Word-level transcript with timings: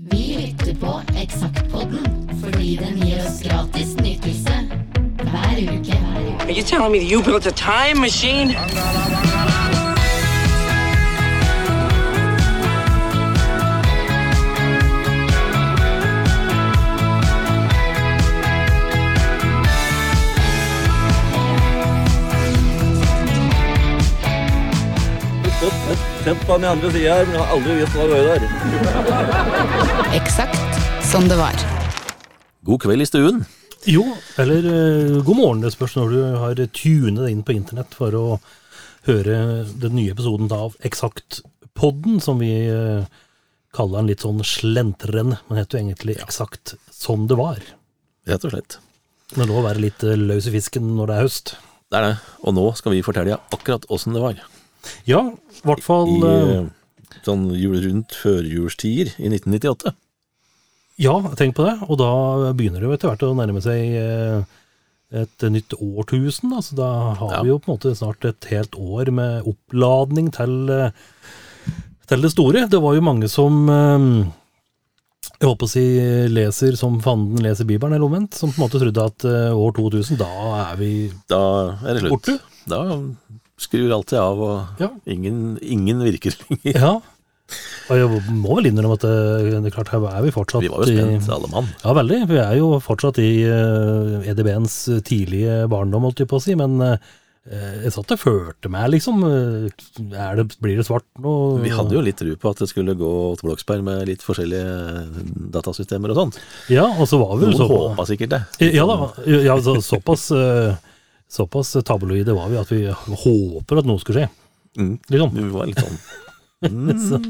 Vi 0.00 0.16
lytter 0.16 0.80
på 0.80 1.00
Eksaktpodden 1.22 2.28
fordi 2.44 2.76
den 2.76 2.96
gir 2.96 3.18
oss 3.26 3.42
gratis 3.42 3.94
nytelse 3.96 4.52
hver 5.22 5.56
uke. 5.60 5.98
Are 6.40 6.52
you 6.52 6.62
telling 6.62 6.92
me 6.92 6.98
that 6.98 7.10
you 7.10 7.22
built 7.22 7.46
a 7.46 7.50
time 7.50 8.00
machine? 8.00 8.48
Sett 25.62 26.46
på 26.46 26.56
den 26.56 26.64
andre 26.66 26.88
sida 26.90 27.14
her, 27.14 27.28
men 27.28 27.36
jeg 27.36 27.42
har 27.42 27.52
aldri 27.54 27.74
visst 27.78 27.94
hva 27.94 28.06
det 28.10 28.16
var 28.16 28.24
der. 28.32 28.42
Eksakt 30.18 30.80
som 31.06 31.28
det 31.30 31.36
var. 31.38 31.54
God 32.66 32.82
kveld 32.82 33.04
i 33.04 33.06
stuen. 33.06 33.44
Jo, 33.86 34.02
eller 34.42 34.66
uh, 34.66 35.22
god 35.22 35.38
morgen. 35.38 35.62
Det 35.62 35.70
spørs 35.74 35.94
når 36.00 36.10
du 36.10 36.20
har 36.42 36.62
tunet 36.74 37.30
inn 37.30 37.44
på 37.46 37.54
internett 37.54 37.94
for 37.94 38.14
å 38.18 38.24
høre 39.06 39.36
den 39.70 39.94
nye 39.98 40.10
episoden 40.14 40.50
av 40.54 40.74
Eksakt-podden, 40.82 42.18
som 42.22 42.42
vi 42.42 42.50
uh, 42.66 43.06
kaller 43.74 44.00
den 44.00 44.10
litt 44.10 44.26
sånn 44.26 44.42
slentrende, 44.46 45.38
men 45.46 45.60
heter 45.60 45.78
jo 45.78 45.84
egentlig 45.84 46.18
Eksakt 46.26 46.74
som 46.90 47.28
det 47.30 47.38
var. 47.38 47.62
Rett 48.26 48.48
og 48.48 48.56
slett. 48.56 48.80
Det 49.30 49.44
er 49.44 49.50
lov 49.50 49.62
å 49.62 49.68
være 49.68 49.86
litt 49.86 50.02
eh, 50.04 50.18
løs 50.18 50.50
i 50.50 50.56
fisken 50.58 50.90
når 50.98 51.08
det 51.08 51.14
er 51.14 51.28
høst. 51.28 51.54
Det 51.86 52.00
er 52.00 52.10
det. 52.10 52.16
Og 52.42 52.58
nå 52.58 52.66
skal 52.78 52.96
vi 52.96 53.06
fortelle 53.06 53.30
deg 53.30 53.54
akkurat 53.56 53.86
åssen 53.94 54.18
det 54.18 54.26
var. 54.26 54.42
Ja, 55.08 55.20
i 55.32 55.66
hvert 55.66 55.84
fall 55.84 56.08
I 56.10 56.20
eh, 56.26 56.54
eh, 56.62 57.18
sånn 57.26 57.48
rundt 57.54 58.16
førjulstider 58.18 59.12
i 59.18 59.30
1998. 59.30 59.92
Ja, 61.02 61.14
tenk 61.38 61.56
på 61.56 61.64
det. 61.66 61.76
Og 61.88 61.98
da 62.00 62.10
begynner 62.56 62.82
det 62.82 62.88
jo 62.88 62.96
etter 62.96 63.10
hvert 63.12 63.24
å 63.26 63.32
nærme 63.38 63.62
seg 63.64 63.94
eh, 63.98 64.42
et 65.22 65.46
nytt 65.52 65.74
årtusen. 65.78 66.52
Altså, 66.56 66.76
da 66.78 66.90
har 67.18 67.38
Ja. 67.38 67.42
vi 67.42 67.52
jo 67.52 67.58
på 67.62 67.70
en 67.70 67.76
måte 67.76 67.94
snart 67.98 68.24
et 68.28 68.44
helt 68.52 68.76
år 68.78 69.10
med 69.14 69.48
oppladning 69.48 70.30
til, 70.34 70.54
til 72.08 72.22
det 72.26 72.30
store. 72.32 72.66
Det 72.70 72.80
var 72.82 72.94
jo 72.96 73.04
mange 73.04 73.28
som 73.32 73.66
jeg 75.42 75.48
håper 75.48 75.66
å 75.66 75.70
si 75.70 75.84
leser 76.30 76.76
som 76.78 77.00
fanden 77.02 77.42
leser 77.42 77.66
Bibelen, 77.66 77.94
eller 77.96 78.06
omvendt, 78.06 78.34
som 78.38 78.50
på 78.52 78.60
en 78.60 78.64
måte 78.66 78.80
trodde 78.82 79.04
at 79.10 79.26
år 79.52 79.74
2000, 79.74 80.18
da 80.20 80.28
er 80.70 80.76
vi 80.78 80.90
Da 81.30 81.42
er 81.82 81.94
det 81.98 82.04
slutt. 82.04 82.12
Borte? 82.14 82.38
Da 82.70 82.80
skrur 83.62 83.94
alltid 83.96 84.18
av, 84.20 84.42
og 84.42 84.82
Ja. 84.82 84.90
ingen, 85.06 85.56
ingen 85.62 86.02
virker 86.04 86.34
lenger. 86.44 86.76
Ja. 86.78 86.92
Og 87.92 87.98
jeg 87.98 88.20
må 88.32 88.54
vel 88.56 88.70
innrømme 88.70 88.94
at 88.96 89.02
det, 89.04 89.16
det 89.50 89.68
er 89.68 89.74
klart, 89.74 89.90
her 89.92 90.04
er 90.08 90.22
vi 90.24 90.30
fortsatt 90.32 90.62
Vi 90.64 90.70
var 90.72 90.86
jo 90.86 90.94
spent, 90.94 91.26
i 91.28 91.32
alle 91.34 91.50
mann. 91.52 91.66
Ja, 91.82 91.92
veldig. 91.98 92.20
Vi 92.30 92.38
er 92.40 92.54
jo 92.56 92.68
fortsatt 92.80 93.18
i 93.20 93.32
uh, 93.44 94.22
EDB-ens 94.30 94.76
tidlige 95.04 95.66
barndom, 95.68 96.06
holdt 96.06 96.22
jeg 96.22 96.30
på 96.30 96.38
å 96.38 96.44
si. 96.44 96.54
Men 96.56 96.78
uh, 96.80 96.94
jeg 97.82 97.90
satt 97.92 98.14
og 98.14 98.20
førte 98.22 98.70
meg, 98.70 98.86
liksom. 98.94 99.20
eh, 99.26 100.14
er 100.14 100.36
det, 100.38 100.44
blir 100.62 100.78
det 100.78 100.86
svart 100.86 101.04
nå? 101.20 101.32
Vi 101.64 101.72
hadde 101.74 101.96
jo 101.96 102.04
litt 102.06 102.20
tru 102.22 102.30
på 102.38 102.52
at 102.54 102.62
det 102.62 102.68
skulle 102.70 102.94
gå 102.96 103.10
til 103.40 103.48
Bloksberg 103.50 103.82
med 103.84 104.06
litt 104.06 104.22
forskjellige 104.22 105.50
datasystemer 105.52 106.14
og 106.14 106.20
sånt. 106.20 106.38
Ja, 106.70 106.86
og 106.94 107.10
så 107.10 107.18
var 107.20 107.34
vi 107.40 107.48
jo 107.48 107.50
Noen 107.50 107.58
så 107.58 107.66
håpa 107.68 108.06
sikkert 108.08 108.36
det. 108.36 108.40
Ja 108.78 108.86
da. 108.86 109.10
Ja, 109.26 109.58
så, 109.60 109.74
såpass, 109.82 110.28
eh, 110.38 110.78
såpass 111.32 111.72
tabloide 111.88 112.36
var 112.36 112.50
vi 112.52 112.60
at 112.60 112.72
vi 112.72 112.82
håper 112.92 113.80
at 113.80 113.88
noe 113.88 114.02
skulle 114.02 114.24
skje. 114.24 114.28
Mm. 114.80 114.94
Liksom. 115.08 115.34
Vi 115.36 115.48
var 115.52 115.68
litt 115.68 115.80
sånn 115.82 115.98
mm. 116.72 117.26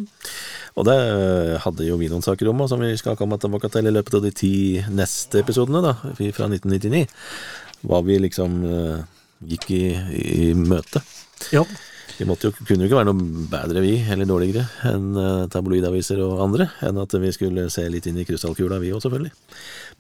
Og 0.78 0.86
det 0.86 0.97
hadde 1.64 1.86
jo 1.86 1.97
vi 2.00 2.08
noen 2.12 2.25
saker 2.25 2.48
om, 2.50 2.64
som 2.69 2.80
vi 2.80 2.92
skal 3.00 3.17
komme 3.19 3.39
tilbake 3.41 3.69
til 3.73 3.89
i 3.89 3.92
løpet 3.92 4.19
av 4.19 4.25
de 4.25 4.33
ti 4.36 4.55
neste 4.92 5.42
episodene, 5.42 5.83
da, 5.84 5.95
fra 6.33 6.48
1999. 6.48 7.06
Hva 7.89 8.00
vi 8.06 8.19
liksom 8.23 8.61
eh, 8.69 9.03
gikk 9.53 9.70
i, 9.75 9.83
i 10.23 10.52
møte. 10.57 11.02
Ja. 11.52 11.64
Vi 12.18 12.27
måtte 12.29 12.48
jo, 12.48 12.55
kunne 12.55 12.85
jo 12.85 12.89
ikke 12.89 12.98
være 13.01 13.11
noe 13.11 13.46
bedre 13.51 13.83
vi, 13.85 13.95
eller 14.14 14.29
dårligere, 14.29 14.64
enn 14.89 15.12
eh, 15.18 15.46
tabloidaviser 15.52 16.20
og 16.24 16.42
andre, 16.45 16.68
enn 16.85 17.01
at 17.02 17.17
vi 17.20 17.33
skulle 17.35 17.68
se 17.73 17.85
litt 17.91 18.08
inn 18.08 18.20
i 18.23 18.27
krystallkula, 18.29 18.80
vi 18.83 18.92
òg, 18.95 19.02
selvfølgelig. 19.05 19.33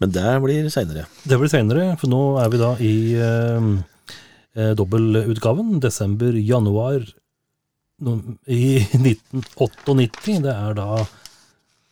Men 0.04 0.12
det 0.14 0.34
blir 0.44 0.68
seinere. 0.72 1.06
Det 1.24 1.40
blir 1.40 1.52
senere, 1.52 1.88
for 2.00 2.12
nå 2.12 2.22
er 2.42 2.52
vi 2.52 2.60
da 2.62 2.72
i 2.80 2.94
eh, 3.16 3.72
eh, 4.56 4.72
dobbeltutgaven. 4.78 5.78
Desember-januar 5.84 7.06
no- 8.02 8.36
i 8.46 8.78
1998. 9.02 10.40
Det 10.46 10.54
er 10.54 10.74
da 10.78 11.04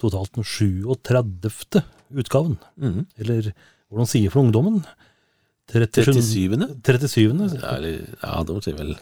totalt 0.01 0.33
den 0.39 0.47
37. 0.47 1.85
utgaven. 2.21 2.57
Mm. 2.81 3.05
Eller 3.21 3.53
hvordan 3.91 4.09
sier 4.11 4.33
for 4.33 4.43
ungdommen? 4.45 4.83
37. 5.71 6.17
37. 6.19 6.65
37. 6.83 7.59
Ja, 7.61 7.77
eller, 7.77 8.01
ja, 8.25 8.39
de 8.49 8.55
sier 8.65 8.79
vel 8.81 8.95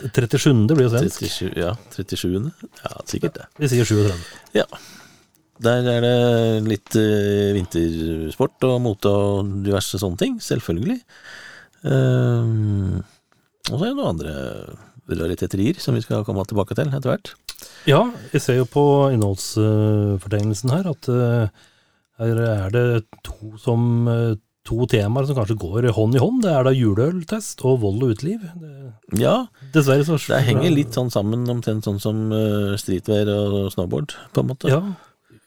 37. 0.00 0.62
blir 0.72 0.86
jo 0.86 0.92
svensk. 0.94 1.24
37. 1.26 1.58
Ja, 1.60 1.74
37. 1.92 2.46
Ja, 2.80 2.92
sikkert 3.10 3.36
det. 3.42 3.48
Vi 3.60 3.68
sier 3.74 3.84
37. 3.90 4.22
Ja. 4.56 4.64
Der 5.64 5.84
er 5.86 6.00
det 6.02 6.14
litt 6.66 6.96
eh, 6.98 7.52
vintersport 7.58 8.64
og 8.66 8.80
mote 8.82 9.12
og 9.12 9.52
diverse 9.66 10.00
sånne 10.00 10.18
ting, 10.22 10.38
selvfølgelig. 10.42 10.96
Ehm, 11.84 13.02
og 13.70 13.76
så 13.76 13.82
er 13.82 13.90
det 13.90 13.98
noen 13.98 14.12
andre 14.14 14.34
raritetterier 15.04 15.80
som 15.80 15.96
vi 15.96 16.02
skal 16.04 16.24
komme 16.24 16.44
tilbake 16.48 16.76
til 16.76 16.88
etter 16.88 17.10
hvert. 17.12 17.34
Ja, 17.88 18.06
jeg 18.32 18.42
ser 18.44 18.58
jo 18.58 18.66
på 18.68 18.84
innholdsfortegnelsen 19.12 20.72
her 20.72 20.88
at 20.94 21.08
eh, 21.12 21.62
her 22.20 22.40
er 22.46 22.74
det 22.74 22.86
to, 23.26 23.54
som, 23.60 24.08
eh, 24.08 24.36
to 24.64 24.86
temaer 24.88 25.28
som 25.28 25.36
kanskje 25.36 25.58
går 25.60 25.90
hånd 25.96 26.16
i 26.16 26.22
hånd. 26.22 26.42
Det 26.44 26.52
er 26.52 26.64
da 26.64 26.72
juleøltest 26.72 27.64
og 27.68 27.82
vold 27.84 28.04
og 28.06 28.14
uteliv. 28.16 28.44
Det, 28.60 28.72
Ja, 29.20 29.36
dessverre 29.74 30.06
så 30.08 30.16
det 30.16 30.44
henger 30.46 30.72
litt 30.72 30.96
sånn 30.96 31.12
sammen, 31.12 31.44
omtrent 31.52 31.84
sånn 31.84 32.00
som 32.00 32.30
uh, 32.32 32.72
streetwear 32.80 33.28
og 33.28 33.72
snowboard, 33.74 34.16
på 34.32 34.40
en 34.40 34.48
måte. 34.48 34.72
Ja. 34.72 34.80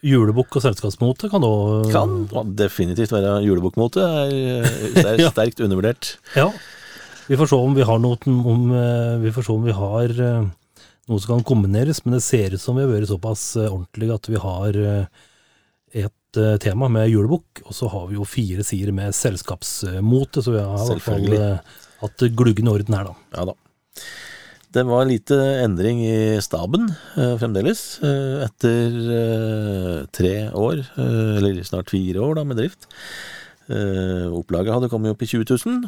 Julebukk 0.05 0.59
og 0.59 0.61
selskapsmote 0.61 1.29
kan 1.31 1.41
òg 1.41 1.87
Kan 1.89 2.27
definitivt 2.55 3.11
være 3.15 3.39
julebukkmote. 3.47 4.03
Er 4.03 4.67
sterkt, 4.93 5.21
Ja. 5.25 5.31
sterkt 5.33 5.63
undervurdert. 5.65 6.11
Ja. 6.37 6.51
Vi 7.27 7.35
får 7.39 7.49
se 7.49 7.57
om 7.59 7.73
vi 7.75 7.83
har 7.87 7.97
noe 7.99 8.17
om, 8.27 8.67
eh, 8.77 9.17
Vi 9.25 9.31
får 9.35 9.47
se 9.47 9.51
om 9.55 9.65
vi 9.65 9.73
har 9.75 10.13
eh, 10.13 10.45
noe 11.09 11.19
som 11.23 11.33
kan 11.37 11.43
kombineres, 11.49 12.03
men 12.05 12.13
det 12.17 12.23
ser 12.23 12.53
ut 12.53 12.61
som 12.61 12.77
vi 12.77 12.85
har 12.85 12.91
vært 12.93 13.09
såpass 13.09 13.55
eh, 13.57 13.67
ordentlige 13.71 14.13
at 14.19 14.29
vi 14.29 14.37
har 14.43 14.79
et 15.97 16.13
tema 16.61 16.89
med 16.91 17.09
julebukk, 17.09 17.63
og 17.65 17.73
så 17.73 17.87
har 17.89 18.07
vi 18.11 18.17
jo 18.19 18.25
fire 18.27 18.61
sider 18.67 18.91
med 18.93 19.15
selskapsmote, 19.15 20.43
så 20.43 20.51
vi 20.53 20.59
har 20.61 20.83
i 20.83 20.89
hvert 20.91 21.05
fall 21.07 21.37
hatt 22.03 22.25
gluggen 22.37 22.67
orden 22.69 22.93
her, 22.93 23.07
da. 23.07 23.15
Ja 23.39 23.45
da. 23.49 23.55
Det 24.75 24.83
var 24.83 25.07
lite 25.07 25.35
endring 25.63 26.01
i 26.03 26.41
staben 26.43 26.89
eh, 27.15 27.37
fremdeles, 27.39 27.81
eh, 28.03 28.43
etter 28.45 28.97
eh, 29.15 30.01
tre 30.13 30.33
år, 30.51 30.81
eh, 30.99 31.37
eller 31.39 31.63
snart 31.63 31.93
fire 31.93 32.19
år 32.21 32.35
da, 32.37 32.43
med 32.45 32.59
drift. 32.59 32.89
Eh, 33.71 34.27
opplaget 34.35 34.75
hadde 34.75 34.89
kommet 34.91 35.15
opp 35.15 35.23
i 35.23 35.29
20 35.31 35.47
000, 35.55 35.87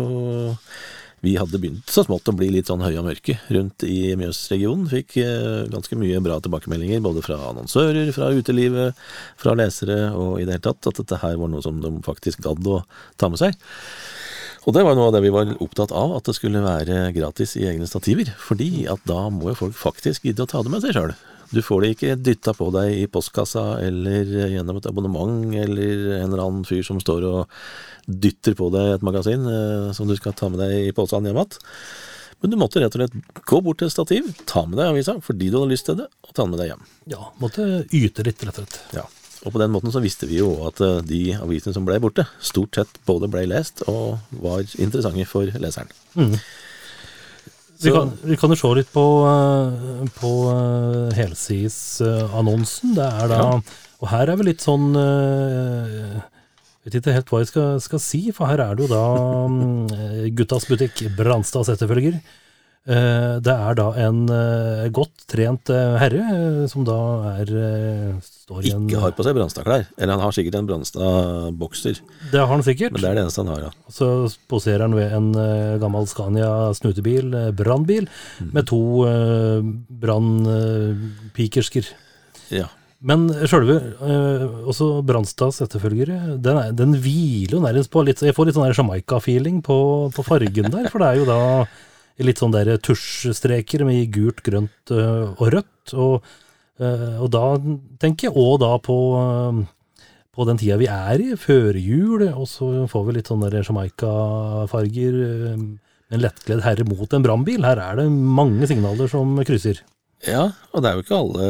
og 0.00 0.58
vi 1.24 1.36
hadde 1.38 1.58
begynt 1.62 1.88
så 1.90 2.02
smått 2.04 2.28
å 2.28 2.34
bli 2.36 2.50
litt 2.52 2.68
sånn 2.68 2.82
høye 2.84 2.98
og 3.00 3.06
mørke 3.06 3.38
rundt 3.54 3.86
i 3.86 4.12
Mjøsregionen. 4.18 4.90
Fikk 4.90 5.16
eh, 5.22 5.62
ganske 5.72 5.96
mye 5.98 6.20
bra 6.26 6.36
tilbakemeldinger, 6.42 7.00
både 7.06 7.22
fra 7.24 7.38
annonsører, 7.52 8.10
fra 8.14 8.32
utelivet, 8.34 9.06
fra 9.38 9.54
lesere, 9.58 10.10
og 10.18 10.42
i 10.42 10.44
det 10.44 10.58
hele 10.58 10.66
tatt 10.66 10.90
at 10.90 10.98
dette 11.00 11.22
her 11.22 11.38
var 11.40 11.54
noe 11.54 11.64
som 11.64 11.78
de 11.82 11.94
faktisk 12.06 12.42
gadd 12.46 12.66
å 12.74 12.82
ta 13.22 13.30
med 13.30 13.42
seg. 13.42 13.54
Og 14.66 14.74
det 14.74 14.82
var 14.82 14.96
noe 14.98 15.12
av 15.12 15.14
det 15.14 15.22
vi 15.22 15.30
var 15.30 15.52
opptatt 15.62 15.92
av, 15.94 16.16
at 16.16 16.26
det 16.26 16.34
skulle 16.34 16.64
være 16.64 17.12
gratis 17.14 17.54
i 17.54 17.68
egne 17.70 17.86
stativer. 17.86 18.32
Fordi 18.42 18.88
at 18.90 19.02
da 19.06 19.28
må 19.30 19.52
jo 19.52 19.60
folk 19.60 19.76
faktisk 19.78 20.26
gidde 20.26 20.42
å 20.42 20.50
ta 20.50 20.64
det 20.66 20.72
med 20.72 20.82
seg 20.82 20.96
sjøl. 20.96 21.14
Du 21.54 21.60
får 21.62 21.82
det 21.82 21.90
ikke 21.94 22.16
dytta 22.18 22.54
på 22.58 22.72
deg 22.74 22.96
i 22.96 23.06
postkassa 23.06 23.76
eller 23.78 24.26
gjennom 24.50 24.80
et 24.80 24.88
abonnement 24.90 25.54
eller 25.54 26.16
en 26.16 26.32
eller 26.32 26.42
annen 26.42 26.66
fyr 26.66 26.82
som 26.86 26.98
står 26.98 27.28
og 27.28 27.54
dytter 28.06 28.56
på 28.58 28.66
deg 28.74 28.96
et 28.96 29.06
magasin 29.06 29.46
eh, 29.50 29.92
som 29.94 30.10
du 30.10 30.16
skal 30.18 30.34
ta 30.34 30.50
med 30.50 30.58
deg 30.64 30.88
i 30.88 30.94
posen 30.96 31.26
hjem 31.26 31.38
igjen. 31.38 31.60
Men 32.42 32.52
du 32.52 32.58
måtte 32.60 32.82
rett 32.82 32.98
og 32.98 33.00
slett 33.00 33.44
gå 33.48 33.60
bort 33.64 33.78
til 33.80 33.88
et 33.88 33.94
stativ, 33.94 34.26
ta 34.50 34.66
med 34.66 34.80
deg 34.80 34.90
avisa 34.90 35.16
fordi 35.24 35.48
du 35.48 35.60
hadde 35.60 35.72
lyst 35.72 35.86
til 35.88 36.00
det, 36.02 36.10
og 36.26 36.34
ta 36.34 36.42
den 36.42 36.52
med 36.52 36.60
deg 36.64 36.72
hjem. 36.72 36.82
Ja, 37.14 37.30
måtte 37.42 37.68
yte 37.94 38.26
litt, 38.26 38.42
rett 38.42 38.58
og 38.58 38.66
slett. 38.66 38.80
Ja. 38.98 39.06
Og 39.44 39.52
på 39.54 39.60
den 39.60 39.72
måten 39.74 39.92
så 39.94 40.00
visste 40.02 40.28
vi 40.30 40.40
jo 40.40 40.50
at 40.68 40.80
eh, 40.84 41.02
de 41.06 41.22
avisene 41.38 41.74
som 41.76 41.86
ble 41.86 41.98
borte, 42.02 42.24
stort 42.40 42.78
sett 42.78 43.00
både 43.08 43.28
ble 43.32 43.44
lest 43.50 43.84
og 43.90 44.16
var 44.42 44.64
interessante 44.80 45.26
for 45.28 45.50
leseren. 45.60 45.90
Vi 46.16 47.92
kan, 47.92 48.14
vi 48.24 48.38
kan 48.40 48.52
jo 48.54 48.56
se 48.56 48.70
litt 48.78 48.92
på, 48.94 49.04
eh, 49.28 50.06
på 50.16 50.32
eh, 50.54 51.16
helsidesannonsen. 51.18 52.96
Det 52.96 53.10
er 53.10 53.34
da 53.34 53.42
Ja. 53.42 53.58
Og 53.96 54.10
her 54.12 54.28
er 54.28 54.36
vi 54.36 54.44
litt 54.50 54.60
sånn 54.60 54.90
jeg 54.92 56.18
Vet 56.84 56.98
ikke 56.98 57.14
helt 57.16 57.30
hva 57.32 57.38
jeg 57.40 57.48
skal, 57.48 57.78
skal 57.80 58.00
si, 58.04 58.18
for 58.36 58.46
her 58.46 58.60
er 58.62 58.76
det 58.76 58.84
jo 58.84 58.90
da 58.92 59.06
mm, 59.48 60.34
Guttas 60.36 60.68
butikk, 60.68 61.00
Branstads 61.16 61.72
etterfølger. 61.72 62.20
Eh, 62.86 63.40
Det 63.42 63.50
er 63.50 63.74
da 63.74 63.86
en 63.98 64.18
eh, 64.30 64.84
godt 64.94 65.24
trent 65.26 65.70
eh, 65.74 65.96
herre 65.98 66.68
som 66.70 66.84
da 66.86 66.94
er 67.40 67.50
står 68.22 68.62
i 68.68 68.70
en 68.76 68.84
Ikke 68.86 69.00
har 69.02 69.10
på 69.16 69.24
seg 69.26 69.34
Brannstad-klær. 69.34 69.88
Eller 69.98 70.14
han 70.14 70.22
har 70.22 70.30
sikkert 70.36 70.54
en 70.60 70.68
Brannstad-bokser. 70.68 71.98
Det 72.30 72.38
har 72.38 72.46
han 72.52 72.62
sikkert. 72.62 72.92
men 72.94 73.02
det 73.02 73.10
er 73.10 73.18
det 73.18 73.24
eneste 73.24 73.42
han 73.42 73.50
har, 73.56 73.64
ja. 73.66 73.72
Så 73.90 74.10
poserer 74.50 74.86
han 74.86 74.94
ved 74.94 75.10
en 75.18 75.32
gammel 75.82 76.06
Scania 76.06 76.52
snutebil, 76.78 77.34
brannbil, 77.58 78.06
Mm. 78.40 78.50
med 78.54 78.66
to 78.70 78.80
brannpikersker. 80.46 81.86
ja. 82.50 82.68
Men 83.06 83.26
sjølve, 83.46 83.74
også 84.66 85.02
Brannstads 85.04 85.60
etterfølgere, 85.60 86.38
den, 86.42 86.56
er, 86.56 86.70
den 86.72 86.94
hviler 86.96 87.58
jo 87.58 87.60
nærmest 87.60 87.90
på 87.92 88.00
litt 88.06 88.22
Jeg 88.24 88.32
får 88.34 88.46
litt 88.48 88.56
sånn 88.56 88.72
Jamaica-feeling 88.72 89.58
på, 89.62 89.76
på 90.16 90.24
fargen 90.24 90.70
der, 90.72 90.88
for 90.90 91.04
det 91.04 91.10
er 91.10 91.20
jo 91.20 91.26
da 91.28 91.66
litt 92.24 92.40
sånn 92.40 92.54
der 92.54 92.76
tusjstreker 92.80 93.84
med 93.86 94.12
gult, 94.14 94.42
grønt 94.46 94.92
eh, 94.94 95.32
og 95.36 95.48
rødt. 95.52 95.94
Og, 95.94 96.28
eh, 96.80 97.16
og 97.20 97.30
da 97.34 97.46
tenker 98.02 98.30
jeg 98.30 98.36
òg 98.36 98.60
da 98.64 98.76
på 98.82 99.00
eh, 99.22 99.64
på 100.36 100.44
den 100.44 100.58
tida 100.60 100.76
vi 100.76 100.84
er 100.92 101.22
i, 101.24 101.30
førjul, 101.40 102.26
og 102.36 102.44
så 102.44 102.66
får 102.92 103.04
vi 103.06 103.12
litt 103.16 103.28
sånne 103.30 103.48
Jamaica-farger. 103.54 105.14
En 106.12 106.20
lettkledd 106.20 106.60
herre 106.60 106.84
mot 106.84 107.14
en 107.16 107.24
brannbil. 107.24 107.64
Her 107.64 107.80
er 107.80 108.02
det 108.02 108.10
mange 108.12 108.68
signaler 108.68 109.08
som 109.08 109.32
krysser. 109.48 109.80
Ja, 110.28 110.50
og 110.76 110.84
det 110.84 110.90
er 110.90 110.98
jo 110.98 111.06
ikke 111.06 111.16
alle, 111.22 111.46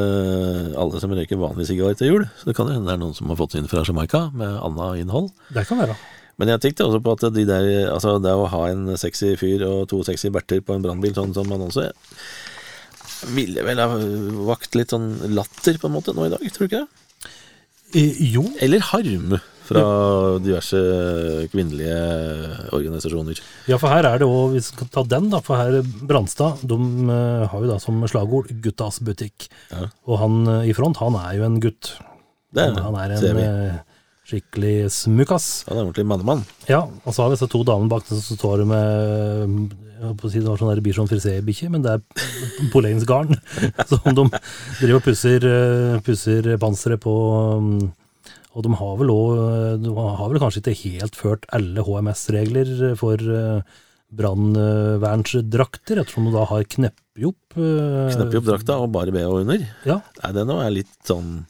alle 0.79 1.01
som 1.03 1.15
røyker 1.19 1.39
vanlig 1.41 1.67
sigaretter 1.67 2.05
til 2.05 2.13
jul. 2.13 2.29
Så 2.39 2.47
det 2.47 2.55
kan 2.59 2.71
jo 2.71 2.77
hende 2.77 2.87
det 2.87 2.95
er 2.95 3.03
noen 3.03 3.19
som 3.19 3.31
har 3.31 3.39
fått 3.43 3.59
inn 3.59 3.67
fra 3.71 3.83
Jamaica 3.87 4.29
med 4.35 4.55
annet 4.55 5.03
innhold. 5.03 5.33
Det 5.55 5.67
kan 5.67 5.83
være. 5.83 5.99
Men 6.37 6.53
jeg 6.53 6.63
tenkte 6.63 6.85
også 6.85 7.01
på 7.01 7.15
at 7.17 7.25
de 7.33 7.47
der, 7.49 7.67
altså 7.89 8.19
det 8.21 8.35
å 8.37 8.49
ha 8.53 8.67
en 8.69 8.91
sexy 9.01 9.33
fyr 9.41 9.65
og 9.65 9.87
to 9.93 10.03
sexy 10.05 10.29
berter 10.35 10.61
på 10.61 10.77
en 10.77 10.85
brannbil, 10.85 11.15
sånn 11.17 11.33
som 11.37 11.49
annonse, 11.55 11.89
ville 13.33 13.65
vel 13.65 13.81
ha 13.81 13.89
vakt 14.51 14.77
litt 14.77 14.93
sånn 14.93 15.15
latter 15.33 15.81
på 15.81 15.89
en 15.89 15.97
måte 15.97 16.13
nå 16.17 16.29
i 16.29 16.33
dag, 16.35 16.45
tror 16.53 16.67
du 16.67 16.71
ikke 16.71 16.85
det? 16.85 17.33
Eh, 17.97 18.19
jo, 18.35 18.43
Eller 18.61 18.83
harm 18.93 19.39
fra 19.67 19.83
diverse 20.43 20.79
kvinnelige 21.51 21.97
organisasjoner. 22.77 23.41
ja, 23.67 23.79
for 23.83 23.91
her 23.91 24.07
er 24.07 24.21
det 24.23 24.29
òg, 24.29 24.53
vi 24.55 24.63
skal 24.63 24.91
ta 24.93 25.03
den, 25.09 25.31
da. 25.33 25.41
For 25.43 25.59
her 25.59 25.81
Brannstad, 26.07 26.63
de 26.63 26.77
eh, 26.77 27.47
har 27.51 27.65
jo 27.65 27.71
da 27.73 27.79
som 27.83 28.05
slagord 28.07 28.53
'guttas 28.53 29.01
butikk'. 29.03 29.49
Ja. 29.73 29.89
Og 30.07 30.21
han 30.23 30.47
eh, 30.47 30.71
i 30.71 30.77
front, 30.77 31.01
han 31.03 31.19
er 31.19 31.39
jo 31.41 31.49
en 31.49 31.61
gutt. 31.61 31.97
Det 32.55 32.69
Han, 32.77 32.95
han 32.95 33.01
er 33.03 33.17
en 33.17 33.39
eh, 33.43 33.81
skikkelig 34.27 34.91
smukkas. 34.91 35.49
Han 35.69 35.79
er 35.79 35.85
ordentlig 35.85 36.07
mannemann. 36.11 36.45
Ja, 36.71 36.83
og 36.83 37.15
så 37.15 37.23
har 37.23 37.31
vi 37.31 37.37
disse 37.39 37.51
to 37.53 37.63
damene 37.67 37.93
bak 37.93 38.07
som 38.09 38.23
står 38.25 38.65
med 38.67 39.75
jeg 39.97 40.17
på 40.21 40.29
å 40.29 40.31
si 40.33 40.41
det 40.43 40.49
var 40.51 40.61
sånn 40.61 40.83
Bichon 40.85 41.09
frisé-bikkje, 41.09 41.71
men 41.73 41.85
det 41.85 41.95
er 41.97 42.03
polensgarn 42.73 43.33
som 43.91 44.03
de 44.19 44.27
driver 44.81 44.99
og 44.99 45.07
pusser, 45.07 45.47
eh, 45.49 45.97
pusser 46.05 46.51
panseret 46.61 47.01
på. 47.05 47.15
um, 47.57 47.93
Og 48.57 48.65
de 48.67 48.73
har 48.81 48.95
vel 49.01 49.13
òg 49.13 49.83
De 49.83 49.91
har 49.97 50.29
vel 50.33 50.41
kanskje 50.43 50.63
ikke 50.63 50.83
helt 50.83 51.17
ført 51.17 51.49
alle 51.57 51.85
HMS-regler 51.87 52.97
for 53.01 53.17
eh, 53.21 53.61
brannvernsdrakter, 54.17 56.01
ettersom 56.01 56.29
de 56.29 56.37
da 56.37 56.45
har 56.49 56.63
kneppet 56.77 57.27
opp 57.27 57.57
eh, 57.59 58.37
opp 58.39 58.47
drakta 58.47 58.77
og 58.83 58.93
bare 58.95 59.13
BH 59.15 59.29
under. 59.41 59.65
Ja, 59.89 59.99
Nei, 60.23 60.31
det 60.37 60.45
nå 60.49 60.61
er 60.63 60.77
litt 60.77 60.95
sånn 61.09 61.41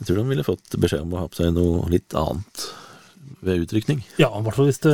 Jeg 0.00 0.08
tror 0.08 0.20
de 0.22 0.30
ville 0.32 0.46
fått 0.46 0.76
beskjed 0.80 1.04
om 1.04 1.12
å 1.14 1.22
ha 1.22 1.30
på 1.30 1.36
seg 1.40 1.52
noe 1.56 1.88
litt 1.92 2.14
annet 2.16 2.66
ved 3.44 3.64
utrykning. 3.64 4.00
ja, 4.20 4.28
i 4.32 4.42
hvert 4.44 4.56
fall 4.56 4.68
hvis 4.68 4.80
det 4.84 4.92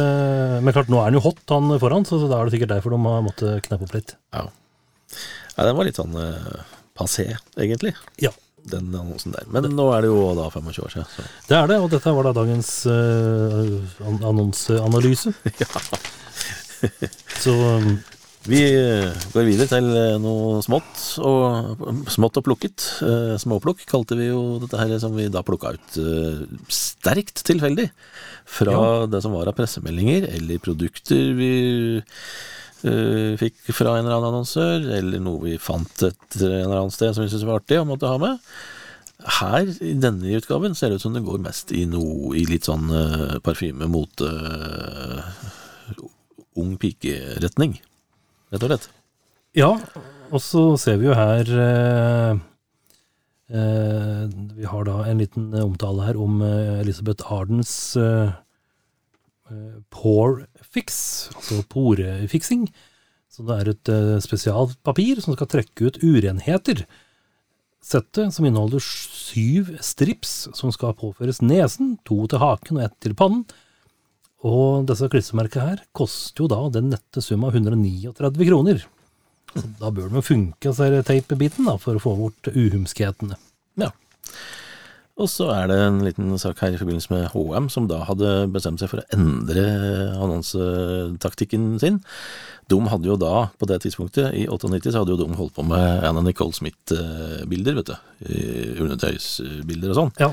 Men 0.63 0.75
klart, 0.75 0.91
nå 0.93 0.99
er 1.01 1.09
han 1.09 1.19
jo 1.19 1.23
hot, 1.25 1.43
han 1.51 1.71
foran, 1.83 2.07
så, 2.07 2.19
da 2.27 2.41
er 2.41 2.47
det 2.49 2.57
sikkert 2.57 2.75
derfor 2.75 2.95
de 2.95 2.99
har 3.03 3.23
måttet 3.27 3.63
kneppe 3.67 3.87
opp 3.87 3.95
litt. 3.97 4.17
Ja. 4.35 4.47
ja 5.57 5.69
den 5.69 5.79
var 5.79 5.89
litt 5.89 5.99
sånn 5.99 6.15
eh, 6.21 6.59
passé, 6.99 7.29
egentlig, 7.59 7.95
Ja. 8.23 8.33
den 8.67 8.91
annonsen 8.91 9.35
der. 9.35 9.47
Men 9.51 9.71
nå 9.79 9.87
er 9.95 10.03
det 10.07 10.11
jo 10.11 10.21
da 10.39 10.49
25 10.51 10.85
år 10.87 10.95
siden, 10.95 11.09
så 11.15 11.27
Det 11.51 11.59
er 11.59 11.71
det, 11.71 11.79
og 11.83 11.91
dette 11.95 12.15
var 12.19 12.27
da 12.27 12.35
dagens 12.35 12.71
uh, 12.91 13.79
annonseanalyse. 14.03 15.35
annonseanalyse. 15.71 16.15
Så 17.41 17.53
um, 17.55 17.99
Vi 18.47 18.61
eh, 18.63 19.11
går 19.35 19.47
videre 19.49 19.67
til 19.71 19.89
eh, 19.91 20.17
noe 20.23 20.61
smått 20.63 21.01
og, 21.19 21.81
smått 22.13 22.39
og 22.39 22.45
plukket. 22.47 22.85
Eh, 23.03 23.33
Småplukk 23.43 23.83
kalte 23.91 24.15
vi 24.19 24.29
jo 24.29 24.61
dette 24.63 24.79
her 24.79 24.93
som 25.03 25.17
vi 25.19 25.27
da 25.33 25.43
plukka 25.47 25.73
ut 25.75 25.99
sterkt 26.71 27.43
tilfeldig 27.49 27.89
fra 28.47 29.07
det 29.11 29.21
som 29.25 29.35
var 29.35 29.51
av 29.51 29.57
pressemeldinger 29.59 30.29
eller 30.37 30.63
produkter 30.63 31.33
vi 31.35 31.51
eh, 32.87 33.35
fikk 33.41 33.73
fra 33.75 33.97
en 33.97 34.07
eller 34.07 34.15
annen 34.21 34.31
annonsør, 34.31 34.87
eller 35.01 35.27
noe 35.27 35.43
vi 35.49 35.57
fant 35.59 36.07
et 36.07 36.39
en 36.39 36.47
eller 36.47 36.85
annet 36.85 36.95
sted 36.95 37.17
som 37.17 37.27
vi 37.27 37.33
syntes 37.33 37.49
var 37.49 37.65
artig 37.65 37.81
og 37.81 37.91
måtte 37.91 38.13
ha 38.13 38.21
med. 38.23 38.39
Her, 39.41 39.67
i 39.83 39.97
denne 39.99 40.39
utgaven, 40.39 40.77
ser 40.79 40.93
det 40.93 41.01
ut 41.01 41.07
som 41.09 41.17
det 41.17 41.25
går 41.27 41.43
mest 41.43 41.75
i 41.75 41.83
noe 41.89 42.37
i 42.39 42.45
litt 42.47 42.69
sånn 42.69 42.93
uh, 42.93 43.39
parfyme, 43.43 43.89
mote, 43.91 44.29
eh, 44.29 46.03
ung 46.61 46.77
pike-retning, 46.79 47.79
rett 48.53 48.63
og 48.63 48.71
slett. 48.71 48.91
ja, 49.57 49.71
og 50.31 50.43
så 50.43 50.65
ser 50.81 50.99
vi 51.01 51.09
jo 51.09 51.15
her 51.17 51.51
eh, 51.67 52.41
eh, 53.55 54.25
Vi 54.59 54.67
har 54.67 54.89
da 54.89 54.99
en 55.07 55.23
liten 55.23 55.55
omtale 55.63 56.09
her 56.09 56.19
om 56.21 56.43
eh, 56.45 56.81
Elisabeth 56.83 57.31
Ardens 57.33 57.73
eh, 58.01 58.35
eh, 59.51 59.79
pore 59.91 60.47
fix, 60.63 61.31
altså 61.37 61.63
porefiksing. 61.71 62.67
Så 63.33 63.45
det 63.47 63.57
er 63.57 63.73
et 63.73 63.93
eh, 63.93 64.15
spesialpapir 64.25 65.21
som 65.25 65.37
skal 65.37 65.51
trekke 65.53 65.91
ut 65.91 66.01
urenheter. 66.03 66.87
Settet, 67.87 68.33
som 68.35 68.47
inneholder 68.49 68.83
syv 68.83 69.77
strips 69.85 70.49
som 70.57 70.73
skal 70.75 70.97
påføres 70.99 71.39
nesen, 71.45 71.99
to 72.09 72.25
til 72.27 72.43
haken 72.43 72.81
og 72.81 72.89
ett 72.89 72.97
til 73.05 73.15
pannen. 73.19 73.45
Og 74.45 74.85
disse 74.89 75.09
klistremerkene 75.11 75.71
her 75.71 75.81
koster 75.97 76.45
jo 76.45 76.51
da 76.53 76.61
den 76.75 76.91
nette 76.93 77.23
sum 77.25 77.47
av 77.49 77.57
139 77.57 78.13
kroner. 78.51 78.85
Så 79.57 79.65
da 79.81 79.89
bør 79.95 80.11
det 80.11 80.21
jo 80.21 80.27
funke, 80.27 80.75
ser 80.77 80.99
teipebiten, 81.07 81.65
da, 81.65 81.79
for 81.81 81.97
å 81.97 82.03
få 82.03 82.13
bort 82.19 82.51
uhumskhetene. 82.53 83.39
Ja. 83.81 83.89
Og 85.17 85.31
så 85.33 85.47
er 85.55 85.71
det 85.71 85.79
en 85.81 86.03
liten 86.05 86.35
sak 86.37 86.61
her 86.61 86.75
i 86.75 86.81
forbindelse 86.81 87.09
med 87.15 87.31
HM, 87.33 87.71
som 87.73 87.87
da 87.89 88.03
hadde 88.05 88.51
bestemt 88.53 88.83
seg 88.83 88.91
for 88.93 89.01
å 89.01 89.07
endre 89.17 89.65
annonsetaktikken 90.21 91.79
sin. 91.81 92.03
De 92.69 92.77
hadde 92.91 93.09
jo 93.09 93.17
da, 93.17 93.47
på 93.57 93.69
det 93.71 93.81
tidspunktet, 93.87 94.35
i 94.37 94.45
98, 94.45 94.93
så 94.93 95.01
hadde 95.01 95.15
jo 95.15 95.23
de 95.23 95.39
holdt 95.39 95.57
på 95.57 95.65
med 95.65 96.05
Anna 96.05 96.21
Nicole 96.27 96.53
Smith-bilder, 96.53 97.81
vet 97.81 97.95
du. 97.95 97.97
Undertøysbilder 98.85 99.95
og 99.95 100.01
sånn. 100.03 100.15
Ja, 100.21 100.33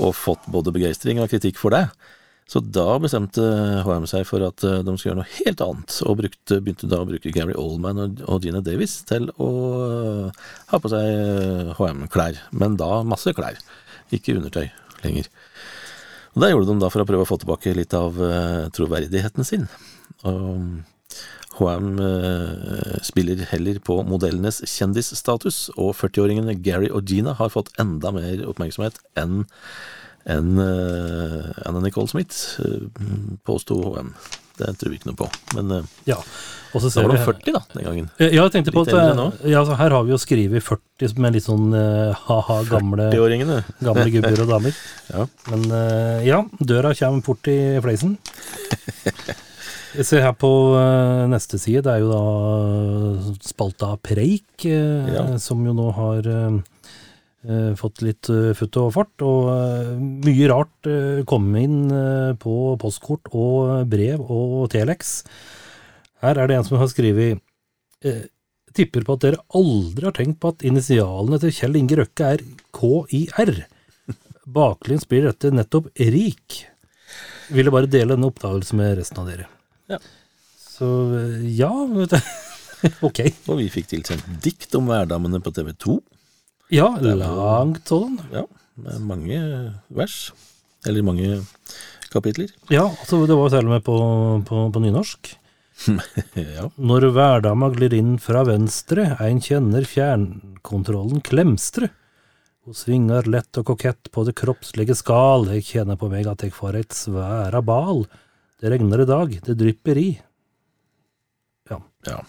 Og 0.00 0.16
fått 0.16 0.48
både 0.50 0.72
begeistring 0.74 1.20
og 1.20 1.28
kritikk 1.30 1.60
for 1.60 1.74
det. 1.74 1.84
Så 2.50 2.60
da 2.60 2.98
bestemte 3.00 3.42
HM 3.86 4.04
seg 4.10 4.26
for 4.28 4.44
at 4.44 4.64
eh, 4.66 4.82
de 4.84 4.94
skulle 4.98 5.14
gjøre 5.14 5.20
noe 5.22 5.36
helt 5.38 5.62
annet, 5.64 5.96
og 6.04 6.18
brukte, 6.20 6.58
begynte 6.60 6.90
da 6.90 7.00
å 7.00 7.08
bruke 7.08 7.32
Gary 7.32 7.56
Oldman 7.56 8.02
og, 8.04 8.34
Gina 8.44 8.60
Davis 8.64 8.98
til 9.08 9.30
å 9.40 9.50
eh, 9.86 10.42
ha 10.72 10.80
på 10.80 10.92
seg 10.92 11.72
HM-klær, 11.78 12.42
men 12.52 12.76
da 12.80 13.00
masse 13.06 13.32
klær, 13.36 13.56
ikke 14.12 14.36
undertøy 14.36 14.66
lenger. 15.04 15.30
Og 16.34 16.42
Det 16.42 16.50
gjorde 16.50 16.72
de 16.72 16.82
da 16.82 16.90
for 16.90 17.04
å 17.04 17.08
prøve 17.08 17.24
å 17.24 17.30
få 17.30 17.38
tilbake 17.40 17.76
litt 17.78 17.94
av 17.96 18.18
eh, 18.18 18.66
troverdigheten 18.74 19.46
sin. 19.46 19.68
Og 20.26 20.82
HM 21.54 21.90
eh, 22.02 22.96
spiller 23.06 23.44
heller 23.52 23.78
på 23.84 24.00
modellenes 24.06 24.60
kjendisstatus, 24.66 25.68
og 25.78 25.94
40-åringene 26.00 26.58
Gary 26.64 26.90
og 26.90 27.06
Gina 27.08 27.36
har 27.38 27.52
fått 27.54 27.70
enda 27.80 28.10
mer 28.14 28.42
oppmerksomhet 28.50 28.98
enn 29.20 29.44
enn 30.30 30.56
eh, 30.58 31.52
Anna 31.68 31.80
Nicole 31.84 32.08
Smith, 32.08 32.58
uh, 32.64 32.88
påsto 33.44 33.76
HM. 33.94 34.14
Det 34.54 34.68
tror 34.78 34.92
vi 34.92 35.00
ikke 35.00 35.10
noe 35.10 35.18
på. 35.18 35.26
Men 35.56 35.72
uh, 35.82 35.88
ja. 36.06 36.16
Og 36.74 36.82
så 36.82 36.90
da 36.90 37.02
var 37.04 37.10
vi 37.12 37.16
de 37.16 37.22
her- 37.22 37.32
40 37.32 37.54
da, 37.54 37.60
den 37.74 37.84
gangen. 37.86 38.06
Ja, 38.18 38.28
jeg 38.34 38.52
tenkte 38.54 38.72
på 38.74 38.82
at 38.82 38.90
ja, 38.94 39.60
altså, 39.60 39.76
her 39.78 39.94
har 39.94 40.02
vi 40.06 40.10
jo 40.14 40.18
skrevet 40.18 40.64
40 40.66 41.18
med 41.22 41.36
litt 41.36 41.44
sånn 41.46 41.68
eh, 41.78 42.24
ha-ha, 42.26 42.56
gamle, 42.66 43.10
gamle 43.14 44.06
gubber 44.10 44.42
og 44.42 44.50
damer. 44.50 44.74
Ja. 45.14 45.26
Men 45.52 45.66
eh, 45.70 46.24
ja, 46.26 46.40
døra 46.58 46.90
kommer 46.98 47.22
fort 47.22 47.46
i 47.52 47.58
fleisen. 47.84 48.16
Se 50.02 50.18
her 50.18 50.34
på 50.34 50.50
eh, 50.80 51.24
neste 51.30 51.60
side, 51.62 51.84
det 51.86 51.92
er 51.94 52.02
jo 52.02 52.10
da 52.10 53.36
spalta 53.46 53.92
Preik, 54.02 54.64
eh, 54.66 55.12
Ja. 55.14 55.26
som 55.38 55.62
jo 55.66 55.74
nå 55.78 55.92
har 55.94 56.26
eh, 56.26 56.46
eh, 56.48 56.62
fått 57.76 58.00
litt 58.04 58.30
uh, 58.32 58.52
futt 58.56 58.78
og 58.80 58.92
fart. 58.94 59.24
Og 59.24 59.50
eh, 59.52 59.90
mye 60.28 60.48
rart 60.52 60.88
kom 61.28 61.50
inn 61.60 61.82
eh, 61.92 62.32
på 62.40 62.74
postkort 62.80 63.28
og 63.32 63.84
brev 63.90 64.22
og 64.32 64.70
Telex. 64.72 65.20
Her 66.24 66.40
er 66.40 66.48
det 66.48 66.56
en 66.58 66.66
som 66.66 66.80
har 66.80 66.90
skrevet 66.92 67.42
eh, 68.04 68.24
Tipper 68.74 69.04
på 69.06 69.14
at 69.14 69.22
dere 69.22 69.42
aldri 69.54 70.08
har 70.08 70.14
tenkt 70.16 70.40
på 70.42 70.50
at 70.50 70.64
initialene 70.66 71.38
til 71.38 71.52
Kjell 71.54 71.76
Inge 71.78 71.94
Røkke 72.00 72.30
er 72.34 72.40
KIR. 72.74 73.52
Baklengs 74.50 75.06
blir 75.06 75.28
dette 75.28 75.52
nettopp 75.54 75.92
rik. 75.94 76.64
Ville 77.54 77.70
bare 77.70 77.86
dele 77.86 78.16
denne 78.16 78.32
oppdagelsen 78.32 78.80
med 78.80 78.96
resten 78.98 79.20
av 79.22 79.30
dere. 79.30 79.46
Ja. 79.92 80.00
Så 80.58 80.88
eh, 81.20 81.44
ja, 81.54 81.70
vet 81.92 82.16
du. 82.16 82.34
Ok. 83.06 83.22
Og 83.46 83.60
vi 83.62 83.70
fikk 83.72 83.92
tilsendt 83.92 84.26
dikt 84.42 84.74
om 84.74 84.90
hverdammene 84.90 85.38
på 85.44 85.54
TV 85.54 85.70
2. 85.86 86.00
Ja, 86.74 86.88
langt 86.98 87.86
sånn. 87.88 88.18
Ja, 88.34 88.44
med 88.82 89.06
mange 89.06 89.40
vers. 89.94 90.32
Eller 90.84 91.06
mange 91.06 91.38
kapitler. 92.12 92.50
Ja, 92.72 92.88
altså 92.90 93.22
det 93.28 93.36
var 93.38 93.48
jo 93.48 93.54
til 93.54 93.68
og 93.68 93.72
med 93.72 93.84
på, 93.86 93.96
på, 94.48 94.64
på 94.74 94.82
nynorsk. 94.82 95.30
ja. 96.56 96.68
Når 96.78 97.08
hverdama 97.14 97.70
glir 97.74 97.94
inn 97.96 98.16
fra 98.22 98.44
venstre, 98.46 99.14
ein 99.22 99.40
kjenner 99.42 99.86
fjernkontrollen 99.88 101.22
klemstre. 101.24 101.90
Hun 102.64 102.76
svingar 102.78 103.26
lett 103.28 103.58
og 103.60 103.66
kokett 103.72 104.08
på 104.14 104.22
det 104.24 104.36
kroppslige 104.40 104.96
skal, 104.96 105.48
eg 105.52 105.66
kjenner 105.66 105.98
på 106.00 106.08
meg 106.12 106.28
at 106.30 106.46
eg 106.46 106.54
får 106.56 106.78
eit 106.80 106.94
sværa 106.96 107.60
bal. 107.64 108.06
Det 108.62 108.70
regner 108.72 109.02
i 109.04 109.08
dag, 109.10 109.34
det 109.44 109.58
drypper 109.60 110.00
i. 110.00 110.08
Ja, 111.68 111.80
ja. 112.08 112.20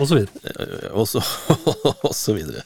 og 0.00 0.08
så 0.10 0.18
videre. 0.18 0.52
Eh, 0.52 0.90
Og 0.96 1.08
så, 1.08 1.22
og 2.08 2.12
så 2.16 2.34
videre. 2.36 2.64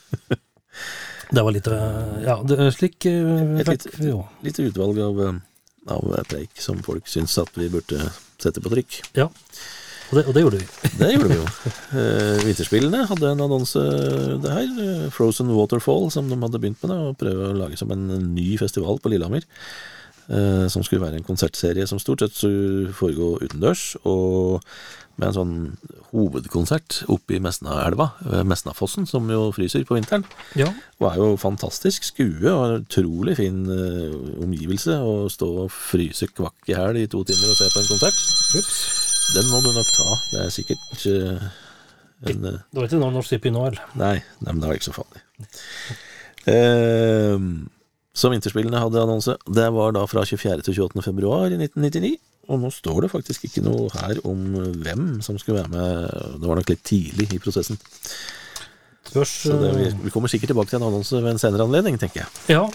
Det 1.34 1.42
var 1.42 1.54
litt 1.54 1.68
øh, 1.72 2.18
Ja, 2.24 2.36
det 2.46 2.68
slik 2.76 3.06
øh, 3.10 3.60
Et 3.62 3.70
litt, 3.72 3.86
litt 4.44 4.60
utvalg 4.66 5.00
av, 5.02 5.22
eh, 5.24 5.38
av 5.94 6.12
preik 6.28 6.60
som 6.60 6.82
folk 6.84 7.08
syns 7.10 7.36
at 7.40 7.50
vi 7.58 7.70
burde 7.72 8.10
sette 8.42 8.60
på 8.60 8.72
trykk. 8.72 9.00
Ja. 9.16 9.30
Og 10.10 10.18
det, 10.18 10.26
og 10.28 10.34
det 10.36 10.42
gjorde 10.44 10.58
vi. 10.60 10.66
Det 11.00 11.08
gjorde 11.14 11.30
vi 11.32 11.38
jo. 11.40 11.46
Eh, 11.96 12.42
Vinterspillene 12.44 13.06
hadde 13.08 13.30
en 13.32 13.40
annonse 13.46 13.80
det 14.44 14.52
her. 14.52 14.68
eh, 14.84 15.06
Frozen 15.14 15.48
Waterfall, 15.56 16.10
som 16.12 16.28
de 16.28 16.36
hadde 16.42 16.60
begynt 16.60 16.82
med. 16.84 16.92
Da, 16.92 16.98
og 17.08 17.16
prøve 17.18 17.48
å 17.50 17.56
lage 17.56 17.80
som 17.80 17.90
en 17.94 18.04
ny 18.34 18.50
festival 18.60 19.00
på 19.00 19.10
Lillehammer. 19.14 19.48
Eh, 20.28 20.66
som 20.72 20.84
skulle 20.84 21.04
være 21.04 21.20
en 21.20 21.26
konsertserie 21.26 21.86
som 21.90 22.00
stort 22.02 22.24
sett 22.24 22.36
skulle 22.36 22.92
foregå 22.96 23.36
utendørs. 23.44 23.94
Og 24.08 24.64
med 25.14 25.28
en 25.28 25.34
sånn 25.36 25.54
hovedkonsert 26.10 27.04
oppe 27.12 27.36
i 27.36 27.40
Mesnaelva, 27.42 28.08
ved 28.26 28.48
Mesnafossen, 28.50 29.06
som 29.06 29.28
jo 29.30 29.46
fryser 29.54 29.84
på 29.86 29.94
vinteren. 29.94 30.24
Ja. 30.58 30.72
Og 30.98 31.06
er 31.10 31.20
jo 31.20 31.28
fantastisk 31.38 32.06
skue 32.08 32.50
og 32.50 32.64
en 32.64 32.82
utrolig 32.82 33.36
fin 33.38 33.60
eh, 33.70 34.16
omgivelse. 34.42 34.98
Å 34.98 35.28
stå 35.30 35.50
og 35.66 35.74
fryse 35.74 36.30
kvakk 36.34 36.72
i 36.72 36.78
hæl 36.78 36.98
i 37.02 37.06
to 37.10 37.22
timer 37.28 37.52
og 37.52 37.60
se 37.60 37.70
på 37.70 37.84
en 37.84 37.92
konsert. 37.92 38.24
Den 39.34 39.52
må 39.52 39.62
du 39.64 39.70
nok 39.74 39.94
ta. 39.94 40.18
Det 40.32 40.42
er 40.42 40.50
sikkert 40.54 41.06
eh, 41.10 41.46
en 42.30 42.50
eh, 42.50 42.58
Det 42.70 42.80
var 42.80 42.88
ikke 42.88 43.00
noe 43.02 43.14
Norsk 43.14 43.36
Tipping 43.36 43.54
nå, 43.56 43.68
eller? 43.70 43.86
Nei, 44.00 44.16
nei, 44.40 44.50
men 44.50 44.62
det 44.62 44.70
var 44.70 44.80
ikke 44.80 44.90
så 44.90 44.98
farlig. 44.98 45.22
Eh, 46.50 47.38
så 48.14 48.30
Vinterspillene 48.30 48.78
hadde 48.78 49.02
annonse. 49.02 49.34
Det 49.50 49.66
var 49.74 49.94
da 49.96 50.04
fra 50.06 50.22
24. 50.26 50.62
til 50.62 50.76
28. 50.84 51.02
februar 51.02 51.50
i 51.50 51.58
1999. 51.58 52.14
Og 52.52 52.60
nå 52.60 52.68
står 52.72 53.06
det 53.06 53.12
faktisk 53.14 53.46
ikke 53.48 53.62
noe 53.64 53.88
her 53.94 54.18
om 54.28 54.42
hvem 54.84 55.06
som 55.24 55.38
skulle 55.40 55.62
være 55.62 55.72
med. 55.72 56.40
Det 56.42 56.50
var 56.50 56.60
nok 56.60 56.70
litt 56.74 56.84
tidlig 56.86 57.30
i 57.32 57.40
prosessen. 57.42 57.80
Spørs 59.08 59.32
Så 59.48 59.56
det, 59.60 59.72
vi, 59.78 59.88
vi 60.06 60.12
kommer 60.12 60.30
sikkert 60.32 60.52
tilbake 60.52 60.70
til 60.72 60.80
en 60.80 60.86
annonse 60.90 61.18
ved 61.20 61.34
en 61.34 61.40
senere 61.40 61.66
anledning, 61.66 61.96
tenker 62.00 62.22
jeg. 62.22 62.30
Ja. 62.56 62.66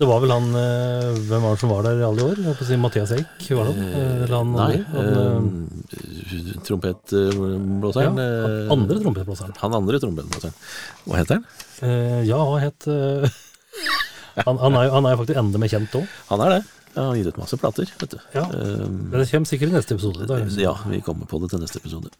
Det 0.00 0.06
var 0.08 0.22
vel 0.22 0.30
han 0.32 0.46
øh, 0.56 1.18
Hvem 1.28 1.42
var 1.44 1.56
det 1.56 1.60
som 1.60 1.72
var 1.74 1.82
der 1.84 1.98
i 2.00 2.04
alle 2.06 2.24
år? 2.24 2.38
Jeg 2.40 2.56
på 2.56 2.64
å 2.64 2.68
si 2.70 2.76
Mathias 2.80 3.10
Eik, 3.12 3.42
var 3.52 3.68
det 3.68 3.74
han? 3.74 3.90
Eh, 3.90 4.14
Eller 4.24 4.32
han 4.32 4.54
Nei, 4.54 4.68
andre? 4.78 4.86
Han, 4.94 5.50
eh, 5.98 6.54
trompetblåseren 6.64 8.16
ja, 8.22 8.24
eh, 8.24 8.62
han 8.70 8.72
andre 8.78 8.96
trompetblåseren. 9.02 9.52
Han 9.60 9.76
andre 9.76 10.00
trompetblåseren. 10.00 10.56
Hva 11.04 11.20
heter 11.20 11.36
han? 11.36 11.44
Eh, 11.84 12.22
ja, 12.30 12.40
hva 12.40 12.62
het 12.64 12.88
han, 14.36 14.60
han, 14.60 14.76
er 14.76 14.88
jo, 14.88 14.92
han 14.96 15.06
er 15.08 15.14
jo 15.14 15.22
faktisk 15.22 15.40
enda 15.42 15.62
mer 15.62 15.72
kjent 15.72 15.96
òg. 16.00 16.18
Han 16.30 16.44
er 16.46 16.54
det. 16.56 16.60
Ja, 16.90 17.04
han 17.04 17.08
har 17.12 17.20
gitt 17.20 17.30
ut 17.30 17.38
masse 17.38 17.58
plater, 17.60 17.94
vet 18.00 18.16
du. 18.16 18.20
Ja. 18.34 18.44
Eh, 18.50 18.84
Men 18.90 19.16
det 19.20 19.30
kommer 19.30 19.50
sikkert 19.50 19.70
i 19.70 19.76
neste 19.78 19.96
episode. 19.96 20.26
Da. 20.26 20.40
ja, 20.58 20.74
vi 20.90 21.02
kommer 21.06 21.30
på 21.30 21.38
det 21.42 21.52
til 21.52 21.62
neste 21.62 21.82
episode. 21.82 22.10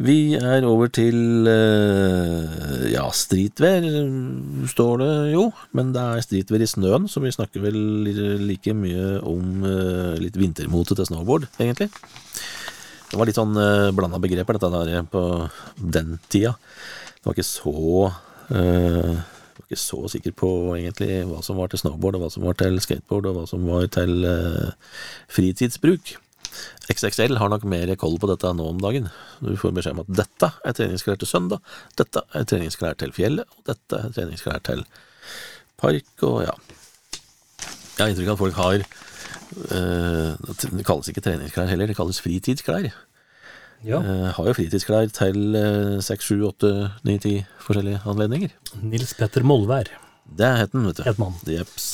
Vi 0.00 0.32
er 0.38 0.64
over 0.64 0.88
til 0.92 1.48
eh, 1.50 2.84
ja, 2.92 3.02
stritvær, 3.12 3.84
står 4.72 5.02
det 5.02 5.10
jo. 5.34 5.46
Men 5.76 5.90
det 5.96 6.04
er 6.04 6.24
stritvær 6.24 6.64
i 6.64 6.68
snøen, 6.68 7.08
så 7.08 7.20
vi 7.24 7.32
snakker 7.34 7.64
vel 7.64 7.80
like 8.44 8.76
mye 8.76 9.18
om 9.28 9.66
eh, 9.68 10.16
litt 10.20 10.40
vintermote 10.40 10.96
til 10.96 11.08
snowboard, 11.08 11.48
egentlig. 11.60 11.90
Det 13.10 13.18
var 13.18 13.26
litt 13.26 13.38
sånn 13.40 13.56
uh, 13.58 13.90
blanda 13.90 14.20
begreper, 14.22 14.54
dette 14.54 14.84
der 14.86 15.06
på 15.10 15.22
den 15.74 16.14
tida. 16.30 16.52
Det 17.18 17.26
var 17.26 17.34
ikke 17.34 17.48
så 17.48 17.72
eh, 18.54 19.16
var 19.60 19.68
ikke 19.68 19.80
så 19.80 20.00
sikker 20.12 20.34
på 20.36 20.50
egentlig 20.78 21.20
hva 21.28 21.42
som 21.44 21.60
var 21.60 21.70
til 21.70 21.82
snowboard, 21.82 22.18
og 22.18 22.24
hva 22.24 22.32
som 22.32 22.46
var 22.46 22.58
til 22.60 22.80
skateboard, 22.82 23.28
og 23.30 23.38
hva 23.38 23.46
som 23.50 23.68
var 23.68 23.86
til 23.94 24.26
eh, 24.26 24.96
fritidsbruk. 25.32 26.16
XXL 26.90 27.38
har 27.38 27.52
nok 27.52 27.66
mer 27.70 27.92
koll 28.00 28.16
på 28.18 28.28
dette 28.30 28.50
nå 28.56 28.66
om 28.72 28.80
dagen. 28.82 29.06
Du 29.38 29.52
får 29.58 29.74
beskjed 29.76 29.94
om 29.94 30.02
at 30.02 30.16
dette 30.22 30.50
er 30.66 30.76
treningsklær 30.76 31.20
til 31.20 31.30
søndag, 31.30 31.62
dette 32.00 32.24
er 32.34 32.48
treningsklær 32.48 32.98
til 32.98 33.14
fjellet, 33.14 33.46
og 33.54 33.70
dette 33.70 34.00
er 34.00 34.16
treningsklær 34.16 34.64
til 34.66 34.82
park, 35.80 36.10
og 36.26 36.42
ja. 36.48 36.56
Jeg 37.96 38.02
har 38.02 38.10
inntrykk 38.14 38.32
av 38.32 38.36
at 38.38 38.40
folk 38.40 38.56
har 38.56 38.82
eh, 39.76 40.52
Det 40.72 40.84
kalles 40.88 41.10
ikke 41.12 41.22
treningsklær 41.24 41.68
heller, 41.68 41.90
det 41.90 41.98
kalles 41.98 42.20
fritidsklær. 42.24 42.88
Ja. 43.86 44.00
Eh, 44.04 44.26
har 44.36 44.46
jo 44.50 44.52
fritidsklær 44.58 45.08
til 45.16 45.54
eh, 45.56 46.00
seks, 46.04 46.26
sju, 46.28 46.40
åtte, 46.50 46.70
ni, 47.08 47.18
ti 47.22 47.34
forskjellige 47.64 48.02
anledninger. 48.10 48.50
Nils 48.82 49.14
Petter 49.16 49.42
Molvær 49.46 49.88
Det 50.36 50.50
het 50.60 50.74
han, 50.76 50.84
vet 50.90 51.00
du. 51.00 51.02
het 51.06 51.18
man. 51.18 51.32
Jeps. 51.48 51.86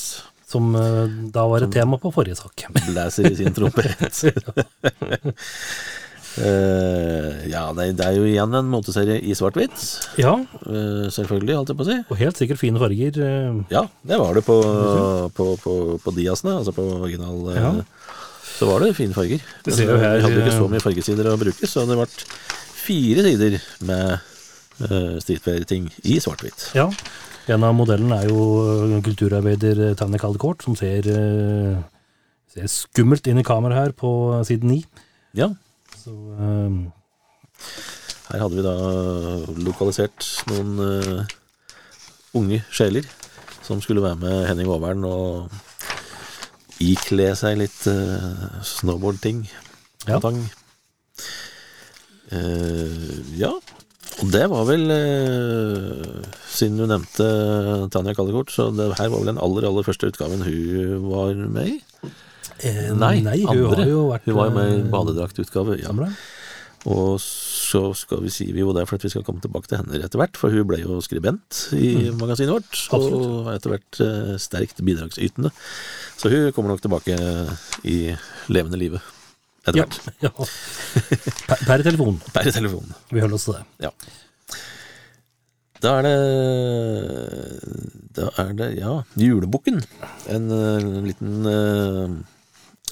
Som 0.47 0.75
øh, 0.78 1.07
da 1.35 1.43
var 1.50 1.64
et 1.66 1.73
tema 1.75 1.97
på 1.99 2.11
forrige 2.14 2.37
sak. 2.38 2.66
Blæser 2.87 3.31
i 3.31 3.37
sin 3.38 3.55
trompet. 3.55 3.87
Uh, 6.37 7.47
ja, 7.55 7.62
nei, 7.73 7.87
det 7.97 8.05
er 8.05 8.16
jo 8.19 8.26
igjen 8.28 8.52
en 8.59 8.69
moteserie 8.69 9.16
i 9.25 9.35
svart-hvitt. 9.38 9.78
Ja, 10.21 10.35
Uh, 10.66 11.07
selvfølgelig, 11.14 11.55
holdt 11.55 11.71
jeg 11.71 11.78
på 11.78 11.85
å 11.85 11.87
si. 11.87 11.97
og 12.11 12.19
helt 12.19 12.38
sikkert 12.40 12.59
fine 12.61 12.81
farger. 12.83 13.19
Uh. 13.23 13.61
Ja, 13.71 13.85
det 14.07 14.19
var 14.21 14.35
det 14.37 14.43
på, 14.47 14.57
på, 15.37 15.47
på, 15.62 15.75
på 16.02 16.14
Diasene, 16.16 16.57
altså 16.61 16.75
på 16.76 16.85
original. 16.99 17.38
eh, 17.55 17.61
Ja. 17.62 17.71
Så 18.57 18.69
var 18.69 18.81
det 18.81 18.95
fine 18.97 19.13
farger. 19.13 19.43
Det 19.65 19.75
ser 19.77 19.91
jo 19.91 19.99
her, 20.01 20.17
vi 20.17 20.25
hadde 20.25 20.41
ikke 20.41 20.53
eh, 20.55 20.61
så 20.61 20.69
mye 20.73 20.85
fargesider 20.85 21.29
å 21.29 21.37
bruke, 21.41 21.69
så 21.69 21.85
det 21.89 21.99
ble 21.99 22.07
fire 22.87 23.25
sider 23.27 23.57
med 23.89 24.15
uh, 24.87 25.17
streetwear-ting 25.21 25.91
i 26.07 26.17
svart-hvitt. 26.23 26.71
Ja, 26.79 26.87
en 27.53 27.67
av 27.67 27.75
modellene 27.79 28.23
er 28.23 28.31
jo 28.31 28.47
øh, 28.65 28.95
kulturarbeider 29.07 29.83
Tanja 29.99 30.19
Kaldekort, 30.23 30.65
som 30.67 30.75
ser, 30.79 31.07
ser 32.51 32.71
skummelt 32.73 33.29
inn 33.31 33.39
i 33.39 33.47
kameraet 33.47 33.79
her 33.91 33.95
på 33.95 34.11
side 34.49 34.67
ni. 34.67 34.81
Ja, 35.37 35.53
Så 36.01 36.11
øh, 36.15 36.81
her 38.31 38.43
hadde 38.43 38.57
vi 38.59 38.65
da 38.65 38.75
lokalisert 39.69 40.27
noen 40.51 40.81
uh, 40.81 41.37
unge 42.37 42.63
sjeler 42.75 43.07
som 43.67 43.81
skulle 43.83 44.03
være 44.03 44.19
med 44.21 44.47
Henning 44.49 44.71
Aavern 44.71 45.05
og 45.07 45.55
ikle 46.83 47.30
seg 47.38 47.59
litt 47.62 47.87
uh, 47.88 48.61
snowboardting. 48.66 49.45
Ja. 50.06 50.21
Eh, 52.26 53.11
ja, 53.38 53.52
og 54.16 54.30
det 54.33 54.47
var 54.50 54.64
vel 54.66 54.88
uh, 54.90 56.23
Siden 56.50 56.78
du 56.80 56.87
nevnte 56.88 57.26
Tanja 57.95 58.14
Kallekort, 58.16 58.50
så 58.54 58.71
det 58.75 58.88
her 58.99 59.11
var 59.12 59.21
vel 59.21 59.30
den 59.30 59.42
aller, 59.42 59.66
aller 59.68 59.87
første 59.87 60.09
utgaven 60.11 60.42
hun 60.47 61.04
var 61.11 61.35
med 61.37 61.75
i? 61.75 61.76
eh, 62.64 62.95
Nei, 62.97 63.21
hun 63.45 63.52
andre. 63.52 63.83
har 63.83 63.92
jo 63.92 64.06
vært 64.11 64.26
Hun 64.26 64.38
var 64.38 64.50
jo 64.50 64.56
med 64.56 64.73
i 64.73 64.90
badedraktutgave. 64.95 65.76
Ja. 65.83 65.92
Og 66.87 67.18
så 67.21 67.83
skal 67.99 68.23
vi 68.23 68.30
si 68.30 68.47
vi 68.54 68.62
jo 68.62 68.73
det 68.75 68.87
for 68.88 68.97
at 68.97 69.04
vi 69.04 69.11
skal 69.12 69.25
komme 69.26 69.42
tilbake 69.42 69.68
til 69.68 69.80
henne 69.80 69.99
etter 69.99 70.21
hvert, 70.23 70.38
for 70.38 70.54
hun 70.54 70.66
ble 70.71 70.78
jo 70.85 71.00
skribent 71.04 71.64
i 71.76 72.09
magasinet 72.14 72.54
vårt, 72.54 72.83
og 72.97 73.50
etter 73.52 73.75
hvert 73.75 74.00
eh, 74.06 74.35
sterkt 74.40 74.83
bidragsytende. 74.87 75.50
Så 76.17 76.31
hun 76.33 76.53
kommer 76.57 76.73
nok 76.73 76.83
tilbake 76.85 77.17
i 77.85 77.97
levende 78.53 78.79
live 78.81 79.01
etter 79.67 79.83
hvert. 79.83 79.97
ja. 80.25 80.31
Per, 81.51 81.65
per 81.67 81.83
telefon. 81.85 82.21
Per 82.33 82.49
telefon. 82.55 82.95
Vi 83.13 83.21
holder 83.23 83.37
oss 83.39 83.49
til 83.49 83.59
det. 83.59 83.65
Ja. 83.89 83.91
Da 85.85 85.91
er 85.99 86.07
det 86.07 86.17
Da 88.17 88.31
er 88.41 88.53
det, 88.57 88.69
ja, 88.79 88.93
Julebukken. 89.21 89.83
En 90.33 90.47
eh, 90.55 90.87
liten 91.05 91.45
uh, 91.45 92.15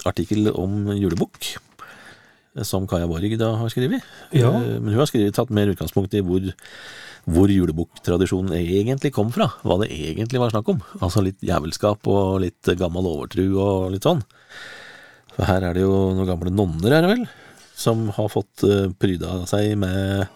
artikkel 0.04 0.50
om 0.52 0.90
julebukk. 0.92 1.54
eh, 2.58 2.62
Som 2.66 2.86
Kaja 2.90 3.08
Borg 3.08 3.38
da 3.40 3.54
har 3.62 3.72
skrevet. 3.72 4.04
Ja. 4.36 4.50
Men 4.52 4.92
hun 4.92 5.00
har 5.00 5.08
skrevet, 5.08 5.32
tatt 5.34 5.50
mer 5.54 5.72
utgangspunkt 5.72 6.12
i 6.14 6.20
hvor, 6.26 6.52
hvor 7.24 7.50
julebukktradisjonen 7.52 8.54
egentlig 8.58 9.14
kom 9.16 9.30
fra. 9.34 9.48
Hva 9.64 9.78
det 9.82 9.90
egentlig 9.94 10.40
var 10.42 10.52
snakk 10.52 10.68
om. 10.74 10.82
Altså 11.00 11.24
litt 11.24 11.40
jævelskap 11.44 12.08
og 12.10 12.42
litt 12.44 12.72
gammel 12.80 13.08
overtru 13.08 13.46
og 13.54 13.92
litt 13.94 14.06
sånn. 14.06 14.22
For 15.34 15.48
her 15.48 15.66
er 15.66 15.76
det 15.76 15.86
jo 15.86 15.94
noen 16.14 16.28
gamle 16.28 16.52
nonner, 16.54 16.92
er 16.92 17.04
det 17.04 17.14
vel, 17.14 17.24
som 17.74 18.06
har 18.14 18.30
fått 18.30 18.62
uh, 18.68 18.92
pryda 19.00 19.40
seg 19.50 19.72
med 19.80 20.28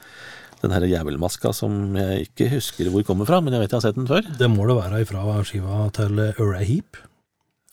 den 0.59 0.75
her 0.75 0.88
jævelmaska 0.90 1.52
som 1.54 1.95
jeg 1.95 2.25
ikke 2.26 2.49
husker 2.57 2.88
hvor 2.90 3.04
kommer 3.07 3.28
fra, 3.28 3.38
men 3.38 3.54
jeg 3.54 3.62
vet 3.62 3.76
jeg 3.76 3.78
har 3.78 3.85
sett 3.87 4.00
den 4.00 4.11
før. 4.11 4.26
Det 4.40 4.50
må 4.50 4.66
det 4.66 4.80
være 4.80 5.04
ifra 5.04 5.38
skiva 5.47 5.87
til 5.95 6.18
Ura 6.35 6.64
Heap. 6.64 6.99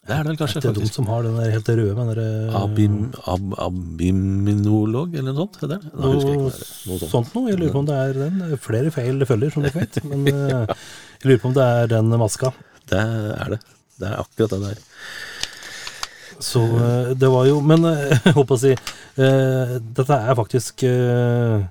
Det 0.05 0.13
er 0.13 0.21
det 0.21 0.29
vel 0.29 0.37
kanskje, 0.37 0.61
Det 0.61 0.69
er 0.69 0.73
faktisk. 0.75 0.93
som 0.99 1.07
har 1.09 1.23
den 1.25 1.37
der 1.39 1.49
helt 1.55 1.69
røde 1.69 1.93
med 1.97 2.09
den 2.11 2.17
der, 2.19 2.57
Abim, 2.59 2.97
ab, 3.25 3.45
abiminolog, 3.65 5.15
eller 5.17 5.33
noe 5.33 5.47
sånt? 5.47 5.55
heter? 5.63 5.85
Nei, 5.97 6.11
ikke 6.19 6.35
noe 6.35 6.51
det. 6.53 6.67
Noe 6.85 6.99
sånt. 7.01 7.09
sånt 7.15 7.31
noe. 7.33 7.49
Jeg 7.49 7.57
lurer 7.61 7.73
på 7.73 7.81
om 7.81 7.87
det 7.89 7.95
er 8.03 8.19
den. 8.19 8.41
Er 8.45 8.61
Flere 8.61 8.91
feil 8.93 9.25
følger, 9.25 9.53
som 9.55 9.65
dere 9.65 9.79
vet. 9.81 9.97
Men 10.11 10.27
eh, 10.29 10.75
jeg 11.23 11.31
lurer 11.31 11.41
på 11.41 11.49
om 11.49 11.55
det 11.57 11.65
er 11.79 11.89
den 11.95 12.13
maska. 12.21 12.53
Det 12.91 12.99
er 13.01 13.55
det. 13.55 13.59
Det 13.97 14.11
er 14.11 14.21
akkurat 14.21 14.53
det 14.53 14.61
der. 14.67 14.83
Så 16.45 16.61
eh, 16.61 17.11
det 17.17 17.31
var 17.31 17.45
jo 17.49 17.61
Men 17.63 17.85
eh, 17.89 18.13
jeg 18.27 18.35
håper 18.35 18.57
å 18.57 18.59
si 18.59 18.73
eh, 18.75 19.75
Dette 19.95 20.17
er 20.19 20.35
faktisk 20.35 20.83
eh, 20.83 21.63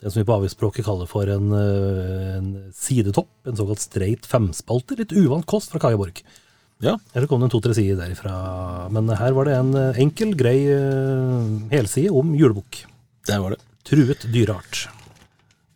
det 0.00 0.08
som 0.08 0.22
vi 0.22 0.24
på 0.24 0.32
avgiftsspråket 0.32 0.86
kaller 0.86 1.04
for 1.06 1.28
en, 1.28 1.50
eh, 1.52 2.36
en 2.38 2.46
sidetopp. 2.74 3.28
En 3.46 3.58
såkalt 3.58 3.82
straight 3.84 4.24
femspalter. 4.26 4.96
Litt 4.96 5.12
uvant 5.12 5.44
kost 5.46 5.70
fra 5.74 5.78
Kaja 5.82 5.98
Borg. 6.00 6.22
Ja. 6.80 6.94
Eller 7.12 7.28
kom 7.28 7.42
det 7.42 7.50
en 7.50 7.52
to-tre 7.52 7.74
sider 7.76 7.98
derifra. 8.00 8.88
Men 8.92 9.10
her 9.12 9.34
var 9.36 9.48
det 9.48 9.56
en 9.58 9.74
eh, 9.76 9.98
enkel, 10.00 10.32
grei 10.38 10.58
eh, 10.72 11.50
helside 11.74 12.12
om 12.16 12.32
julebukk. 12.38 12.84
Der 13.28 13.42
var 13.44 13.54
det. 13.54 13.60
Truet 13.88 14.24
dyreart. 14.32 14.86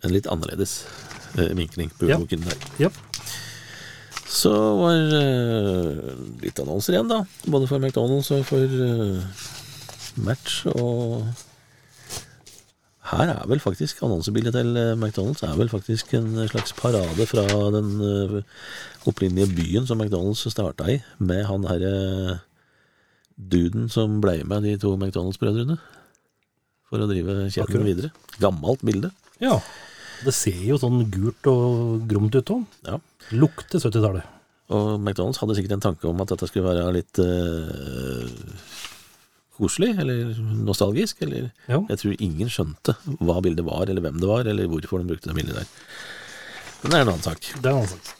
En 0.04 0.12
litt 0.14 0.28
annerledes 0.32 0.78
eh, 1.36 1.52
vinkling 1.56 1.92
på 1.98 2.08
Ja. 2.08 2.16
boken 2.20 2.44
der. 2.48 2.56
Ja. 2.86 2.92
Så 4.34 4.50
var 4.80 4.96
uh, 5.14 6.14
litt 6.42 6.58
annonser 6.58 6.96
igjen, 6.96 7.06
da. 7.12 7.20
Både 7.46 7.68
for 7.70 7.78
McDonald's 7.78 8.32
og 8.34 8.42
for 8.48 8.64
uh, 8.66 9.22
Match. 10.26 10.64
Og 10.74 11.22
her 13.18 13.32
er 13.32 13.48
vel 13.50 13.62
faktisk 13.62 14.02
annonsebildet 14.04 14.54
til 14.56 14.76
eh, 14.80 14.94
McDonald's 14.96 15.44
er 15.46 15.54
vel 15.58 15.70
faktisk 15.72 16.14
en 16.18 16.34
slags 16.50 16.74
parade 16.78 17.26
fra 17.30 17.44
den 17.74 17.94
eh, 18.04 18.36
opprinnelige 19.08 19.52
byen 19.54 19.88
som 19.88 20.00
McDonald's 20.00 20.44
starta 20.50 20.88
i, 20.92 20.98
med 21.18 21.44
han 21.48 21.66
herre 21.70 21.94
duden 23.34 23.88
som 23.90 24.20
ble 24.22 24.38
med 24.46 24.66
de 24.66 24.76
to 24.78 24.94
McDonald's-brødrene. 24.96 25.78
For 26.90 27.02
å 27.02 27.08
drive 27.10 27.48
kjeden 27.50 27.88
videre. 27.88 28.12
Gammelt 28.38 28.84
bilde. 28.86 29.10
ja. 29.42 29.58
Det 30.24 30.32
ser 30.32 30.60
jo 30.62 30.76
sånn 30.80 31.02
gult 31.12 31.48
og 31.50 32.04
gromt 32.08 32.36
ut 32.38 32.50
òg. 32.54 32.76
Ja. 32.86 32.94
Lukter 33.34 33.82
70-tallet. 33.82 34.28
Og 34.72 34.94
McDonald's 34.96 35.40
hadde 35.42 35.56
sikkert 35.58 35.74
en 35.76 35.82
tanke 35.84 36.08
om 36.08 36.22
at 36.22 36.30
dette 36.32 36.48
skulle 36.48 36.70
være 36.70 36.92
litt 36.94 37.20
eh, 37.20 38.30
koselig, 39.58 39.92
eller 40.00 40.34
nostalgisk, 40.66 41.22
eller 41.22 41.50
Jeg 41.68 41.98
tror 42.00 42.16
ingen 42.20 42.48
skjønte 42.50 42.96
hva 43.20 43.40
bildet 43.44 43.64
var, 43.66 43.86
eller 43.88 44.00
hvem 44.04 44.18
det 44.20 44.28
var, 44.28 44.44
eller 44.50 44.66
hvorfor 44.66 44.98
de 45.02 45.08
brukte 45.12 45.30
det 45.30 45.36
bildet 45.38 45.54
der. 45.62 45.66
Men 46.82 46.90
det 46.90 46.98
er 46.98 47.02
en 47.06 47.12
annen 47.14 47.22
sak. 47.24 47.40
Det 47.60 47.64
er 47.64 47.70
en 47.70 47.82
annen 47.82 47.88
sak. 47.94 48.12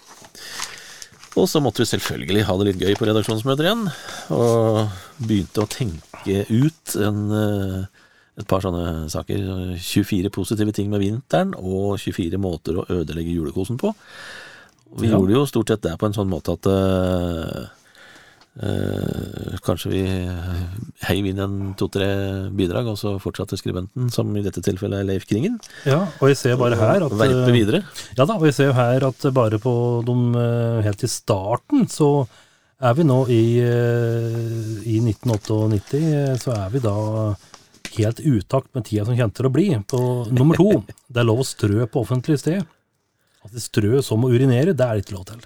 Og 1.34 1.48
så 1.50 1.58
måtte 1.60 1.82
vi 1.82 1.88
selvfølgelig 1.90 2.44
ha 2.46 2.54
det 2.60 2.66
litt 2.68 2.82
gøy 2.84 2.94
på 2.94 3.08
redaksjonsmøter 3.08 3.66
igjen, 3.66 3.88
og 4.30 4.92
begynte 5.18 5.64
å 5.64 5.70
tenke 5.70 6.44
ut 6.48 6.94
en, 7.02 7.18
eh, 7.34 7.86
et 8.38 8.46
par 8.50 8.62
sånne 8.62 9.10
saker. 9.10 9.42
24 9.82 10.30
positive 10.30 10.72
ting 10.72 10.90
med 10.90 11.02
vinteren, 11.02 11.54
og 11.58 11.98
24 11.98 12.38
måter 12.38 12.78
å 12.78 12.86
ødelegge 12.86 13.34
julekosen 13.34 13.76
på. 13.82 13.90
Vi 14.96 15.08
Ja. 15.08 15.18
gjorde 15.18 15.34
jo 15.34 15.46
stort 15.46 15.66
sett 15.68 15.82
det 15.82 15.98
på 15.98 16.06
en 16.06 16.12
sånn 16.14 16.30
måte 16.30 16.52
at 16.54 16.66
eh, 18.62 18.68
eh, 18.68 19.58
kanskje 19.64 19.90
vi 19.92 20.02
heiv 21.08 21.26
inn 21.30 21.42
en 21.42 21.56
to-tre 21.78 22.08
bidrag, 22.54 22.88
og 22.92 22.98
så 23.00 23.16
fortsatte 23.22 23.58
skribenten, 23.60 24.10
som 24.14 24.30
i 24.36 24.44
dette 24.44 24.62
tilfellet 24.64 25.02
er 25.02 25.08
Leif 25.08 25.26
Kringen, 25.30 25.58
Ja, 25.88 26.04
og 26.20 26.30
jeg 26.30 26.40
ser 26.40 26.58
bare 26.60 26.78
her 26.78 27.06
at 27.06 27.16
verpe 27.18 27.48
eh, 27.48 27.54
videre. 27.56 27.82
Ja 28.18 28.26
da, 28.28 28.38
og 28.38 28.46
jeg 28.48 28.56
ser 28.56 28.70
jo 28.70 28.78
her 28.78 29.08
at 29.10 29.28
bare 29.34 29.60
på 29.62 29.74
de 30.06 30.18
eh, 30.44 30.80
helt 30.86 31.06
i 31.06 31.10
starten, 31.10 31.88
så 31.90 32.26
er 32.84 32.94
vi 32.98 33.06
nå 33.06 33.18
i, 33.32 33.42
eh, 33.62 34.70
i 34.90 35.00
1998, 35.00 36.04
eh, 36.04 36.36
så 36.40 36.54
er 36.56 36.70
vi 36.74 36.82
da 36.84 36.94
helt 37.94 38.20
utakt 38.20 38.72
med 38.74 38.86
tida 38.88 39.04
som 39.06 39.16
kjente 39.16 39.38
til 39.38 39.48
å 39.48 39.54
bli. 39.54 39.68
På 39.88 40.00
nummer 40.34 40.58
to, 40.58 40.82
det 41.12 41.22
er 41.22 41.28
lov 41.28 41.44
å 41.44 41.48
strø 41.48 41.86
på 41.86 42.02
offentlig 42.02 42.40
sted. 42.42 42.64
At 43.44 43.54
de 43.54 43.62
strø 43.62 44.00
som 44.02 44.24
å 44.24 44.30
urinere, 44.32 44.74
det 44.74 44.84
er 44.86 44.98
det 44.98 45.04
ikke 45.04 45.16
lov 45.18 45.26
til. 45.30 45.42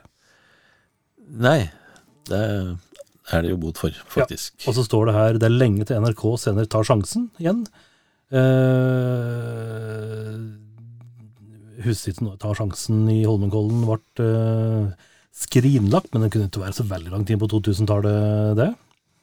Nei, 1.29 1.61
det 2.31 2.39
er 2.39 2.69
det 3.45 3.53
jo 3.53 3.59
bot 3.61 3.81
for, 3.81 3.93
faktisk. 4.13 4.55
Og 4.69 4.77
så 4.77 4.85
står 4.87 5.09
det 5.09 5.17
her, 5.19 5.39
det 5.41 5.49
er 5.49 5.61
lenge 5.61 5.85
til 5.89 6.01
NRK 6.01 6.25
senere 6.41 6.71
tar 6.71 6.87
sjansen 6.89 7.29
igjen. 7.43 7.61
Eh, 8.29 10.35
husker 11.85 12.13
ikke 12.13 12.27
når 12.27 12.41
tar 12.43 12.59
sjansen 12.59 13.05
i 13.13 13.21
Holmenkollen 13.29 13.85
ble 13.87 13.99
eh, 14.25 15.09
skrinlagt, 15.39 16.11
men 16.13 16.25
det 16.25 16.33
kunne 16.35 16.49
ikke 16.51 16.65
være 16.65 16.79
så 16.81 16.87
veldig 16.89 17.13
lang 17.15 17.25
tid 17.29 17.41
på 17.41 17.51
2000-tallet, 17.53 18.59
det. 18.59 18.71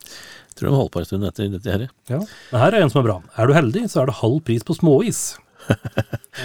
Jeg 0.05 0.59
tror 0.59 0.69
de 0.69 0.79
holdt 0.79 0.93
på 0.93 1.01
en 1.01 1.09
stund 1.09 1.27
etter 1.27 1.49
dette 1.51 1.73
her. 1.73 1.89
Ja. 2.07 2.21
Men 2.53 2.61
her 2.61 2.77
er 2.77 2.85
en 2.85 2.91
som 2.93 3.01
er 3.01 3.09
bra. 3.09 3.17
Er 3.35 3.49
du 3.49 3.57
heldig, 3.57 3.83
så 3.91 4.03
er 4.03 4.07
det 4.07 4.21
halv 4.21 4.37
pris 4.47 4.63
på 4.63 4.77
småis. 4.77 5.25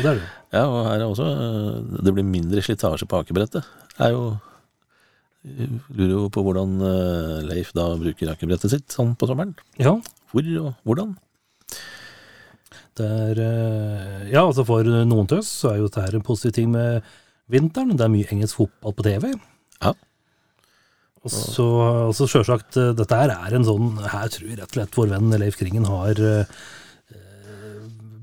Det 0.01 0.07
er 0.07 0.17
det. 0.17 0.29
Ja, 0.55 0.63
og 0.65 0.87
her 0.87 0.97
er 0.97 1.03
også 1.05 1.27
øh, 1.29 1.99
Det 2.07 2.13
blir 2.17 2.25
mindre 2.25 2.63
slitasje 2.65 3.05
på 3.07 3.19
akebrettet. 3.21 3.67
Er 4.01 4.15
jo 4.15 4.23
jeg 5.47 5.69
Lurer 5.97 6.11
jo 6.13 6.27
på 6.33 6.43
hvordan 6.45 6.75
øh, 6.85 7.39
Leif 7.49 7.71
da 7.77 7.87
bruker 7.97 8.33
akebrettet 8.35 8.73
sitt 8.75 8.93
sånn 8.93 9.15
på 9.17 9.29
sommeren. 9.31 9.55
Ja, 9.81 9.95
Hvor 10.33 10.51
og 10.61 10.75
hvordan. 10.85 11.15
det 13.01 13.07
er 13.09 13.41
eh, 13.47 14.27
Ja, 14.35 14.43
altså 14.45 14.67
for 14.69 14.85
noen 14.85 15.31
til 15.31 15.41
oss 15.41 15.49
så 15.63 15.73
er 15.73 15.81
jo 15.81 15.89
dette 15.89 16.19
en 16.19 16.27
positiv 16.27 16.53
ting 16.59 16.71
med 16.75 17.01
vinteren. 17.51 17.97
Det 17.97 18.05
er 18.05 18.13
mye 18.13 18.29
engelsk 18.31 18.61
fotball 18.61 18.95
på 18.99 19.07
TV. 19.09 19.31
Ja. 19.81 19.95
Og 21.25 21.33
så, 21.33 21.67
altså 22.11 22.29
sjølsagt, 22.29 22.77
eh, 22.81 22.93
dette 22.97 23.17
her 23.23 23.33
er 23.35 23.57
en 23.57 23.65
sånn 23.69 23.97
Her 24.01 24.29
tror 24.33 24.47
jeg 24.49 24.61
rett 24.61 24.71
og 24.71 24.77
slett 24.79 24.97
vår 25.01 25.11
venn 25.17 25.35
Leif 25.41 25.57
Kringen 25.61 25.89
har 25.89 26.21
eh, 26.21 26.61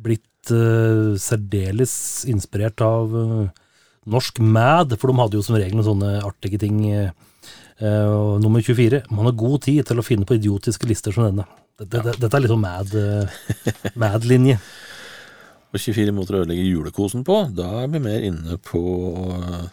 blitt 0.06 0.53
eh, 0.53 1.13
særdeles 1.21 1.93
inspirert 2.30 2.82
av 2.86 3.13
eh, 3.21 3.63
norsk 4.08 4.39
Mad, 4.39 4.96
for 5.00 5.12
de 5.12 5.20
hadde 5.22 5.39
jo 5.39 5.46
som 5.46 5.58
regel 5.58 5.78
noen 5.78 5.89
sånne 5.89 6.12
artige 6.26 6.60
ting. 6.62 6.82
eh, 6.91 7.12
eh, 7.80 8.39
nummer 8.43 8.62
24. 8.62 9.04
Man 9.12 9.26
har 9.26 9.38
god 9.38 9.62
tid 9.67 9.86
til 9.86 10.00
å 10.00 10.06
finne 10.06 10.26
på 10.26 10.38
idiotiske 10.38 10.88
lister 10.88 11.12
som 11.15 11.28
denne. 11.28 11.48
Dette, 11.78 12.02
ja. 12.02 12.13
dette 12.17 12.34
er 12.34 12.41
litt 12.41 12.50
sånn 12.50 12.63
Mad, 12.63 12.93
uh, 12.98 13.30
Mad-linje. 14.02 14.58
Og 15.70 15.78
24 15.78 16.13
måter 16.15 16.34
å 16.34 16.39
ødelegge 16.41 16.65
julekosen 16.65 17.22
på. 17.28 17.43
Da 17.54 17.84
er 17.84 17.91
vi 17.93 18.02
mer 18.02 18.24
inne 18.26 18.58
på 18.58 18.82
uh, 19.38 19.67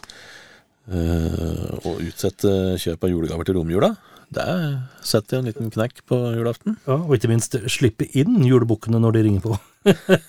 å 1.81 1.95
utsette 1.97 2.77
kjøp 2.77 3.07
av 3.07 3.09
julegaver 3.15 3.49
til 3.49 3.57
romjula. 3.57 3.95
Der 4.35 4.85
setter 5.05 5.37
jeg 5.37 5.41
en 5.41 5.49
liten 5.49 5.73
knekk 5.73 6.03
på 6.09 6.19
julaften. 6.37 6.77
Ja, 6.85 6.99
og 6.99 7.15
ikke 7.17 7.31
minst 7.31 7.57
slippe 7.73 8.05
inn 8.13 8.37
julebukkene 8.45 9.01
når 9.01 9.17
de 9.17 9.25
ringer 9.25 9.45
på. 9.45 9.57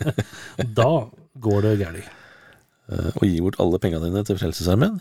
da 0.80 0.90
går 1.44 1.66
det 1.66 1.76
galt. 1.84 2.08
Øh, 2.86 3.10
og 3.16 3.24
gi 3.26 3.40
bort 3.42 3.56
alle 3.62 3.78
pengene 3.82 4.06
dine 4.06 4.22
til 4.24 4.38
Frelsesarmeen. 4.38 5.00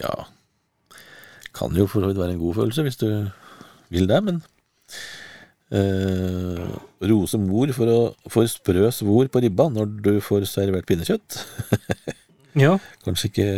Ja 0.00 0.12
Kan 1.54 1.74
jo 1.76 1.86
for 1.90 2.00
så 2.00 2.06
vidt 2.08 2.18
være 2.20 2.32
en 2.36 2.38
god 2.40 2.54
følelse 2.54 2.82
hvis 2.86 2.96
du 3.00 3.08
vil 3.90 4.06
det, 4.08 4.20
men 4.24 4.38
eh, 5.74 6.62
Rose 7.10 7.38
mor 7.42 7.72
for, 7.74 7.90
å, 7.90 7.98
for 8.30 8.46
sprø 8.46 8.86
svor 8.94 9.28
på 9.32 9.42
ribba 9.42 9.66
når 9.72 9.90
du 10.04 10.12
får 10.24 10.46
servert 10.50 10.86
pinnekjøtt. 10.88 11.40
Ja, 12.58 12.72
Kanskje 13.04 13.28
ikke 13.30 13.50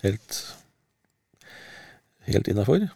helt 0.00 0.36
Helt 2.26 2.48
innafor. 2.48 2.86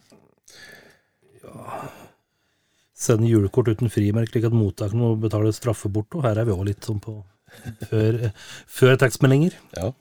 sende 2.97 3.29
julekort 3.29 3.69
uten 3.71 3.89
frimerke, 3.89 4.33
slik 4.33 4.47
at 4.49 4.55
mottakeren 4.55 5.01
må 5.01 5.11
betale 5.21 5.53
straffe 5.55 5.89
bort, 5.89 6.13
og 6.17 6.25
Her 6.25 6.41
er 6.41 6.45
vi 6.49 6.53
òg 6.53 6.65
litt 6.67 6.85
sånn 6.85 6.99
på 7.01 7.15
før, 7.89 8.19
før 8.79 8.99
tekstmeldinger. 9.01 9.57
Ja. 9.77 9.91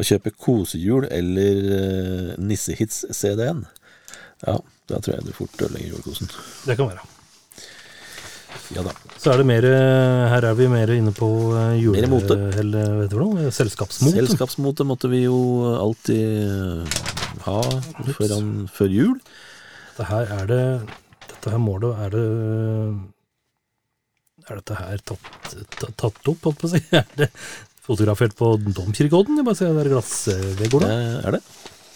Å 0.00 0.06
kjøpe 0.06 0.32
kosehjul 0.32 1.06
eller 1.12 1.62
uh, 1.68 2.34
Nissehits-CD-en. 2.40 3.66
Ja, 4.46 4.58
da 4.88 5.00
tror 5.00 5.18
jeg 5.18 5.28
du 5.28 5.32
fort 5.36 5.56
ødelegger 5.60 5.96
julekosen. 5.96 6.30
Det 6.66 6.78
kan 6.78 6.88
være. 6.88 7.04
Ja 8.74 8.84
da. 8.86 8.92
Så 9.18 9.32
er 9.32 9.40
det 9.40 9.46
mer 9.48 9.66
eh, 9.66 10.24
Her 10.30 10.46
er 10.46 10.56
vi 10.58 10.66
mer 10.70 10.90
inne 10.94 11.12
på 11.14 11.28
eh, 11.58 11.76
jule... 11.82 12.00
Eller 12.00 12.96
vet 13.00 13.12
du 13.12 13.18
hva? 13.18 13.50
Selskapsmote. 13.54 14.14
Selskapsmote 14.16 14.86
måtte 14.86 15.10
vi 15.10 15.24
jo 15.24 15.38
alltid 15.74 16.22
eh, 16.46 17.00
ha 17.46 17.60
foran, 18.16 18.52
før 18.70 18.94
jul. 18.94 19.16
Dette 19.90 20.08
her 20.10 20.34
er 20.38 20.50
det 20.50 20.62
Dette 21.26 21.52
her 21.52 21.60
må 21.60 21.76
det 21.82 21.90
Er 22.06 22.14
det 22.14 22.26
Er 24.50 24.58
dette 24.58 24.78
her 24.80 25.02
tatt, 25.06 25.26
tatt, 25.46 25.92
tatt 25.94 26.30
opp, 26.30 26.46
holdt 26.48 26.58
på 26.58 26.66
å 26.66 26.72
si? 26.72 26.80
Er 26.98 27.06
det 27.18 27.30
fotografert 27.86 28.34
på 28.38 28.56
Domkirkeodden? 28.58 29.44
Bare 29.46 29.58
ser 29.58 29.76
der 29.76 29.90
glassveggene. 29.92 30.88
Det 30.90 31.28
er 31.28 31.36
det. 31.38 31.42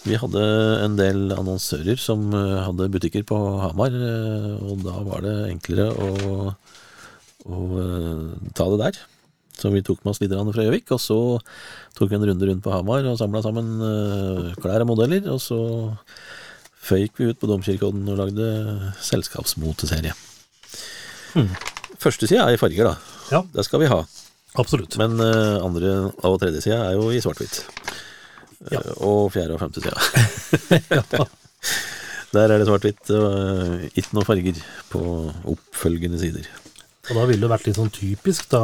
Vi 0.05 0.19
hadde 0.21 0.43
en 0.85 0.95
del 0.99 1.33
annonsører 1.33 1.99
som 1.99 2.27
eh, 2.37 2.61
hadde 2.61 2.91
butikker 2.93 3.25
på 3.25 3.39
Hamar, 3.63 3.95
eh, 3.97 4.51
og 4.61 4.83
da 4.85 4.99
var 5.07 5.25
det 5.25 5.33
enklere 5.49 5.89
å, 5.89 6.53
å 7.49 7.61
eh, 7.81 8.49
ta 8.55 8.69
det 8.69 8.79
der. 8.83 9.01
Så 9.55 9.71
vi 9.73 9.83
tok 9.87 10.03
med 10.03 10.13
oss 10.13 10.21
litt 10.21 10.35
fra 10.35 10.65
Gjøvik, 10.67 10.93
og 10.93 11.01
så 11.01 11.19
tok 11.97 12.11
vi 12.11 12.19
en 12.19 12.27
runde 12.29 12.51
rundt 12.51 12.63
på 12.63 12.73
Hamar 12.75 13.07
og 13.09 13.19
samla 13.19 13.41
sammen 13.43 13.75
eh, 13.89 14.51
klær 14.61 14.85
og 14.85 14.93
modeller. 14.93 15.25
Og 15.33 15.41
så 15.41 15.59
føyk 16.85 17.17
vi 17.19 17.31
ut 17.31 17.41
på 17.41 17.49
Domkirkeodden 17.49 18.07
og 18.13 18.19
lagde 18.21 18.49
selskapsmoteserie. 19.09 20.13
Første 21.33 21.74
sida 22.13 22.45
er 22.45 22.53
i 22.55 22.61
farger, 22.61 22.91
da. 22.91 22.95
Ja, 23.31 23.41
Det 23.53 23.65
skal 23.65 23.81
vi 23.81 23.89
ha. 23.91 24.03
absolutt. 24.55 24.97
Men 24.97 25.17
uh, 25.19 25.63
andre 25.65 26.11
og 26.23 26.39
tredje 26.39 26.61
sida 26.61 26.83
er 26.89 26.93
jo 26.99 27.09
i 27.11 27.21
svart-hvitt. 27.23 27.65
Ja. 28.71 28.79
Uh, 28.79 28.93
og 29.01 29.33
fjerde 29.33 29.57
og 29.57 29.59
femte 29.59 29.81
sida. 29.81 31.25
Der 32.35 32.51
er 32.51 32.59
det 32.59 32.67
svart-hvitt 32.67 33.09
og 33.15 33.25
eh, 33.31 33.83
ikke 33.95 34.17
noe 34.17 34.27
farger 34.27 34.57
på 34.91 35.01
oppfølgende 35.53 36.19
sider. 36.19 36.47
Og 37.09 37.13
da 37.15 37.25
ville 37.29 37.45
det 37.45 37.51
vært 37.51 37.67
litt 37.69 37.77
sånn 37.77 37.93
typisk 37.93 38.49
da 38.51 38.61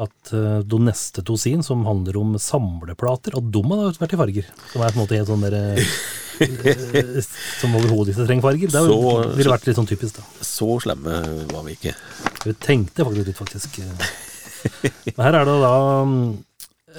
at 0.00 0.32
uh, 0.32 0.60
de 0.64 0.80
neste 0.82 1.22
to 1.26 1.36
sin, 1.40 1.62
som 1.66 1.84
handler 1.88 2.16
om 2.20 2.34
samleplater, 2.40 3.36
at 3.36 3.50
de 3.52 3.62
har 3.68 4.00
vært 4.00 4.16
i 4.16 4.20
farger. 4.20 4.50
Som 4.72 4.84
er 4.84 4.94
på 4.94 4.98
en 4.98 5.02
måte 5.02 5.18
helt 5.18 5.30
sånn 5.30 5.44
der 5.44 5.56
eh, 5.58 5.94
eh, 6.40 7.18
Som 7.60 7.76
overhodet 7.76 8.14
ikke 8.14 8.26
trenger 8.28 8.46
farger. 8.48 8.72
Det 8.72 8.84
ville 9.36 9.54
vært 9.54 9.68
litt 9.68 9.80
sånn 9.80 9.90
typisk, 9.90 10.20
da. 10.20 10.46
Så 10.46 10.78
slemme 10.84 11.20
var 11.52 11.66
vi 11.66 11.76
ikke. 11.76 11.94
Vi 12.46 12.56
tenkte 12.56 13.06
faktisk 13.06 13.28
litt, 13.28 13.40
faktisk. 13.42 13.80
Men 15.16 15.24
her 15.26 15.40
er 15.40 15.48
det 15.48 15.58
da 15.62 15.74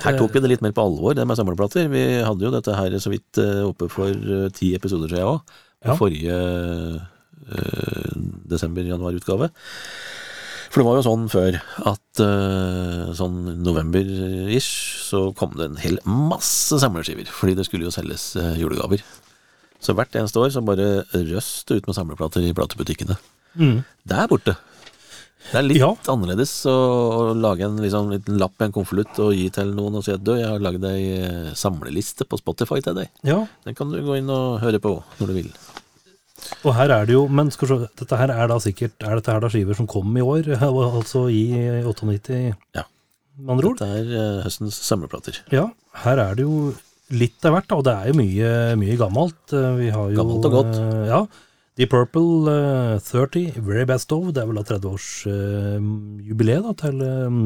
Her 0.02 0.18
tok 0.18 0.36
vi 0.36 0.44
det 0.44 0.54
litt 0.54 0.64
mer 0.66 0.74
på 0.76 0.86
alvor, 0.86 1.16
det 1.18 1.26
med 1.28 1.40
samleplater. 1.40 1.90
Vi 1.92 2.06
hadde 2.26 2.48
jo 2.48 2.54
dette 2.54 2.78
her 2.78 2.98
så 3.02 3.14
vidt 3.14 3.42
eh, 3.42 3.64
oppe 3.66 3.90
for 3.92 4.14
eh, 4.14 4.48
ti 4.56 4.76
episoder 4.78 5.12
siden 5.12 5.34
òg. 5.34 5.58
Ja. 5.82 5.98
Forrige 5.98 6.38
eh, 7.50 8.16
desember-januar-utgave. 8.54 9.50
For 10.72 10.80
det 10.80 10.88
var 10.88 10.98
jo 11.02 11.04
sånn 11.04 11.26
før 11.32 11.58
at 11.92 12.22
uh, 12.24 13.10
sånn 13.18 13.42
november-ish 13.60 14.70
så 15.10 15.26
kom 15.36 15.52
det 15.60 15.66
en 15.68 15.80
hel 15.84 15.98
masse 16.08 16.78
samleskiver. 16.80 17.28
Fordi 17.28 17.58
det 17.60 17.66
skulle 17.68 17.90
jo 17.90 17.92
selges 17.92 18.30
uh, 18.40 18.54
julegaver. 18.56 19.04
Så 19.84 19.96
hvert 19.98 20.16
eneste 20.16 20.40
år 20.40 20.54
så 20.54 20.62
bare 20.64 21.04
røst 21.12 21.72
ut 21.74 21.88
med 21.90 21.98
samleplater 21.98 22.46
i 22.48 22.54
platebutikkene. 22.56 23.18
mm, 23.60 23.82
Det 24.08 24.20
er 24.24 24.30
borte. 24.32 24.56
Det 25.52 25.58
er 25.58 25.66
litt 25.66 25.82
Ja. 25.82 25.90
annerledes 26.14 26.52
å, 26.70 26.76
å 27.18 27.22
lage 27.34 27.66
en 27.66 27.80
liksom, 27.82 28.12
liten 28.14 28.38
lapp 28.40 28.62
i 28.62 28.68
en 28.68 28.76
konvolutt 28.76 29.18
og 29.20 29.34
gi 29.34 29.48
til 29.52 29.72
noen 29.74 29.98
og 29.98 30.06
si 30.06 30.14
at 30.14 30.22
du, 30.24 30.36
jeg 30.38 30.46
har 30.48 30.62
lagd 30.62 30.86
ei 30.86 31.18
eh, 31.18 31.48
samleliste 31.58 32.28
på 32.30 32.38
Spotify 32.38 32.78
til 32.86 32.94
deg. 33.00 33.10
Ja, 33.26 33.40
Den 33.66 33.74
kan 33.76 33.90
du 33.92 33.98
gå 34.06 34.20
inn 34.22 34.30
og 34.30 34.60
høre 34.62 34.78
på 34.80 34.94
når 35.18 35.32
du 35.32 35.34
vil. 35.40 35.50
Og 36.66 36.74
her 36.76 36.90
er 36.96 37.06
det 37.10 37.14
jo 37.16 37.28
Men 37.32 37.52
skal 37.54 37.68
se, 37.70 37.78
dette 38.02 38.18
her 38.20 38.32
er 38.34 38.48
da 38.52 38.58
sikkert 38.60 39.04
Er 39.08 39.16
dette 39.20 39.32
her 39.32 39.40
da 39.44 39.50
skiver 39.54 39.76
som 39.78 39.88
kom 39.88 40.16
i 40.18 40.22
år? 40.26 40.50
Altså 40.62 41.28
i 41.32 41.44
98, 41.86 42.56
Ja. 42.76 42.84
med 43.40 43.54
andre 43.56 43.70
ord? 43.72 43.78
Dette 43.80 43.92
er 44.02 44.10
eh, 44.22 44.42
høstens 44.46 44.80
samleplater. 44.88 45.40
Ja, 45.54 45.68
her 46.04 46.18
er 46.20 46.36
det 46.36 46.44
jo 46.48 46.74
litt 47.12 47.44
av 47.46 47.52
hvert, 47.58 47.68
da, 47.68 47.76
og 47.76 47.84
det 47.88 47.94
er 47.94 48.08
jo 48.12 48.18
mye, 48.22 48.52
mye 48.80 48.98
gammelt. 49.00 49.42
Eh, 49.54 49.72
Vi 49.80 49.90
har 49.92 50.12
jo, 50.12 50.18
Gammelt 50.22 50.46
og 50.48 50.52
godt. 50.60 50.76
eh, 50.80 51.08
Ja. 51.12 51.22
Deep 51.80 51.90
Purple 51.94 52.52
eh, 52.52 53.00
30, 53.00 53.56
Very 53.64 53.86
Best 53.88 54.12
Of. 54.12 54.34
Det 54.36 54.42
er 54.44 54.48
vel 54.52 54.60
da 54.60 54.64
30-årsjubileet 54.76 56.64
da 56.68 56.74
til 56.82 57.02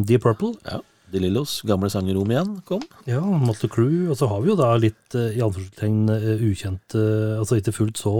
The 0.09 0.19
Purple. 0.21 0.53
Ja. 0.65 0.79
De 1.13 1.21
Lillos 1.21 1.59
gamle 1.69 1.89
sanger 1.93 2.17
om 2.17 2.31
igjen 2.33 2.55
kom. 2.67 2.81
Ja, 3.07 3.21
Motley 3.21 3.69
Crew. 3.71 4.09
Og 4.11 4.17
så 4.19 4.27
har 4.31 4.41
vi 4.41 4.49
jo 4.51 4.57
da 4.59 4.71
litt 4.81 5.15
i 5.15 5.41
anførselstegn 5.45 6.09
ukjente, 6.49 7.03
altså 7.39 7.59
ikke 7.61 7.75
fullt 7.77 8.01
så 8.01 8.15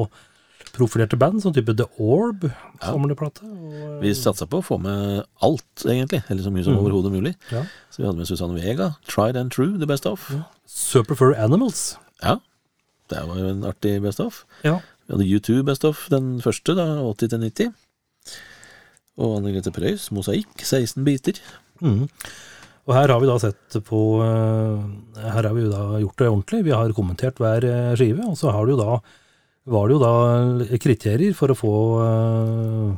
profilerte 0.75 1.17
band, 1.19 1.41
som 1.41 1.53
type 1.55 1.73
The 1.79 1.85
Orb, 2.03 2.43
samleplate. 2.83 3.41
og, 3.43 3.73
eh, 3.73 3.99
Vi 4.01 4.13
satsa 4.13 4.45
på 4.47 4.59
å 4.61 4.65
få 4.65 4.77
med 4.81 5.23
alt, 5.41 5.75
egentlig. 5.85 6.23
Eller 6.29 6.43
så 6.43 6.51
mye 6.51 6.63
som 6.63 6.75
Mm. 6.75 6.83
overhodet 6.83 7.11
mulig. 7.11 7.35
Ja. 7.51 7.63
Så 7.91 7.97
vi 7.97 8.03
hadde 8.05 8.17
med 8.17 8.27
Susanne 8.27 8.59
Vega. 8.59 8.95
Tried 9.07 9.35
and 9.37 9.51
True, 9.51 9.77
The 9.79 9.85
Best 9.87 10.05
Of. 10.05 10.29
Ja. 10.31 10.43
Superfur 10.67 11.33
Animals. 11.37 11.97
Ja. 12.23 12.37
Det 13.09 13.21
var 13.27 13.35
jo 13.37 13.47
en 13.49 13.61
artig 13.63 14.01
Best 14.01 14.19
Of. 14.19 14.45
Ja. 14.63 14.79
Vi 15.07 15.13
hadde 15.15 15.25
U2 15.39 15.63
Best 15.63 15.85
Of, 15.85 16.07
den 16.09 16.39
første, 16.41 16.75
da, 16.75 16.99
80 17.03 17.27
til 17.29 17.39
90. 17.39 17.73
Og 19.17 19.37
Anne 19.37 19.53
Grete 19.53 19.71
Preus, 19.71 20.09
Mosaikk, 20.11 20.57
16 20.65 21.03
biter. 21.05 21.39
Mm. 21.81 22.09
Og 22.87 22.93
her 22.93 23.07
har 23.07 23.19
vi 23.21 23.27
da 23.27 23.37
sett 23.41 23.77
på 23.87 23.99
eh, 24.21 25.21
Her 25.31 25.41
har 25.47 25.53
vi 25.55 25.63
jo 25.63 25.71
da 25.71 25.99
gjort 26.03 26.17
det 26.17 26.27
ordentlig. 26.29 26.63
Vi 26.67 26.71
har 26.75 26.89
kommentert 26.93 27.35
hver 27.41 27.63
eh, 27.63 27.95
skive, 27.95 28.25
og 28.27 28.35
så 28.37 28.51
har 28.51 28.65
du 28.67 28.73
jo 28.75 28.77
da 28.81 28.99
var 29.67 29.87
det 29.89 29.95
jo 29.97 30.01
da 30.03 30.77
kriterier 30.81 31.33
for 31.37 31.49
å 31.53 31.57
få 31.57 31.71
eh, 32.03 32.91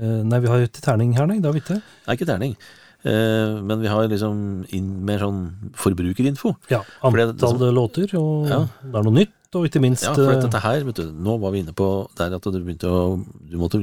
eh, 0.00 0.18
Nei, 0.26 0.40
vi 0.42 0.50
har 0.50 0.58
jo 0.62 0.68
ikke 0.70 0.82
terning 0.84 1.14
her, 1.16 1.28
nei. 1.30 1.38
Det 1.40 1.46
har 1.50 1.54
vi 1.56 1.62
ikke. 1.62 1.78
Er 2.06 2.18
ikke 2.18 2.28
terning. 2.28 2.56
Eh, 3.06 3.52
men 3.62 3.80
vi 3.84 3.90
har 3.92 4.08
liksom 4.10 4.64
inn 4.74 4.88
mer 5.06 5.22
sånn 5.22 5.40
forbrukerinfo. 5.78 6.56
Ja, 6.72 6.80
Antall 7.06 7.58
det 7.60 7.70
låter, 7.76 8.10
og 8.18 8.48
Ja. 8.50 8.60
det 8.82 8.94
er 8.98 9.06
noe 9.06 9.14
nytt, 9.14 9.54
og 9.54 9.68
ikke 9.68 9.80
minst 9.84 10.02
Ja, 10.04 10.14
for 10.14 10.34
dette 10.42 10.60
her, 10.60 10.82
vet 10.84 10.96
du, 10.96 11.12
nå 11.12 11.38
var 11.40 11.52
vi 11.54 11.62
inne 11.62 11.72
på 11.76 12.08
der 12.18 12.34
at 12.34 12.42
du 12.42 12.58
begynte 12.58 12.90
å 12.90 13.24
Du 13.48 13.56
måtte 13.58 13.78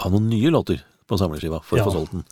ha 0.00 0.08
noen 0.08 0.28
nye 0.30 0.50
låter 0.50 0.80
på 1.06 1.18
samleskiva 1.20 1.60
for 1.62 1.76
Ja. 1.76 1.84
å 1.84 1.90
få 1.90 1.98
solgt 1.98 2.12
den. 2.12 2.24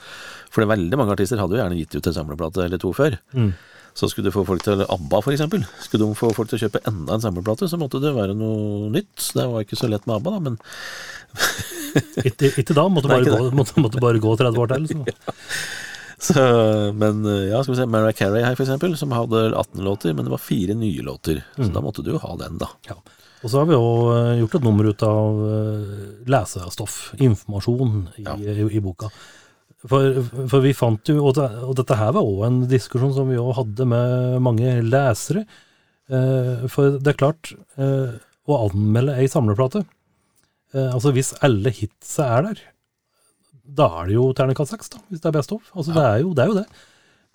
For 0.51 0.63
det 0.65 0.71
veldig 0.73 0.97
mange 0.97 1.13
artister 1.13 1.37
hadde 1.37 1.53
jo 1.53 1.61
gjerne 1.63 1.77
gitt 1.77 1.95
ut 1.97 2.07
en 2.07 2.13
samleplate 2.17 2.65
eller 2.65 2.79
to 2.79 2.93
før. 2.97 3.19
Mm. 3.35 3.53
Så 3.95 4.09
skulle 4.09 4.31
du 4.31 4.35
få 4.35 4.45
folk 4.49 4.63
til 4.65 4.81
ABBA, 4.89 5.19
eksempel. 5.35 5.65
Skulle 5.85 6.07
de 6.07 6.15
få 6.17 6.31
folk 6.33 6.49
til 6.49 6.57
å 6.59 6.63
kjøpe 6.65 6.81
enda 6.89 7.15
en 7.19 7.25
samleplate, 7.25 7.69
så 7.69 7.77
måtte 7.81 8.01
det 8.01 8.15
være 8.17 8.33
noe 8.39 8.89
nytt. 8.95 9.31
Det 9.37 9.45
var 9.51 9.65
ikke 9.67 9.77
så 9.77 9.91
lett 9.93 10.07
med 10.09 10.17
ABBA, 10.17 10.31
da, 10.33 10.41
men 10.47 10.59
ikke, 12.29 12.73
da, 12.77 12.87
måtte 12.93 13.11
bare, 13.11 13.27
gå, 13.29 13.51
måtte, 13.57 13.77
måtte 13.83 14.01
bare 14.03 14.21
gå 14.23 14.35
30 14.41 14.63
år 14.65 14.75
til. 14.75 14.89
Så. 16.23 16.37
så, 16.37 16.43
Men 16.95 17.25
ja, 17.51 17.59
skal 17.65 17.73
vi 17.75 17.79
se, 17.81 17.87
Mariah 17.91 18.15
Carey 18.15 18.45
her, 18.47 18.55
eksempel, 18.55 18.93
som 18.97 19.11
hadde 19.11 19.41
18 19.59 19.83
låter, 19.83 20.13
men 20.15 20.29
det 20.29 20.31
var 20.31 20.39
fire 20.39 20.77
nye 20.79 21.03
låter. 21.03 21.41
Så 21.57 21.67
Mm. 21.67 21.73
da 21.75 21.81
måtte 21.83 22.05
du 22.07 22.13
jo 22.13 22.21
ha 22.23 22.37
den, 22.39 22.61
da. 22.63 22.69
Ja. 22.87 22.95
Og 23.43 23.51
så 23.51 23.59
har 23.59 23.67
vi 23.67 23.75
jo 23.75 23.89
eh, 24.15 24.37
gjort 24.39 24.55
et 24.55 24.63
nummer 24.69 24.87
ut 24.87 25.03
av 25.03 25.41
eh, 25.51 25.97
lesestoff, 26.31 27.01
informasjon, 27.19 27.97
i, 28.23 28.23
Ja. 28.29 28.37
i, 28.39 28.69
i 28.79 28.81
boka. 28.85 29.11
For, 29.83 30.21
for 30.47 30.63
vi 30.63 30.75
fant 30.79 31.11
jo, 31.11 31.19
og, 31.25 31.35
det, 31.39 31.49
og 31.67 31.75
dette 31.81 31.97
her 31.99 32.13
var 32.15 32.27
òg 32.27 32.45
en 32.47 32.59
diskusjon 32.71 33.15
som 33.17 33.31
vi 33.33 33.41
òg 33.41 33.57
hadde 33.57 33.87
med 33.91 34.37
mange 34.47 34.77
lesere. 34.87 35.43
Eh, 36.13 36.69
for 36.71 37.01
det 37.03 37.15
er 37.15 37.19
klart, 37.19 37.51
eh, 37.81 38.15
å 38.47 38.59
anmelde 38.67 39.15
ei 39.23 39.29
samleplate 39.31 39.85
eh, 39.85 40.89
Altså 40.91 41.13
hvis 41.15 41.31
alle 41.47 41.71
hitsa 41.71 42.27
er 42.37 42.49
der, 42.49 42.63
da 43.63 43.87
er 44.01 44.11
det 44.11 44.17
jo 44.17 44.25
terningkast 44.37 44.75
seks, 44.75 44.91
da, 44.93 45.03
hvis 45.11 45.23
det 45.23 45.31
er 45.31 45.37
best 45.39 45.55
of. 45.55 45.71
Altså 45.75 45.95
det, 45.95 46.03
er 46.03 46.23
jo, 46.25 46.33
det 46.37 46.45
er 46.45 46.51
jo 46.53 46.59
det. 46.59 46.67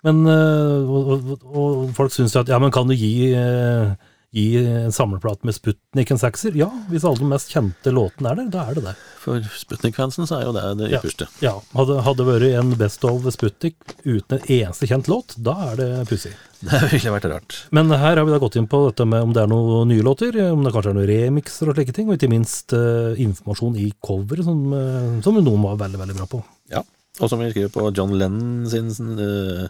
Men, 0.06 0.22
eh, 0.30 0.88
og, 0.88 1.12
og, 1.12 1.48
og 1.48 1.92
folk 1.96 2.14
syns 2.14 2.36
jo 2.36 2.44
at 2.44 2.52
ja, 2.52 2.60
men 2.62 2.72
kan 2.74 2.88
du 2.88 2.96
gi 2.96 3.32
eh, 3.34 3.92
gi 4.34 4.58
en 4.60 4.92
samleplate 4.92 5.46
med 5.48 5.56
Sputnik 5.56 6.10
en 6.12 6.18
sekser? 6.20 6.56
Ja, 6.58 6.68
hvis 6.90 7.04
alle 7.08 7.22
de 7.22 7.28
mest 7.30 7.48
kjente 7.54 7.92
låtene 7.94 8.32
er 8.34 8.40
der, 8.42 8.50
da 8.52 8.64
er 8.68 8.76
det 8.76 8.82
det. 8.84 8.92
For 9.22 9.40
Sputnik-fansen 9.56 10.28
så 10.28 10.36
er 10.38 10.44
jo 10.48 10.52
det 10.56 10.64
det 10.82 10.90
Ja. 10.92 10.98
ypperste. 11.00 11.28
Ja, 11.40 11.54
Hadde 11.74 12.16
det 12.18 12.26
vært 12.28 12.58
en 12.60 12.74
Best 12.76 13.04
of 13.08 13.24
Sputnik 13.32 13.96
uten 14.04 14.36
en 14.38 14.44
eneste 14.48 14.86
kjent 14.90 15.08
låt, 15.08 15.34
da 15.40 15.54
er 15.72 15.76
det 15.80 15.90
pussig. 16.10 16.34
Det 16.58 16.90
ville 16.90 17.12
vært 17.14 17.28
rart. 17.30 17.56
Men 17.70 17.86
her 17.94 18.16
har 18.18 18.24
vi 18.26 18.32
da 18.34 18.38
gått 18.42 18.56
inn 18.58 18.66
på 18.66 18.80
dette 18.88 19.04
med 19.06 19.22
om 19.22 19.32
det 19.32 19.44
er 19.44 19.46
noen 19.46 19.86
nye 19.92 20.02
låter, 20.02 20.34
om 20.50 20.64
det 20.66 20.72
kanskje 20.74 20.90
er 20.90 20.96
noen 20.96 21.06
remixer 21.06 21.70
og 21.70 21.76
slike 21.78 21.94
ting, 21.94 22.08
og 22.10 22.16
ikke 22.18 22.30
minst 22.32 22.74
uh, 22.74 23.14
informasjon 23.14 23.76
i 23.78 23.92
coveret, 24.02 24.42
som, 24.44 24.64
uh, 24.74 25.20
som 25.22 25.38
noen 25.38 25.62
var 25.62 25.78
veldig, 25.86 26.00
veldig 26.02 26.16
bra 26.18 26.26
på. 26.26 26.40
Ja. 26.74 26.82
Og 27.18 27.30
som 27.30 27.40
vi 27.42 27.50
skriver 27.50 27.72
på 27.74 27.88
John 27.96 28.14
Lennon 28.14 28.68
sin 28.70 29.18
uh, 29.18 29.66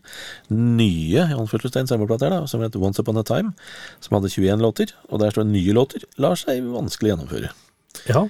nye 0.53 1.25
samleplate 1.33 2.31
som 2.51 2.61
heter 2.61 2.83
Once 2.83 3.01
Upon 3.01 3.21
a 3.21 3.25
Time, 3.25 3.55
som 4.05 4.19
hadde 4.19 4.33
21 4.35 4.61
låter, 4.61 4.93
og 5.09 5.23
der 5.23 5.33
står 5.33 5.49
nye 5.49 5.77
låter, 5.77 6.05
lar 6.21 6.37
seg 6.37 6.67
vanskelig 6.75 7.15
gjennomføre. 7.15 7.53
Ja, 8.09 8.29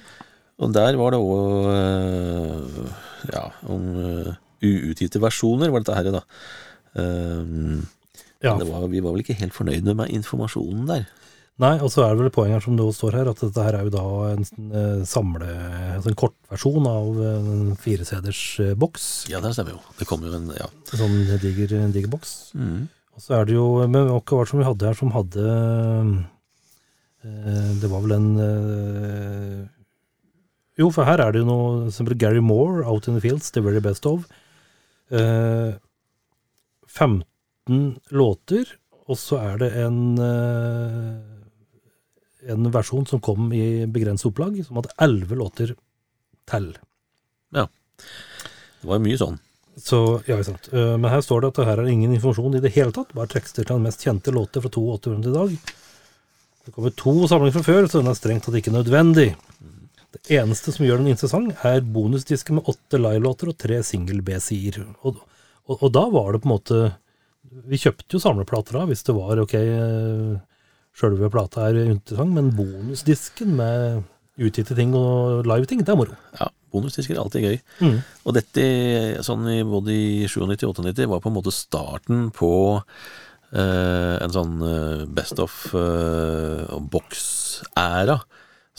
Og 0.59 0.73
der 0.75 0.97
var 0.99 1.13
det 1.15 1.19
òg 1.19 1.69
ja, 3.31 3.45
om 3.67 3.85
uh, 3.95 4.33
uutgitte 4.63 5.21
versjoner, 5.23 5.71
var 5.71 5.83
dette 5.83 5.95
her, 5.95 6.11
da. 6.15 6.23
Um, 6.99 7.87
ja. 8.43 8.55
det 8.59 8.67
var, 8.67 8.87
vi 8.91 9.01
var 9.03 9.13
vel 9.13 9.23
ikke 9.23 9.37
helt 9.39 9.55
fornøyde 9.55 9.95
med 9.95 10.11
informasjonen 10.15 10.87
der. 10.89 11.07
Nei, 11.59 11.73
og 11.83 11.89
så 11.91 12.05
er 12.05 12.13
det 12.13 12.21
vel 12.23 12.31
poenget 12.31 12.61
poeng 12.61 12.63
som 12.63 12.75
det 12.79 12.85
også 12.87 13.01
står 13.01 13.15
her, 13.17 13.29
at 13.33 13.41
dette 13.43 13.63
her 13.65 13.75
er 13.75 13.87
jo 13.87 13.91
da 13.91 14.03
en 14.29 14.45
eh, 14.79 15.01
samle, 15.07 15.47
altså 15.97 16.11
en 16.13 16.19
kortversjon 16.21 16.85
av 16.87 17.17
en 17.25 17.73
fireseders 17.79 18.43
eh, 18.63 18.75
boks. 18.79 19.07
Ja, 19.31 19.41
det 19.43 19.51
stemmer 19.57 19.75
jo. 19.75 19.81
Det 19.99 20.07
kommer 20.07 20.31
jo 20.31 20.37
en 20.39 20.53
Ja. 20.55 20.69
Sånn 20.93 21.17
diger, 21.43 21.73
diger 21.91 22.11
boks. 22.13 22.31
Mm. 22.55 22.85
Og 23.17 23.23
så 23.25 23.35
er 23.35 23.49
det 23.49 23.57
jo 23.57 23.65
Men 23.91 24.07
hva 24.07 24.21
var 24.23 24.45
det 24.47 24.51
som 24.53 24.61
vi 24.61 24.67
hadde 24.69 24.87
her 24.87 24.95
som 24.95 25.11
hadde 25.11 25.43
eh, 27.27 27.71
Det 27.81 27.89
var 27.91 28.05
vel 28.05 28.13
en 28.15 28.29
eh, 28.45 29.65
Jo, 30.79 30.87
for 30.95 31.03
her 31.09 31.19
er 31.19 31.35
det 31.35 31.41
jo 31.41 31.49
noe 31.49 31.89
som 31.91 32.07
heter 32.07 32.21
Gary 32.21 32.39
Moore, 32.39 32.85
Out 32.87 33.09
in 33.11 33.17
the 33.17 33.23
Fields, 33.25 33.51
The 33.51 33.59
Very 33.65 33.83
Best 33.83 34.07
Of. 34.07 34.29
Eh, 35.11 35.75
15 36.87 37.99
låter, 38.15 38.71
og 39.11 39.19
så 39.19 39.41
er 39.43 39.59
det 39.59 39.69
en 39.83 39.99
eh, 40.23 41.38
en 42.51 42.71
versjon 42.73 43.05
som 43.09 43.21
kom 43.23 43.51
i 43.55 43.85
begrenset 43.89 44.31
opplag, 44.31 44.57
som 44.65 44.79
hadde 44.79 44.95
11 44.97 45.39
låter 45.39 45.75
til. 46.49 46.71
Det 48.79 48.87
var 48.87 48.99
jo 48.99 49.05
mye 49.05 49.19
sånn. 49.19 49.37
Så, 49.79 49.99
ja, 50.27 50.37
ikke 50.37 50.49
sant. 50.51 50.69
Eh, 50.75 50.95
Men 50.99 51.11
her 51.11 51.23
står 51.23 51.41
det 51.41 51.51
at 51.51 51.59
det 51.61 51.67
her 51.69 51.81
er 51.83 51.91
ingen 51.91 52.13
informasjon 52.15 52.57
i 52.57 52.63
det 52.63 52.73
hele 52.75 52.95
tatt, 52.95 53.13
bare 53.15 53.31
tekster 53.31 53.63
til 53.63 53.77
den 53.77 53.85
mest 53.87 54.03
kjente 54.03 54.33
låter 54.35 54.63
fra 54.63 54.71
82 54.71 55.29
i 55.29 55.35
dag. 55.35 55.53
Det 56.65 56.73
kommer 56.75 56.95
to 56.99 57.13
samlinger 57.27 57.57
fra 57.57 57.67
før, 57.67 57.87
så 57.87 58.01
den 58.01 58.11
er 58.11 58.17
strengt 58.19 58.45
tatt 58.47 58.59
ikke 58.59 58.75
nødvendig. 58.75 59.29
Det 60.09 60.39
eneste 60.39 60.73
som 60.73 60.85
gjør 60.85 61.03
den 61.03 61.11
interessant, 61.13 61.53
er 61.65 61.85
bonusdisken 61.85 62.59
med 62.59 62.71
åtte 62.71 62.99
livelåter 62.99 63.51
og 63.51 63.59
tre 63.61 63.79
single-B-sider. 63.85 64.83
Og, 65.07 65.21
og, 65.67 65.75
og 65.79 65.93
da 65.95 66.05
var 66.11 66.33
det 66.33 66.43
på 66.43 66.49
en 66.49 66.55
måte 66.55 66.81
Vi 67.69 67.79
kjøpte 67.81 68.13
jo 68.13 68.21
samleplater 68.21 68.75
da, 68.77 68.83
hvis 68.85 69.01
det 69.07 69.15
var 69.15 69.39
ok, 69.41 69.53
eh, 69.57 70.33
sjølve 70.99 71.29
plata 71.31 71.69
er 71.69 71.83
interessant, 71.87 72.33
men 72.35 72.51
bonusdisken 72.55 73.55
med 73.59 74.03
utgitte 74.39 74.75
ting 74.77 74.93
og 74.95 75.47
live-ting, 75.47 75.83
det 75.83 75.93
er 75.93 75.99
moro. 75.99 76.15
Ja, 76.39 76.49
bonusdisker 76.73 77.15
er 77.15 77.23
alltid 77.23 77.47
gøy. 77.47 77.57
Mm. 77.83 77.97
Og 78.25 78.35
dette, 78.37 78.67
sånn 79.25 79.47
i 79.51 79.59
både 79.67 79.95
i 79.95 80.29
97 80.29 80.69
og 80.69 80.83
98, 80.83 81.09
var 81.11 81.23
på 81.23 81.31
en 81.31 81.37
måte 81.39 81.55
starten 81.55 82.29
på 82.35 82.53
eh, 82.77 84.15
en 84.19 84.35
sånn 84.35 84.55
eh, 84.63 85.03
best 85.19 85.41
of 85.43 85.65
eh, 85.75 86.63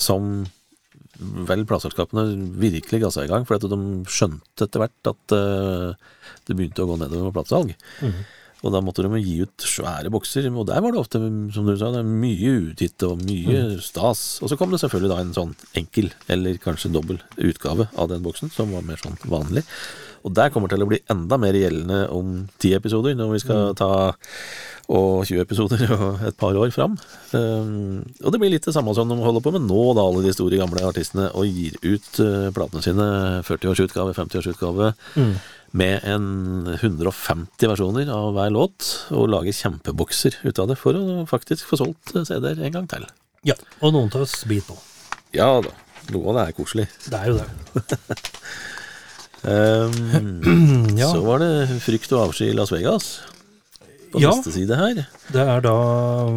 som 0.01 0.33
vel 1.21 1.67
plateselskapene 1.69 2.23
virkelig 2.61 3.03
ga 3.03 3.11
seg 3.13 3.27
i 3.27 3.33
gang, 3.33 3.45
for 3.45 3.61
de 3.61 3.81
skjønte 4.09 4.67
etter 4.67 4.81
hvert 4.81 5.13
at 5.13 5.35
eh, 5.37 5.89
det 6.49 6.57
begynte 6.57 6.85
å 6.85 6.89
gå 6.89 7.01
nedover 7.01 7.29
med 7.29 7.37
platesalg. 7.37 7.75
Og 8.61 8.75
da 8.75 8.83
måtte 8.85 9.05
de 9.07 9.21
gi 9.23 9.39
ut 9.45 9.65
svære 9.65 10.11
bokser, 10.13 10.49
og 10.53 10.67
der 10.69 10.83
var 10.85 10.93
det 10.93 11.01
ofte, 11.01 11.21
som 11.55 11.69
du 11.69 11.73
sa, 11.75 11.89
det 11.95 12.03
er 12.03 12.11
mye 12.11 12.53
utgitt 12.71 13.07
og 13.07 13.23
mye 13.25 13.63
stas. 13.85 14.25
Og 14.45 14.53
så 14.53 14.59
kom 14.61 14.73
det 14.75 14.83
selvfølgelig 14.83 15.13
da 15.15 15.21
en 15.25 15.35
sånn 15.37 15.57
enkel, 15.81 16.11
eller 16.33 16.61
kanskje 16.61 16.93
dobbel, 16.93 17.23
utgave 17.41 17.89
av 17.97 18.11
den 18.13 18.25
boksen, 18.27 18.53
som 18.53 18.75
var 18.77 18.85
mer 18.87 19.01
sånn 19.01 19.17
vanlig. 19.25 19.65
Og 20.25 20.35
der 20.37 20.51
kommer 20.53 20.69
til 20.69 20.83
å 20.85 20.89
bli 20.91 21.01
enda 21.13 21.39
mer 21.41 21.57
gjeldende 21.57 22.03
om 22.13 22.43
ti 22.61 22.75
episoder, 22.77 23.17
når 23.17 23.35
vi 23.35 23.43
skal 23.45 23.75
ta 23.79 23.91
og 24.91 25.23
20 25.29 25.45
episoder 25.45 25.85
og 25.97 26.25
et 26.27 26.37
par 26.41 26.57
år 26.59 26.73
fram. 26.75 26.97
Um, 27.31 28.03
og 28.25 28.35
det 28.35 28.41
blir 28.43 28.53
litt 28.55 28.67
det 28.67 28.75
samme 28.75 28.95
som 28.97 29.11
de 29.11 29.19
holder 29.21 29.45
på 29.45 29.53
med 29.55 29.67
nå, 29.69 29.81
da, 29.97 30.05
alle 30.05 30.25
de 30.25 30.35
store 30.35 30.59
gamle 30.59 30.83
artistene, 30.87 31.29
og 31.39 31.47
gir 31.47 31.77
ut 31.85 32.11
uh, 32.23 32.51
platene 32.57 32.83
sine, 32.85 33.07
40-årsutgave, 33.47 34.17
50-årsutgave, 34.19 34.93
med 35.71 36.07
en 36.11 36.27
150 36.75 37.71
versjoner 37.71 38.11
av 38.11 38.33
hver 38.35 38.51
låt, 38.57 38.89
og 39.15 39.31
lager 39.31 39.55
kjempebokser 39.55 40.41
ut 40.43 40.59
av 40.59 40.73
det, 40.73 40.79
for 40.81 40.99
å 40.99 41.23
faktisk 41.31 41.71
få 41.71 41.79
solgt 41.85 42.17
uh, 42.17 42.25
CD-er 42.27 42.59
en 42.67 42.81
gang 42.81 42.91
til. 42.91 43.07
Ja, 43.47 43.57
og 43.79 43.95
noen 43.95 44.11
tar 44.13 44.27
oss 44.27 44.41
bit 44.49 44.67
på. 44.67 44.75
Ja 45.37 45.53
da, 45.63 45.71
noe 46.11 46.33
av 46.33 46.41
det 46.41 46.49
er 46.49 46.59
koselig. 46.59 46.91
Det 47.07 47.23
er 47.23 47.31
jo 47.31 47.39
det. 47.39 48.01
Um, 49.43 50.95
Ja. 51.01 51.09
Så 51.15 51.23
var 51.25 51.39
det 51.41 51.81
Frykt 51.85 52.13
og 52.13 52.27
avsky 52.29 52.51
i 52.51 52.57
Las 52.57 52.73
Vegas. 52.75 53.21
På 54.13 54.21
Ja. 54.21 54.33
neste 54.35 54.53
side 54.53 54.75
her. 54.77 55.05
Det 55.33 55.43
er 55.47 55.61
da 55.65 55.75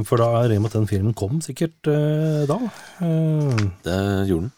For 0.06 0.22
da 0.22 0.28
er 0.44 0.52
det 0.54 0.60
at 0.66 0.76
den 0.78 0.88
filmen 0.88 1.13
kom 1.18 1.42
sikkert 1.42 1.89
eh, 1.89 2.44
da. 2.48 2.60
Eh, 3.02 3.63
Det 3.84 3.98
gjorde 4.30 4.46
den. 4.48 4.52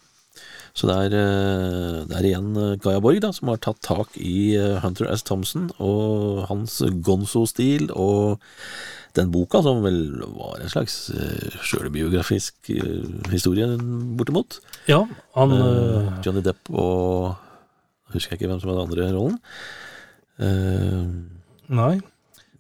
Så 0.76 0.90
det 0.90 0.96
er, 1.06 1.14
eh, 1.16 2.02
det 2.10 2.18
er 2.20 2.26
igjen 2.28 2.50
eh, 2.60 2.76
Gaia 2.84 3.00
Borg 3.00 3.22
da, 3.24 3.30
som 3.32 3.48
har 3.48 3.62
tatt 3.64 3.80
tak 3.82 4.18
i 4.20 4.58
eh, 4.60 4.82
Hunter 4.84 5.08
S. 5.16 5.24
Thompson 5.24 5.70
og 5.80 6.44
hans 6.50 6.82
gonzo-stil, 7.08 7.88
og 7.96 8.42
den 9.16 9.32
boka, 9.32 9.62
som 9.64 9.80
vel 9.86 10.20
var 10.36 10.60
en 10.60 10.68
slags 10.68 11.10
uh, 11.16 11.56
sjølbiografisk 11.64 12.68
eh, 12.76 13.08
historie, 13.32 13.70
bortimot. 14.20 14.60
ja, 14.92 15.00
han 15.40 15.56
Johnny 16.26 16.44
Depp 16.44 16.68
og 16.76 17.38
Husker 18.15 18.36
jeg 18.36 18.41
ikke 18.41 18.51
hvem 18.51 18.62
som 18.62 18.71
var 18.71 18.80
den 18.80 18.88
andre 18.88 19.08
rollen. 19.15 19.39
Uh, 20.36 21.08
Nei. 21.75 21.95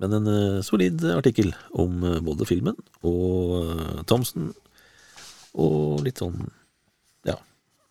Men 0.01 0.17
en 0.17 0.27
uh, 0.27 0.63
solid 0.65 1.03
artikkel 1.15 1.53
om 1.79 2.03
uh, 2.03 2.19
både 2.23 2.47
filmen 2.47 2.75
og 3.07 3.53
eh, 3.61 4.01
Thomsen, 4.09 4.49
og 5.55 6.01
litt 6.03 6.19
sånn 6.19 6.49
ja, 7.27 7.37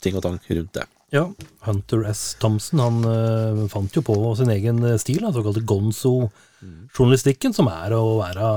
ting 0.04 0.18
og 0.18 0.24
tang 0.26 0.36
rundt 0.36 0.74
det. 0.76 0.84
Ja, 1.14 1.28
Hunter 1.64 2.02
S. 2.10 2.34
Thompson 2.42 2.82
han 2.82 3.68
fant 3.70 3.94
jo 3.94 4.02
på 4.04 4.16
sin 4.36 4.50
egen 4.50 4.82
stil, 4.98 5.22
den 5.22 5.32
såkalte 5.36 5.62
gonzo-journalistikken, 5.62 7.54
som 7.54 7.70
er 7.70 7.94
å 7.94 8.18
være 8.18 8.48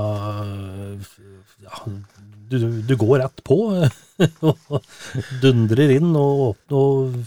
ja, 1.62 1.84
du, 2.50 2.58
du 2.82 2.94
går 2.98 3.22
rett 3.22 3.44
på 3.46 3.58
og 4.50 4.90
dundrer 5.42 5.94
inn 5.98 6.10
og, 6.18 6.58
og 6.74 7.20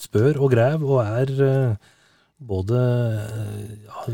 spør 0.00 0.38
og 0.40 0.52
grev 0.54 0.84
og 0.86 1.00
er 1.04 1.32
eh, 1.46 1.90
både 2.40 2.78
eh, 2.80 3.72
ja, 3.86 4.04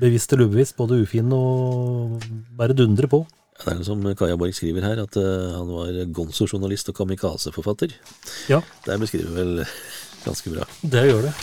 bevisst 0.00 0.32
eller 0.34 0.48
ubevisst, 0.50 0.76
både 0.78 0.98
ufin 1.04 1.30
og 1.36 2.18
bare 2.58 2.74
dundrer 2.76 3.10
på. 3.10 3.22
Det 3.60 3.74
er 3.74 3.82
som 3.84 4.00
Kaja 4.16 4.38
Borg 4.40 4.54
skriver 4.56 4.80
her, 4.86 5.02
at 5.02 5.16
uh, 5.20 5.50
han 5.58 5.68
var 5.68 5.96
gonzo-journalist 6.16 6.88
og 6.88 6.96
kamikaze-forfatter. 6.96 7.92
Ja, 8.48 8.62
Det 8.86 8.96
beskriver 9.02 9.34
vel 9.36 9.50
ganske 10.24 10.52
bra. 10.54 10.64
det 10.80 11.02
gjør 11.10 11.26
det. 11.28 11.34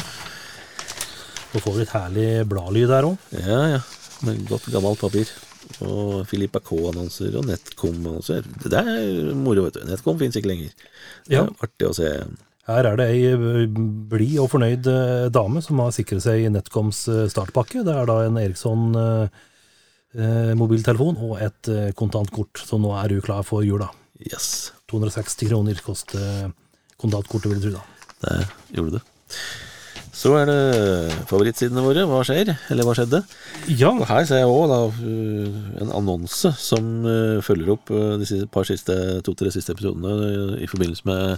Og 1.53 1.61
får 1.61 1.75
vi 1.77 1.83
et 1.85 1.93
herlig 1.93 2.25
bladlyd 2.49 2.89
her 2.95 3.05
òg. 3.11 3.27
Ja, 3.37 3.59
ja. 3.75 3.83
Med 4.25 4.41
godt 4.49 4.65
gammelt 4.73 4.99
papir. 4.99 5.29
Og 5.85 6.25
Filippa 6.25 6.57
K-annonser 6.65 7.37
og 7.37 7.45
Netcom-annonser. 7.51 8.49
Det 8.65 8.81
er 8.81 9.31
moro, 9.37 9.67
vet 9.67 9.77
du. 9.77 9.85
Netcom 9.85 10.17
finnes 10.17 10.41
ikke 10.41 10.49
lenger. 10.55 10.73
Det 11.29 11.37
er 11.37 11.43
Ja. 11.43 11.47
artig 11.61 11.87
å 11.91 11.93
se. 11.95 12.09
Her 12.67 12.83
er 12.89 12.97
det 12.99 13.05
ei 13.13 13.19
eh, 13.31 13.67
blid 14.11 14.41
og 14.43 14.49
fornøyd 14.51 14.87
eh, 14.91 15.27
dame 15.31 15.61
som 15.63 15.79
har 15.79 15.93
sikret 15.95 16.25
seg 16.25 16.43
i 16.43 16.49
Netcoms 16.51 17.05
eh, 17.11 17.27
startpakke. 17.31 17.85
Det 17.87 17.93
er 17.93 18.09
da 18.09 18.23
en 18.25 18.41
Eriksson 18.41 18.89
mobiltelefon 20.57 21.17
og 21.21 21.33
et 21.43 21.67
kontantkort, 21.99 22.57
så 22.65 22.79
nå 22.81 22.89
er 22.97 23.11
hun 23.13 23.21
klar 23.21 23.43
for 23.45 23.61
jula. 23.61 23.89
Yes, 24.23 24.71
260 24.89 25.51
kroner 25.51 25.81
koster 25.83 26.47
kontantkortet, 26.97 27.51
vil 27.51 27.59
du 27.61 27.67
tro 27.67 27.73
da. 27.75 27.83
det 28.23 28.79
gjorde 28.79 28.97
du. 28.97 29.11
Så 30.17 30.31
er 30.39 30.49
det 30.49 31.17
favorittsidene 31.29 31.83
våre. 31.85 32.07
Hva 32.09 32.23
skjer? 32.25 32.55
Eller 32.73 32.87
hva 32.87 32.95
skjedde? 32.97 33.19
Ja, 33.69 33.91
Og 33.91 34.07
her 34.09 34.25
ser 34.25 34.41
jeg 34.41 34.49
òg 34.49 34.73
en 35.83 35.93
annonse 35.93 36.55
som 36.57 37.05
følger 37.45 37.75
opp 37.75 37.91
de 37.91 38.25
siste, 38.25 38.49
par 38.49 38.65
siste, 38.65 38.95
to-tre 39.27 39.53
siste 39.53 39.75
episodene 39.75 40.57
i 40.63 40.71
forbindelse 40.71 41.05
med 41.05 41.37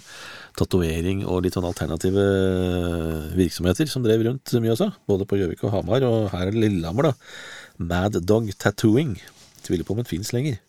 tatovering 0.60 1.24
og 1.26 1.42
litt 1.46 1.56
sånn 1.58 1.68
alternative 1.70 2.24
uh, 2.24 3.30
virksomheter 3.40 3.90
som 3.90 4.04
drev 4.06 4.26
rundt 4.28 4.54
mye 4.62 4.76
også. 4.76 4.92
Både 5.10 5.26
på 5.30 5.40
Gjøvik 5.40 5.64
og 5.66 5.74
Hamar, 5.78 6.06
og 6.08 6.30
her 6.34 6.48
er 6.50 6.54
det 6.56 6.64
Lillehammer, 6.68 7.10
da. 7.10 7.14
Mad 7.80 8.20
Dog 8.28 8.52
Tattooing. 8.60 9.16
Tviler 9.66 9.88
på 9.88 9.96
om 9.96 10.02
den 10.04 10.10
fins 10.10 10.34
lenger. 10.36 10.60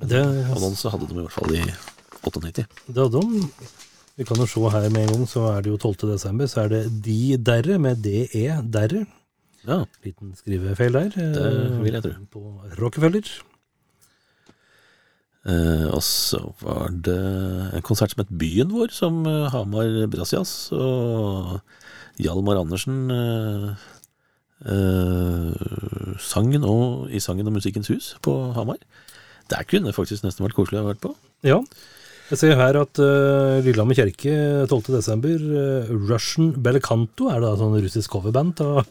det, 0.00 0.22
Annonse 0.54 0.90
hadde 0.92 1.08
de 1.10 1.18
i 1.18 1.22
hvert 1.24 1.34
fall 1.34 1.54
i 1.58 1.62
98. 2.24 2.66
det 2.88 3.00
hadde 3.04 3.20
de. 3.20 3.44
Vi 4.20 4.26
kan 4.28 4.40
jo 4.42 4.46
se 4.48 4.60
her 4.74 4.88
med 4.92 5.06
en 5.06 5.12
gang, 5.14 5.28
så 5.28 5.46
er 5.54 5.62
det 5.64 5.70
jo 5.72 5.78
12. 5.80 6.10
desember, 6.12 6.48
så 6.50 6.64
er 6.66 6.72
det 6.72 6.80
De 7.06 7.36
Derre 7.40 7.78
med 7.80 8.02
DE 8.04 8.48
Derre. 8.68 9.06
Ja, 9.64 9.82
Liten 10.04 10.32
skrivefeil 10.36 10.92
der. 10.96 11.10
eh, 11.20 11.32
Det 11.36 11.80
vil 11.84 11.96
jeg 11.96 12.04
tro. 12.04 12.12
På 12.32 12.42
Rockefeller. 12.80 13.28
Eh, 15.48 15.86
og 15.88 16.02
så 16.04 16.40
var 16.60 16.90
det 16.92 17.16
en 17.72 17.84
konsert 17.86 18.12
som 18.12 18.20
het 18.20 18.32
Byen 18.42 18.72
vår, 18.74 18.92
som 18.92 19.22
eh, 19.24 19.48
Hamar 19.54 19.88
Brasias 20.12 20.68
og 20.76 21.60
Hjalmar 22.20 22.60
Andersen 22.60 23.06
eh, 23.14 23.70
eh, 24.68 26.18
sangen 26.20 26.66
og, 26.68 27.08
i 27.08 27.22
Sangen 27.24 27.48
og 27.48 27.56
Musikkens 27.56 27.88
Hus 27.88 28.12
på 28.20 28.36
Hamar. 28.56 28.82
Der 29.50 29.64
kunne 29.64 29.88
det 29.88 29.96
faktisk 29.96 30.26
nesten 30.26 30.44
vært 30.44 30.58
koselig 30.58 30.80
å 30.80 30.84
ha 30.84 30.92
vært 30.92 31.02
på. 31.06 31.14
Ja. 31.46 31.62
Jeg 32.30 32.38
ser 32.38 32.52
her 32.54 32.76
at 32.78 32.98
uh, 33.02 33.58
Lillehammer 33.64 33.96
kirke 33.98 34.32
12. 34.68 34.92
desember, 34.94 35.32
eh, 35.34 35.88
Russian 35.90 36.52
Belcanto, 36.62 37.26
er 37.26 37.40
det 37.42 37.48
da 37.48 37.56
sånn 37.58 37.74
russisk 37.82 38.12
coverband 38.14 38.60
av 38.62 38.86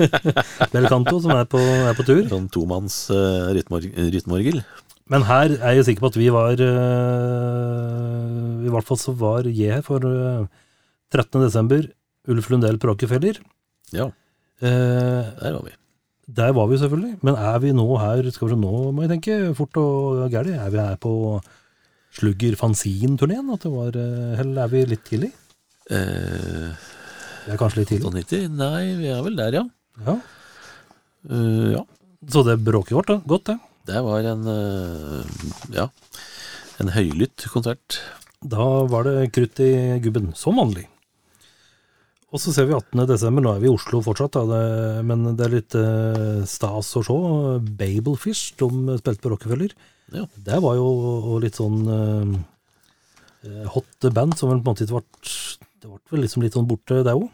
Belcanto 0.72 1.18
som 1.20 1.34
er 1.36 1.44
på, 1.52 1.60
er 1.60 1.92
på 1.98 2.06
tur? 2.08 2.22
Sånn 2.30 2.48
tomanns 2.54 2.96
uh, 3.12 3.52
rytmeorgel. 3.52 4.62
Men 5.10 5.22
her 5.26 5.56
er 5.58 5.76
jeg 5.78 5.84
sikker 5.88 6.04
på 6.04 6.12
at 6.12 6.18
vi 6.20 6.28
var 6.32 6.60
eh, 6.62 6.66
I 8.66 8.70
hvert 8.72 8.86
fall 8.86 9.00
så 9.00 9.12
var 9.18 9.48
jeg 9.50 9.78
her 9.78 9.82
for 9.86 10.04
uh, 10.06 10.46
13. 11.12 11.42
desember, 11.42 11.82
Ulf 12.30 12.48
Lundell 12.52 12.78
Pråkefeller. 12.80 13.40
Ja, 13.92 14.10
Eh, 14.62 15.22
der 15.42 15.54
var 15.56 15.62
vi. 15.66 15.72
der 16.30 16.52
var 16.54 16.68
vi 16.70 16.76
selvfølgelig, 16.78 17.16
men 17.26 17.34
er 17.34 17.58
vi 17.58 17.72
nå 17.74 17.86
her 17.98 18.30
Skal 18.30 18.46
vi 18.46 18.54
se, 18.54 18.60
nå 18.60 18.92
må 18.94 19.02
jeg 19.02 19.10
tenke 19.16 19.54
fort 19.58 19.76
og 19.76 20.30
gærlig. 20.30 20.54
Er 20.54 20.70
vi 20.70 20.78
her 20.78 20.96
på 21.02 21.42
Slugger 22.14 22.54
eh, 22.54 24.38
Eller 24.38 24.62
er 24.62 24.68
vi 24.70 24.84
litt 24.86 25.04
tidlig? 25.04 25.32
Eh, 25.90 26.70
Det 27.42 27.52
er 27.52 27.58
kanskje 27.58 27.80
litt 27.80 27.88
tidlig. 27.90 28.22
90. 28.22 28.54
Nei, 28.54 28.94
vi 29.00 29.10
er 29.10 29.22
vel 29.26 29.34
der, 29.36 29.52
ja. 29.58 29.64
Ja. 30.06 30.14
Uh, 31.26 31.72
ja. 31.74 31.82
Så 32.30 32.44
det 32.46 32.60
bråker 32.62 32.94
vårt, 32.94 33.10
da. 33.10 33.18
Godt, 33.26 33.50
det. 33.50 33.58
Det 33.88 34.02
var 34.06 34.26
en 34.30 34.48
eh, 34.50 35.44
ja, 35.74 35.88
en 36.82 36.92
høylytt 36.94 37.46
konsert. 37.50 38.00
Da 38.42 38.64
var 38.90 39.06
det 39.06 39.32
krutt 39.34 39.60
i 39.62 39.72
gubben, 40.02 40.32
som 40.38 40.58
vanlig. 40.58 40.88
Og 42.32 42.40
så 42.40 42.52
ser 42.54 42.64
vi 42.68 42.74
18. 42.74 43.04
desember, 43.10 43.44
nå 43.44 43.50
er 43.52 43.60
vi 43.60 43.68
i 43.68 43.72
Oslo 43.72 44.00
fortsatt, 44.04 44.38
da, 44.38 44.44
det, 44.48 45.02
men 45.04 45.34
det 45.36 45.44
er 45.44 45.52
litt 45.52 45.76
eh, 45.76 46.46
stas 46.48 46.94
å 46.96 47.02
se. 47.04 47.16
Babelfish, 47.80 48.54
de 48.60 48.96
spilte 49.02 49.20
på 49.20 49.34
Rockefeller. 49.34 49.74
Ja. 50.16 50.24
Det 50.48 50.60
var 50.64 50.78
jo 50.78 51.36
litt 51.42 51.60
sånn 51.60 51.82
eh, 51.92 53.66
hot 53.74 54.08
band 54.16 54.38
som 54.38 54.48
vel 54.48 54.62
på 54.62 54.72
en 54.72 54.72
måte 54.72 54.86
ikke 54.86 55.00
ble 55.00 55.28
Det 55.82 55.90
ble 55.90 56.00
vel 56.14 56.24
liksom 56.24 56.44
litt 56.44 56.56
sånn 56.56 56.68
borte, 56.70 57.02
det 57.04 57.14
òg. 57.18 57.28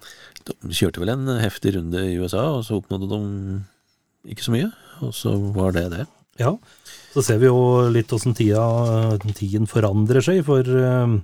De 0.48 0.74
kjørte 0.74 1.02
vel 1.04 1.14
en 1.14 1.30
heftig 1.44 1.76
runde 1.76 2.02
i 2.08 2.18
USA, 2.18 2.48
og 2.56 2.66
så 2.66 2.80
oppnådde 2.80 3.11
de 3.12 4.32
ikke 4.34 4.48
så 4.48 4.54
mye. 4.54 4.72
Og 5.04 5.14
så 5.14 5.37
var 5.54 5.76
det 5.76 5.88
det. 5.94 6.08
Ja. 6.38 6.55
Så 7.14 7.24
ser 7.27 7.40
vi 7.42 7.48
jo 7.48 7.88
litt 7.90 8.12
åssen 8.14 8.35
tiden 8.37 9.66
forandrer 9.70 10.22
seg, 10.24 10.42
for 10.46 10.62
eh, 10.62 11.14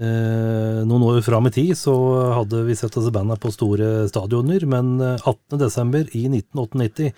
eh, 0.00 0.82
noen 0.88 1.06
år 1.06 1.22
fram 1.26 1.46
i 1.48 1.54
tid 1.54 1.76
så 1.78 1.94
hadde 2.40 2.64
vi 2.66 2.76
sett 2.78 2.96
disse 2.96 3.12
bandene 3.14 3.38
på 3.40 3.52
store 3.54 4.06
stadioner, 4.10 4.66
men 4.68 4.96
eh, 5.00 5.16
18. 5.22 5.60
desember 5.62 6.08
i 6.16 6.26
1998 6.32 7.12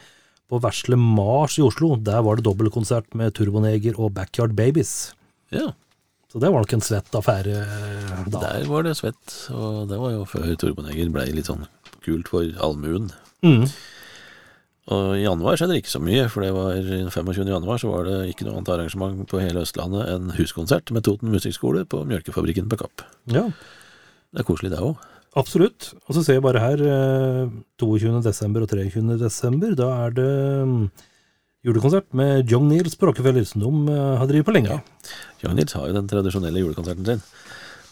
på 0.48 0.60
Vesle 0.64 0.96
Mars 0.96 1.58
i 1.60 1.64
Oslo, 1.64 1.94
der 2.00 2.22
var 2.24 2.38
det 2.38 2.46
dobbeltkonsert 2.46 3.12
med 3.18 3.34
Turboneger 3.36 3.98
og 4.00 4.14
Backyard 4.16 4.54
Babies. 4.56 5.12
Ja, 5.52 5.70
Så 6.28 6.40
det 6.40 6.50
var 6.52 6.60
nok 6.60 6.72
en 6.76 6.84
svett 6.84 7.14
affære 7.16 7.54
eh, 7.64 8.24
da. 8.28 8.40
der 8.42 8.66
var 8.68 8.84
det 8.84 8.96
svett. 8.98 9.36
Og 9.54 9.86
det 9.88 9.96
var 10.00 10.12
jo 10.12 10.26
før 10.28 10.50
Turboneger 10.60 11.08
blei 11.12 11.30
litt 11.32 11.48
sånn 11.48 11.64
kult 12.04 12.28
for 12.32 12.48
allmuen. 12.64 13.10
Mm. 13.44 13.64
Og 14.88 15.18
i 15.18 15.24
januar 15.26 15.58
skjedde 15.60 15.74
det 15.76 15.82
ikke 15.82 15.92
så 15.92 16.00
mye, 16.00 16.22
for 16.32 16.40
det 16.44 16.52
var 16.56 16.78
25. 17.12 17.42
januar 17.52 17.80
så 17.82 17.90
var 17.92 18.06
det 18.08 18.18
ikke 18.30 18.46
noe 18.46 18.56
annet 18.56 18.70
arrangement 18.72 19.18
på 19.28 19.40
hele 19.42 19.60
Østlandet 19.66 20.08
enn 20.14 20.30
huskonsert 20.38 20.88
med 20.96 21.04
Toten 21.04 21.28
musikkskole 21.34 21.82
på 21.92 22.00
Mjølkefabrikken 22.08 22.70
på 22.72 22.78
Kapp. 22.80 23.04
Ja, 23.28 23.50
Det 24.32 24.40
er 24.40 24.48
koselig 24.48 24.70
det 24.72 24.80
òg. 24.80 24.96
absolutt. 25.36 25.92
Og 26.08 26.14
så 26.16 26.24
ser 26.24 26.38
jeg 26.38 26.42
bare 26.42 26.60
her, 26.60 26.80
eh, 26.80 27.50
22. 27.78 28.22
desember 28.24 28.62
og 28.64 28.68
23. 28.72 29.18
desember, 29.20 29.74
da 29.76 29.90
er 30.06 30.10
det 30.16 30.32
mm, 30.66 30.90
julekonsert 31.68 32.08
med 32.14 32.48
John 32.48 32.68
Neils 32.68 32.96
på 32.96 33.06
Rockefeller, 33.10 33.44
som 33.44 33.60
de 33.60 33.92
eh, 33.92 34.16
har 34.18 34.26
drevet 34.26 34.46
på 34.48 34.56
lenge. 34.56 34.80
John 35.44 35.54
Nils 35.56 35.72
har 35.76 35.86
jo 35.88 35.92
den 36.00 36.08
tradisjonelle 36.08 36.64
julekonserten 36.64 37.04
sin 37.04 37.22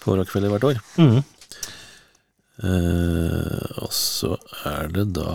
på 0.01 0.17
Rockefeller 0.17 0.49
hvert 0.55 0.65
år. 0.73 0.81
Mm. 0.97 1.21
Eh, 2.65 3.83
og 3.85 3.91
så 3.93 4.33
er 4.65 4.89
det 4.95 5.11
da 5.19 5.33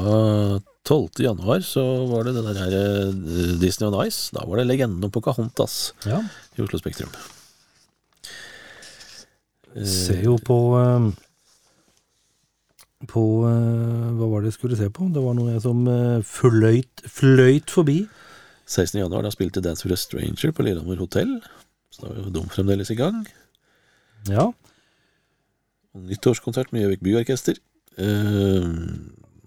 12. 0.90 1.22
januar 1.22 1.62
så 1.62 1.84
var 2.10 2.26
det 2.26 2.34
der 2.40 2.58
her 2.58 2.72
eh, 2.74 3.12
Disney 3.62 3.90
on 3.92 3.98
Ice. 4.08 4.32
Da 4.34 4.46
var 4.50 4.58
det 4.58 4.66
legenden 4.72 5.06
om 5.06 5.12
Pocahontas 5.14 5.94
Ja, 6.08 6.24
i 6.58 6.64
Oslo 6.66 6.82
Spektrum. 6.82 7.12
Eh, 9.76 9.86
ser 9.86 10.24
jo 10.26 10.38
på 10.42 10.58
eh, 10.80 11.06
På 13.12 13.22
eh, 13.48 14.10
Hva 14.18 14.32
var 14.34 14.42
det 14.42 14.52
jeg 14.52 14.58
skulle 14.58 14.80
se 14.80 14.90
på? 14.94 15.08
Det 15.14 15.22
var 15.24 15.38
noe 15.38 15.62
som 15.64 15.86
eh, 15.90 16.26
fløyt, 16.26 17.06
fløyt 17.06 17.70
forbi. 17.72 18.02
16. 18.66 18.98
januar 19.04 19.26
da 19.26 19.32
spilte 19.34 19.62
Dance 19.64 19.86
for 19.86 19.94
a 19.94 20.00
Stranger 20.00 20.54
på 20.56 20.66
Lillehammer 20.66 21.00
hotell. 21.02 21.38
Så 21.92 22.06
da 22.06 22.12
var 22.12 22.22
jo 22.24 22.34
de 22.34 22.44
fremdeles 22.54 22.92
i 22.94 22.98
gang. 22.98 23.22
Ja. 24.30 24.50
Nyttårskonsert 25.98 26.72
med 26.72 26.86
Gjøvik 26.86 27.02
Byorkester. 27.04 27.58
Eh, 28.00 28.68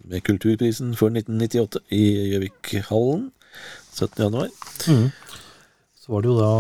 med 0.05 0.21
Kulturprisen 0.27 0.93
for 0.99 1.09
1998 1.15 1.81
i 1.97 2.03
Gjøvikhallen. 2.35 3.31
17. 3.95 4.25
januar. 4.27 4.49
Mm. 4.91 5.11
Så 5.97 6.13
var 6.13 6.21
det 6.25 6.29
jo 6.29 6.39
da 6.41 6.51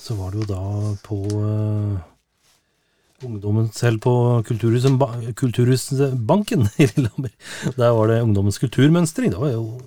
Så 0.00 0.14
var 0.16 0.30
det 0.30 0.38
jo 0.40 0.46
da 0.48 0.60
på 1.04 1.16
uh, 1.34 1.98
ungdommen 3.26 3.68
selv 3.74 3.98
på 4.04 4.12
Kulturhuset, 4.46 4.94
Kulturhuset 5.36 6.14
Banken 6.26 6.68
i 6.78 6.86
Lillehammer. 6.86 7.32
Der 7.76 7.90
var 7.96 8.06
det 8.08 8.22
ungdommens 8.22 8.58
kulturmønstring. 8.62 9.32
Det 9.34 9.40
var 9.42 9.50
jo 9.52 9.80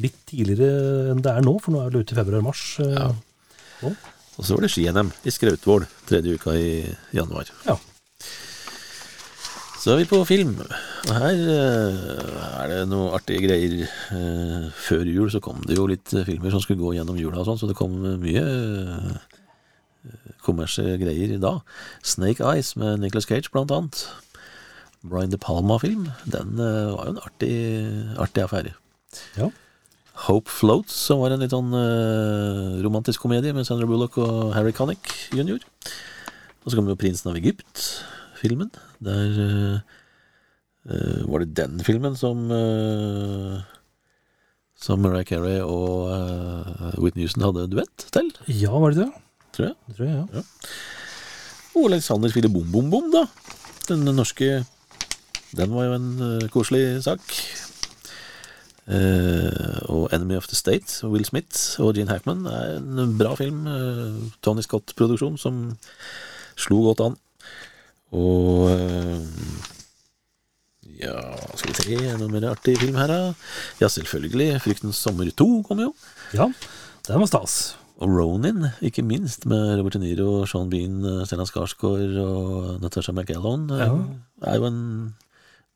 litt 0.00 0.18
tidligere 0.28 1.10
enn 1.12 1.22
det 1.22 1.32
er 1.32 1.44
nå, 1.46 1.56
for 1.62 1.72
nå 1.74 1.84
er 1.84 1.92
det 1.94 2.02
ute 2.04 2.16
i 2.16 2.20
februar-mars. 2.20 2.64
uh, 2.82 2.90
Ja. 2.98 3.08
nå. 3.84 3.94
Og 4.38 4.46
så 4.46 4.56
var 4.56 4.64
det 4.64 4.72
ski-NM 4.72 5.10
i 5.26 5.32
Skrautvål 5.34 5.86
tredje 6.08 6.36
uka 6.38 6.54
i 6.56 6.84
januar. 7.16 7.50
Ja. 7.66 7.76
Så 9.80 9.94
er 9.94 10.02
vi 10.02 10.10
på 10.10 10.18
film. 10.28 10.58
Og 10.60 11.12
her 11.16 11.38
eh, 11.40 12.00
er 12.60 12.68
det 12.68 12.80
noe 12.90 13.14
artige 13.16 13.46
greier. 13.46 13.86
Eh, 14.12 14.66
før 14.76 15.08
jul 15.08 15.30
så 15.32 15.40
kom 15.40 15.62
det 15.64 15.78
jo 15.78 15.86
litt 15.88 16.12
eh, 16.12 16.26
filmer 16.26 16.52
som 16.52 16.60
skulle 16.60 16.82
gå 16.82 16.92
gjennom 16.98 17.16
jula 17.16 17.40
og 17.40 17.48
sånn, 17.48 17.60
så 17.62 17.70
det 17.70 17.78
kom 17.78 17.96
mye 18.20 18.44
kommersielle 20.44 20.98
greier 21.00 21.32
da. 21.40 21.54
Snake 22.04 22.44
Eyes 22.44 22.74
med 22.80 23.00
Nicholas 23.00 23.28
Cage 23.28 23.48
blant 23.52 23.72
annet. 23.72 24.04
Brian 25.00 25.32
De 25.32 25.40
Palma-film. 25.40 26.10
Den 26.28 26.60
var 26.60 27.08
jo 27.08 27.14
en 27.14 27.24
artig, 27.24 27.56
artig 28.20 28.44
affære. 28.44 28.76
Ja. 29.40 29.48
Hope 30.26 30.52
Floats, 30.52 30.92
som 31.08 31.22
var 31.22 31.32
en 31.32 31.40
litt 31.40 31.54
sånn 31.54 31.72
uh, 31.72 32.76
romantisk 32.84 33.22
komedie 33.24 33.54
med 33.56 33.64
Sandra 33.68 33.88
Bullock 33.88 34.18
og 34.20 34.50
Harry 34.52 34.72
Connick 34.76 35.08
jr. 35.32 35.62
Og 36.60 36.68
så 36.68 36.76
kom 36.76 36.90
jo 36.90 36.98
Prinsen 37.00 37.30
av 37.30 37.38
Egypt-filmen. 37.40 38.68
Der 39.00 39.38
eh, 39.40 41.22
var 41.24 41.40
det 41.40 41.54
den 41.56 41.78
filmen 41.86 42.18
som 42.20 42.50
uh, 42.52 43.62
Som 44.76 45.00
Mariah 45.00 45.24
Carey 45.24 45.62
og 45.64 46.10
uh, 46.12 46.92
Whitney 47.00 47.24
Houston 47.24 47.46
hadde 47.46 47.70
duett 47.72 48.04
til, 48.12 48.28
ja, 48.48 48.74
var 48.76 48.92
det 48.92 49.06
det? 49.06 49.10
tror 49.56 49.70
jeg. 49.70 49.76
Det 49.88 49.96
tror 49.96 50.10
jeg, 50.10 50.20
ja. 50.36 50.44
Og 51.80 51.88
Alexander 51.88 52.32
spiller 52.32 52.52
Bom 52.52 52.68
Bom 52.72 52.92
Bom, 52.92 53.08
da. 53.12 53.24
Den 53.88 54.04
norske 54.14 54.60
Den 55.56 55.74
var 55.74 55.88
jo 55.88 55.96
en 55.96 56.48
koselig 56.52 57.00
sak. 57.08 57.24
Eh, 58.88 59.76
og 59.92 60.08
Enemy 60.12 60.36
of 60.40 60.46
the 60.48 60.56
State, 60.56 61.06
Will 61.06 61.24
Smith 61.24 61.78
og 61.80 61.94
Gene 61.94 62.10
Hackman, 62.10 62.46
er 62.46 62.78
en 62.80 63.18
bra 63.18 63.34
film. 63.38 63.66
eh, 63.66 64.30
Tony 64.42 64.62
Scott-produksjon 64.64 65.36
som 65.38 65.60
slo 66.56 66.80
godt 66.88 67.00
an. 67.04 67.18
Og 68.12 68.70
eh, 68.70 69.20
Ja, 71.00 71.16
skal 71.56 71.72
vi 71.72 71.96
se, 71.96 72.16
noe 72.20 72.28
mer 72.28 72.48
artig 72.50 72.74
film 72.80 72.96
her, 73.00 73.08
da? 73.08 73.20
Ja, 73.80 73.88
selvfølgelig. 73.88 74.58
Fryktens 74.64 74.98
sommer 75.00 75.30
2 75.32 75.62
kom 75.68 75.80
jo. 75.80 75.94
Ja, 76.36 76.50
den 77.06 77.22
var 77.22 77.30
stas. 77.30 77.76
Og 78.00 78.08
Ronin, 78.16 78.66
ikke 78.84 79.04
minst, 79.04 79.44
med 79.48 79.76
Robert 79.78 79.92
De 79.96 80.00
Niro, 80.02 80.46
Sean 80.48 80.70
Bean, 80.72 80.98
Stellan 81.28 81.48
Skarsgård 81.48 82.16
og 82.20 82.80
Natasha 82.80 83.12
eh, 83.12 83.34
Ja. 83.78 83.90
er 84.42 84.56
jo 84.56 84.64
en 84.66 85.14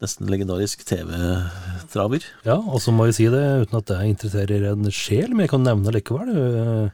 nesten 0.05 0.31
legendarisk 0.31 0.85
TV-traver. 0.87 2.27
Ja, 2.47 2.59
og 2.61 2.81
så 2.85 2.95
må 2.95 3.09
jeg 3.09 3.17
si 3.19 3.27
det 3.33 3.43
uten 3.65 3.81
at 3.81 3.89
det 3.91 3.99
interesserer 4.13 4.69
en 4.71 4.91
sjel, 4.93 5.33
men 5.33 5.47
jeg 5.47 5.53
kan 5.55 5.67
nevne 5.67 5.95
likevel. 5.95 6.31
øh, 6.37 6.87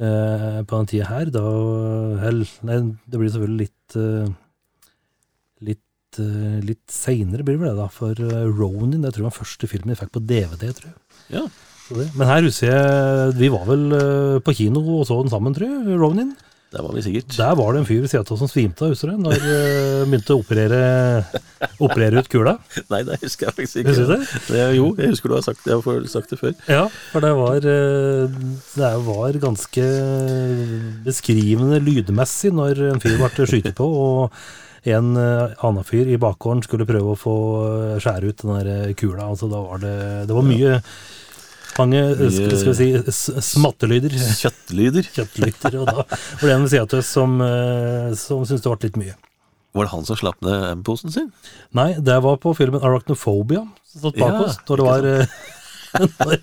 øh, 0.00 0.64
på 0.64 0.80
den 0.80 0.90
tida 0.90 1.10
her, 1.10 1.30
da 1.34 1.44
hell, 2.24 2.42
Nei, 2.66 2.80
det 3.04 3.20
blir 3.20 3.32
selvfølgelig 3.34 3.66
litt 3.66 4.00
øh, 4.00 4.26
Litt, 5.64 6.18
øh, 6.20 6.58
litt 6.60 6.92
seinere 6.92 7.44
blir 7.46 7.56
det 7.62 7.76
da. 7.78 7.86
For 7.92 8.12
øh, 8.12 8.50
Ronin, 8.58 9.00
det 9.02 9.14
tror 9.14 9.24
jeg 9.24 9.30
var 9.30 9.38
første 9.38 9.70
filmen 9.70 9.94
jeg 9.94 10.02
fikk 10.02 10.12
på 10.12 10.20
DVD, 10.20 10.68
tror 10.76 10.90
jeg. 10.92 10.98
Ja. 11.32 11.46
Men 12.18 12.26
her 12.26 12.42
husker 12.42 12.72
jeg 12.72 13.34
Vi 13.38 13.48
var 13.54 13.64
vel 13.68 13.84
øh, 13.94 14.40
på 14.42 14.52
kino 14.58 14.82
og 14.98 15.06
så 15.06 15.20
den 15.22 15.32
sammen, 15.32 15.54
tror 15.56 15.70
jeg. 15.70 16.00
Ronin. 16.00 16.34
Der 16.74 16.82
var 16.82 16.96
vi 16.96 17.02
sikkert. 17.04 17.30
Der 17.36 17.54
var 17.54 17.72
det 17.72 17.80
en 17.80 17.86
fyr 17.86 18.00
ved 18.02 18.10
siden 18.10 18.26
av 18.26 18.40
som 18.40 18.50
svimte 18.50 18.82
av, 18.82 18.90
husker 18.90 19.12
du? 19.12 19.20
Når 19.22 19.36
øh, 19.38 20.00
begynte 20.10 20.34
å 20.34 20.40
operere, 20.42 20.80
operere 21.86 22.20
ut 22.20 22.28
kula. 22.32 22.56
Nei, 22.92 23.04
det 23.06 23.20
husker 23.22 23.46
jeg 23.46 23.54
faktisk 23.54 23.80
ikke. 23.80 23.94
Husker 23.94 24.10
du 24.10 24.12
det? 24.16 24.42
det? 24.50 24.66
Jo, 24.74 24.90
jeg 24.98 25.14
husker 25.14 25.30
du 25.30 25.36
har 25.38 25.46
sagt. 25.46 25.62
Jeg 25.70 25.78
har 25.78 26.10
sagt 26.10 26.34
det 26.34 26.40
før. 26.42 26.54
Ja, 26.66 26.84
for 27.12 27.22
det 27.22 27.32
var 27.38 27.70
eh, 27.70 28.36
Det 28.74 28.92
var 29.06 29.40
ganske 29.46 29.88
beskrivende 31.06 31.80
lydmessig 31.86 32.52
når 32.58 32.86
en 32.90 33.02
fyr 33.04 33.18
ble 33.22 33.50
skutt 33.52 33.74
på, 33.78 33.90
og 34.02 34.40
en 34.86 35.16
eh, 35.18 35.54
annen 35.66 35.86
fyr 35.86 36.06
i 36.10 36.18
bakgården 36.20 36.62
skulle 36.66 36.86
prøve 36.86 37.14
å 37.14 37.18
få 37.18 37.36
eh, 37.66 37.94
skjære 38.02 38.30
ut 38.30 38.42
den 38.42 38.52
der 38.54 38.72
eh, 38.74 38.94
kula. 38.98 39.30
Altså, 39.32 39.48
da 39.50 39.62
var 39.64 39.82
det 39.82 39.96
Det 40.28 40.36
var 40.36 40.46
mye 40.46 40.80
mange 41.80 42.00
eh, 42.14 42.30
skal, 42.32 42.72
vi 42.72 42.88
si 43.12 43.34
smattelyder. 43.50 44.14
Kjøttlyder. 44.40 45.08
Kjøttlyder. 45.16 45.78
Og 45.82 45.86
da 45.90 45.96
var 46.02 46.44
det 46.46 46.54
en 46.56 46.66
ved 46.66 46.72
siden 46.74 46.86
av 46.88 46.98
oss 47.00 47.10
som, 47.16 47.36
eh, 47.44 48.10
som 48.20 48.44
syntes 48.48 48.64
det 48.64 48.72
ble 48.72 48.88
litt 48.90 49.00
mye. 49.02 49.16
Var 49.76 49.84
det 49.84 49.92
han 49.92 50.06
som 50.08 50.16
slapp 50.16 50.38
ned 50.46 50.62
M-posen 50.78 51.12
sin? 51.12 51.28
Nei, 51.76 51.90
det 52.00 52.16
var 52.24 52.38
på 52.40 52.54
filmen 52.56 52.80
Arachnophobia 52.80 53.66
som 53.92 54.06
satt 54.06 54.16
bak 54.16 54.32
Ja, 54.32 54.40
oss. 54.46 54.56
Når 54.70 54.80
det 54.80 54.86
var 54.86 55.08
eh, 55.10 55.34
når, 56.20 56.34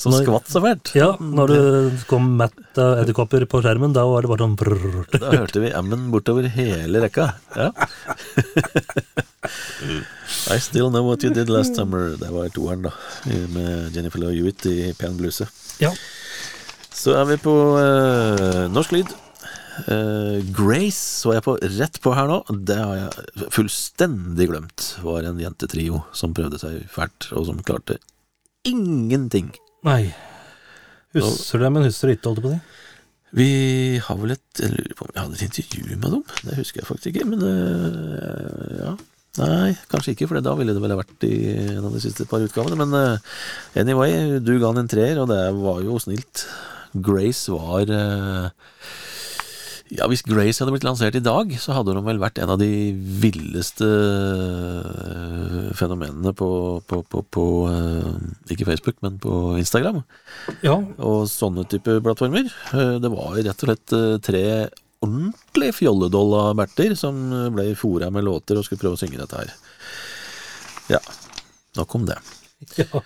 Som 0.00 0.12
når- 0.12 0.26
skvatt 0.26 0.52
så 0.52 0.60
fælt? 0.64 0.92
Ja, 0.96 1.08
når 1.20 1.52
det 1.54 1.62
kom 2.10 2.28
mett 2.40 2.80
av 2.80 3.00
edderkopper 3.02 3.46
på 3.48 3.62
skjermen, 3.64 3.94
da 3.96 4.04
var 4.08 4.24
det 4.24 4.30
bare 4.34 4.44
sånn 4.44 4.58
brrr. 4.60 5.08
Da 5.16 5.32
hørte 5.38 5.64
vi 5.64 5.72
M-en 5.80 6.10
bortover 6.12 6.48
hele 6.52 7.00
rekka. 7.06 7.30
Ja. 7.56 7.72
I 10.50 10.58
still 10.58 10.90
know 10.90 11.04
what 11.06 11.22
you 11.22 11.30
did 11.32 11.48
last 11.48 11.76
summer. 11.76 12.16
Det 12.18 12.30
var 12.32 12.48
toeren, 12.48 12.82
da. 12.88 12.92
Med 13.54 13.94
Jennifer 13.94 14.18
Love 14.18 14.34
Hewitt 14.34 14.66
i 14.66 14.92
pen 14.98 15.16
bluse. 15.16 15.46
Ja. 15.78 15.92
Så 16.92 17.14
er 17.16 17.26
vi 17.30 17.38
på 17.40 17.52
uh, 17.78 18.66
norsk 18.72 18.92
lyd. 18.94 19.12
Uh, 19.86 20.42
Grace 20.52 21.00
så 21.22 21.32
jeg 21.36 21.44
på 21.46 21.54
rett 21.78 22.00
på 22.02 22.12
her 22.16 22.28
nå. 22.28 22.40
Det 22.68 22.78
har 22.78 22.98
jeg 22.98 23.52
fullstendig 23.54 24.50
glemt. 24.50 24.88
Var 25.04 25.30
en 25.30 25.40
jentetrio 25.40 26.02
som 26.16 26.34
prøvde 26.36 26.60
seg 26.60 26.82
fælt, 26.92 27.30
og 27.38 27.48
som 27.48 27.62
klarte 27.64 28.00
ingenting. 28.68 29.52
Nei. 29.86 30.12
Husker 31.16 31.60
du 31.60 31.66
det, 31.66 31.72
men 31.74 31.86
husker 31.88 32.10
du 32.10 32.16
ikke, 32.16 32.28
holdt 32.28 32.42
jeg 32.42 32.46
på 32.46 32.52
å 32.52 32.56
si? 32.56 32.78
Vi 33.32 33.48
har 34.04 34.18
vel 34.20 34.34
et 34.34 34.60
Jeg 34.60 34.74
lurer 34.74 34.96
på 34.96 35.06
om 35.06 35.12
vi 35.14 35.20
hadde 35.22 35.38
et 35.38 35.44
intervju 35.46 35.96
med 35.96 36.10
dem. 36.12 36.24
Det 36.44 36.58
husker 36.58 36.82
jeg 36.82 36.88
faktisk 36.90 37.14
ikke, 37.14 37.30
men 37.30 37.40
uh, 37.40 38.74
ja. 38.82 38.92
Nei, 39.40 39.72
kanskje 39.88 40.12
ikke, 40.12 40.26
for 40.28 40.42
da 40.44 40.52
ville 40.58 40.74
det 40.76 40.82
vel 40.84 40.92
ha 40.92 40.98
vært 41.00 41.24
i 41.24 41.36
en 41.78 41.86
av 41.88 41.94
de 41.94 42.02
siste 42.04 42.26
par 42.28 42.42
utgavene. 42.44 42.76
Men 42.76 42.92
øh, 42.98 43.30
anyway, 43.80 44.36
du 44.44 44.58
ga 44.60 44.68
han 44.74 44.82
en 44.82 44.90
treer, 44.92 45.22
og 45.22 45.30
det 45.32 45.40
var 45.56 45.80
jo 45.86 45.96
snilt. 46.04 46.44
Grace 46.92 47.48
var 47.48 47.88
øh, 47.88 48.50
Ja, 49.92 50.04
hvis 50.08 50.20
Grace 50.24 50.60
hadde 50.60 50.74
blitt 50.74 50.84
lansert 50.84 51.16
i 51.16 51.24
dag, 51.24 51.48
så 51.60 51.72
hadde 51.72 51.94
hun 51.96 52.04
vel 52.04 52.20
vært 52.20 52.36
en 52.44 52.52
av 52.52 52.60
de 52.60 52.68
villeste 53.22 53.88
øh, 53.88 55.72
fenomenene 55.76 56.32
på, 56.36 56.48
på, 56.88 57.00
på, 57.08 57.22
på 57.32 57.44
Ikke 58.52 58.68
Facebook, 58.68 59.00
men 59.04 59.16
på 59.22 59.56
Instagram 59.60 60.02
Ja, 60.64 60.76
og 61.00 61.24
sånne 61.32 61.64
type 61.72 61.98
plattformer. 62.04 62.52
Eh, 62.76 62.94
Det 63.00 63.12
var 63.16 63.36
rett 63.40 63.52
og 63.64 63.68
slett 63.70 63.96
eh, 63.96 64.16
tre 64.28 64.44
ordentlig 65.02 65.72
fjolledoll 65.76 66.32
av 66.38 66.54
Berter 66.60 66.94
som 66.98 67.18
eh, 67.32 67.48
ble 67.54 67.72
fora 67.78 68.10
med 68.14 68.24
låter 68.26 68.58
og 68.58 68.66
skulle 68.66 68.82
prøve 68.82 68.98
å 68.98 69.00
synge 69.02 69.20
dette 69.20 69.40
her. 69.42 69.52
Ja, 70.92 71.00
nok 71.78 71.96
om 71.98 72.06
det. 72.08 72.18
ja. 72.80 73.02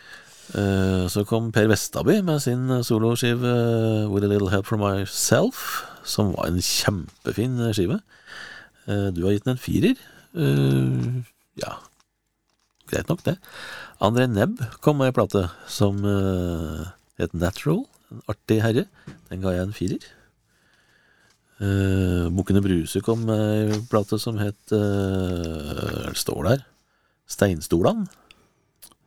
Eh, 0.57 1.07
Så 1.13 1.25
kom 1.27 1.51
Per 1.55 1.67
Vestaby 1.71 2.21
med 2.27 2.43
sin 2.45 2.69
soloskive 2.87 3.51
eh, 3.51 4.11
With 4.13 4.27
a 4.27 4.31
Little 4.31 4.53
Help 4.53 4.69
From 4.69 4.85
Myself, 4.85 5.83
som 6.07 6.35
var 6.37 6.51
en 6.53 6.61
kjempefin 6.63 7.59
skive. 7.75 7.99
Du 8.87 9.25
har 9.25 9.33
gitt 9.35 9.43
den 9.49 9.57
en 9.57 9.59
firer. 9.59 9.97
Ja, 11.59 11.73
greit 12.87 13.09
nok 13.11 13.25
det. 13.27 13.35
André 13.99 14.29
Nebb 14.31 14.61
kom 14.85 15.01
med 15.01 15.11
ei 15.11 15.17
plate 15.17 15.43
som 15.67 15.99
het 17.19 17.35
Natural. 17.35 17.83
En 18.15 18.23
artig 18.31 18.61
herre. 18.63 18.85
Den 19.33 19.43
ga 19.43 19.57
jeg 19.57 19.67
en 19.67 19.75
firer. 19.75 20.07
Uh, 21.57 22.29
Bukkene 22.37 22.61
Bruse 22.61 23.01
kom 23.01 23.23
med 23.25 23.73
ei 23.73 23.79
plate 23.89 24.19
som 24.21 24.37
het 24.37 24.75
uh, 24.77 26.11
Det 26.11 26.17
står 26.21 26.43
der. 26.51 26.65
Steinstolan. 27.27 28.05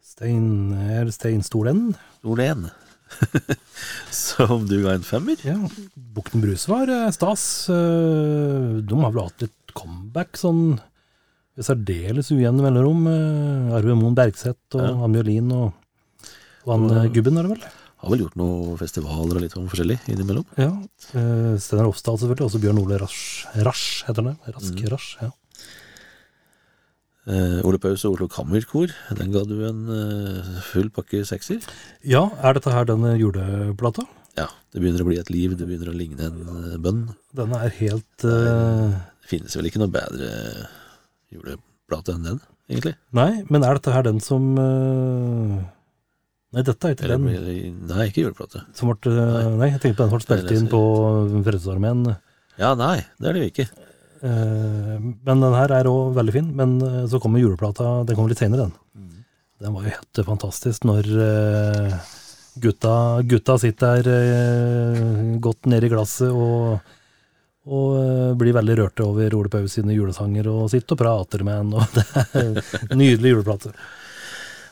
Stein, 0.01 0.73
er 0.73 1.11
Steinstolen. 1.13 1.91
Stolen. 2.19 2.65
som 4.13 4.65
du 4.69 4.79
ga 4.83 4.95
en 4.97 5.05
femmer. 5.05 5.37
Ja, 5.45 5.55
Bukten 5.95 6.41
Bruse 6.43 6.71
var 6.71 6.89
uh, 6.89 7.05
stas. 7.13 7.43
Uh, 7.69 8.81
De 8.81 8.97
har 8.97 9.13
vel 9.13 9.27
hatt 9.29 9.45
litt 9.45 9.75
comeback 9.77 10.37
sånn 10.39 10.79
ved 11.55 11.67
særdeles 11.67 12.31
ujevne 12.33 12.65
mellomrom. 12.65 13.05
Uh, 13.07 13.77
Arve 13.77 13.93
Moen 13.99 14.17
Bergseth 14.17 14.73
og 14.79 14.83
Ja. 14.87 14.95
Ann 15.05 15.13
Mjølin 15.13 15.53
og, 15.53 15.69
og 16.65 16.73
han 16.73 17.13
Gubben, 17.13 17.37
er 17.37 17.45
det 17.47 17.59
vel? 17.59 17.69
Har 17.99 18.13
vel 18.13 18.21
gjort 18.23 18.37
noen 18.39 18.77
festivaler 18.79 19.39
og 19.39 19.43
litt 19.43 19.55
sånn 19.55 19.67
forskjellig 19.67 19.97
innimellom. 20.11 20.45
Ja. 20.59 20.69
Eh, 21.11 21.55
Steinar 21.59 21.89
Ofstad 21.89 22.21
selvfølgelig, 22.21 22.47
også 22.47 22.61
Bjørn 22.63 22.79
Ole 22.79 22.99
Rasch, 23.01 23.43
Rasch 23.67 24.05
heter 24.07 24.29
det? 24.29 24.35
Rask 24.55 24.83
Rasch, 24.93 25.09
ja. 25.19 25.33
Eh, 27.29 27.59
Ole 27.67 27.77
Paus 27.77 28.05
og 28.07 28.15
Oslo 28.15 28.29
Kammerkor, 28.31 28.93
den 29.19 29.33
ga 29.35 29.43
du 29.45 29.57
en 29.67 29.81
eh, 29.93 30.53
full 30.71 30.87
pakke 30.95 31.21
sekser. 31.27 31.59
Ja, 32.07 32.23
er 32.41 32.55
dette 32.57 32.71
her 32.73 32.87
denne 32.89 33.11
juleplata? 33.19 34.07
Ja, 34.39 34.47
det 34.71 34.79
begynner 34.81 35.03
å 35.03 35.09
bli 35.09 35.19
et 35.19 35.29
liv, 35.33 35.57
det 35.59 35.67
begynner 35.67 35.91
å 35.91 35.97
ligne 35.97 36.29
en 36.29 36.39
eh, 36.55 36.77
bønn. 36.81 37.03
Denne 37.35 37.59
er 37.67 37.75
helt 37.81 38.25
eh, 38.25 38.95
Det 39.25 39.33
finnes 39.33 39.59
vel 39.59 39.67
ikke 39.69 39.83
noe 39.83 39.93
bedre 39.93 40.29
juleplate 41.35 42.15
enn 42.15 42.25
den, 42.31 42.39
egentlig. 42.71 42.95
Nei, 43.17 43.43
men 43.51 43.67
er 43.67 43.77
dette 43.77 43.93
her 43.93 44.07
den 44.07 44.23
som 44.23 44.55
eh, 44.63 45.59
Nei, 46.49 46.63
dette 46.65 46.87
er 46.89 46.95
ikke 46.95 47.05
Eller, 47.05 47.19
den 47.21 47.91
nei, 47.91 48.07
ikke 48.09 48.23
juleplate. 48.25 48.63
som 48.73 48.89
ble 48.89 49.13
nei. 49.13 49.43
Nei, 49.59 49.69
jeg 49.75 49.83
tenkte 49.83 49.99
på 49.99 50.05
den 50.07 50.09
som 50.09 50.17
ble 50.17 50.25
spilt 50.25 50.55
inn 50.55 50.69
på 50.71 50.81
Frelsesarmeen. 51.45 52.03
Ja, 52.59 52.73
nei, 52.79 52.97
det 53.21 53.29
er 53.29 53.37
det 53.37 53.43
jo 53.43 53.51
ikke. 53.53 53.67
Eh, 54.25 54.95
men 54.99 55.43
den 55.45 55.55
her 55.55 55.75
er 55.77 55.89
òg 55.91 56.15
veldig 56.17 56.35
fin. 56.35 56.49
Men 56.57 56.79
eh, 56.83 57.03
så 57.11 57.21
kommer 57.21 57.43
juleplata, 57.43 57.99
den 58.07 58.17
kommer 58.17 58.33
litt 58.33 58.41
senere, 58.41 58.67
den. 58.67 58.77
Den 59.59 59.75
var 59.75 59.83
jo 59.83 59.91
helt 59.91 60.19
fantastisk 60.23 60.85
når 60.87 61.07
eh, 61.19 61.95
gutta, 62.63 62.93
gutta 63.27 63.57
sitter 63.59 64.05
der 64.07 64.13
eh, 64.13 65.33
godt 65.43 65.67
i 65.67 65.89
glasset 65.91 66.31
og, 66.31 66.79
og 67.67 67.97
eh, 67.99 68.29
blir 68.39 68.55
veldig 68.55 68.77
rørte 68.79 69.03
over 69.03 69.35
Ole 69.35 69.51
Paus 69.51 69.75
sine 69.75 69.97
julesanger 69.97 70.47
og 70.47 70.69
sitter 70.71 70.95
og 70.95 71.01
prater 71.01 71.43
med 71.43 71.59
han. 71.59 71.73
Og 71.75 71.83
det 71.97 72.05
er 72.39 72.87
en 72.87 73.01
nydelig 73.03 73.35
juleplate. 73.35 73.73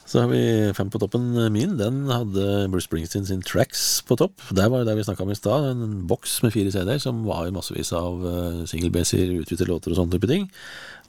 Så 0.07 0.21
har 0.23 0.29
vi 0.31 0.41
fem 0.71 0.87
på 0.87 1.01
toppen. 1.03 1.33
Min 1.51 1.73
den 1.75 2.05
hadde 2.07 2.67
Bruce 2.71 2.87
Springsteen 2.87 3.25
sin 3.27 3.41
Tracks 3.43 3.99
på 4.07 4.15
topp. 4.15 4.39
Der 4.55 4.69
var 4.71 4.85
det 4.87 4.95
vi 4.95 5.03
snakka 5.03 5.25
om 5.25 5.33
i 5.33 5.35
stad. 5.35 5.65
En 5.67 6.05
boks 6.07 6.37
med 6.45 6.53
fire 6.55 6.71
CD-er 6.71 7.01
som 7.03 7.25
var 7.27 7.49
massevis 7.51 7.91
av 7.91 8.23
uh, 8.23 8.61
single-baser, 8.71 9.33
utgitte 9.41 9.67
låter 9.67 9.91
og 9.91 9.99
sånne 9.99 10.15
type 10.15 10.29
ting. 10.31 10.47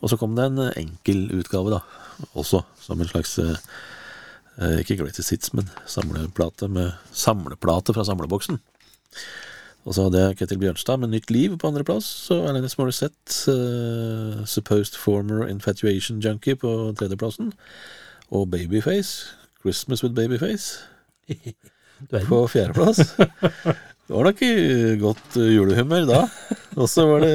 Og 0.02 0.10
så 0.10 0.18
kom 0.18 0.34
det 0.34 0.48
en 0.48 0.62
eh, 0.62 0.80
enkel 0.82 1.26
utgave, 1.34 1.72
da, 1.74 1.82
også, 2.38 2.62
som 2.82 3.00
en 3.00 3.10
slags 3.10 3.36
eh, 3.42 3.54
eh, 4.58 4.80
Ikke 4.82 4.98
Greatest 5.00 5.34
Hits, 5.34 5.52
men 5.54 5.70
samleplate 5.86 6.70
med 6.70 6.92
samleplate 7.10 7.94
fra 7.94 8.06
samleboksen. 8.06 8.60
Og 9.88 9.94
så 9.94 10.06
hadde 10.06 10.20
jeg 10.20 10.40
Ketil 10.40 10.60
Bjørnstad 10.62 11.00
med 11.00 11.14
Nytt 11.14 11.30
liv 11.32 11.54
på 11.58 11.70
andreplass, 11.70 12.10
og 12.34 12.50
Alanis 12.50 12.76
Morissette, 12.76 13.38
uh, 13.48 14.42
Supposed 14.44 14.98
Former 15.00 15.46
Infatuation 15.48 16.18
Junkie 16.20 16.58
på 16.58 16.72
tredjeplassen 16.98 17.54
og 18.30 18.50
Babyface, 18.52 19.34
Christmas 19.62 20.04
with 20.04 20.14
Babyface, 20.14 20.78
på 22.28 22.46
fjerdeplass. 22.48 23.14
Det 24.08 24.16
var 24.16 24.24
nok 24.24 24.42
godt 25.02 25.36
eh, 25.36 25.50
julehumør 25.52 26.06
da. 26.08 26.18
Og 26.80 26.88
så 26.88 27.04
var 27.04 27.24
det 27.26 27.32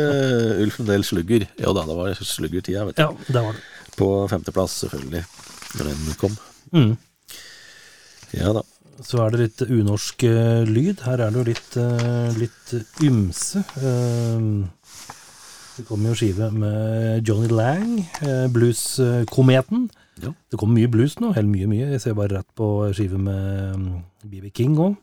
Ulf 0.64 0.80
Del 0.88 1.04
Slugger. 1.06 1.46
Jo 1.62 1.74
da, 1.78 1.84
det 1.86 1.98
var 2.00 2.18
sluggertida, 2.18 2.86
vet 2.88 2.98
du. 2.98 3.04
Ja, 3.04 3.12
det 3.28 3.44
var 3.46 3.58
det. 3.58 3.62
På 3.94 4.08
femteplass, 4.32 4.80
selvfølgelig, 4.82 5.22
når 5.78 5.92
den 5.92 6.16
kom. 6.18 6.38
Mm. 6.74 6.96
Ja 8.34 8.56
da. 8.58 8.64
Så 9.06 9.20
er 9.22 9.34
det 9.34 9.42
litt 9.44 9.62
unorsk 9.68 10.26
eh, 10.26 10.64
lyd. 10.66 11.04
Her 11.06 11.22
er 11.22 11.34
det 11.34 11.44
jo 11.44 11.46
litt, 11.52 11.78
eh, 11.78 12.40
litt 12.42 12.74
ymse. 13.06 13.62
Det 15.74 15.86
kommer 15.86 16.10
jo 16.14 16.18
skive 16.18 16.50
med 16.58 17.30
Johnny 17.30 17.54
Lang, 17.54 18.00
blueskometen. 18.54 19.92
Ja. 20.22 20.34
Det 20.52 20.60
kommer 20.62 20.78
mye 20.78 20.92
blues 20.92 21.16
nå, 21.22 21.32
helt 21.34 21.50
mye, 21.50 21.70
mye. 21.70 21.88
Jeg 21.96 22.04
ser 22.04 22.18
bare 22.18 22.38
rett 22.38 22.50
på 22.58 22.68
skive 22.94 23.18
med 23.22 23.88
BB 24.30 24.52
King 24.54 24.78
òg. 24.78 25.00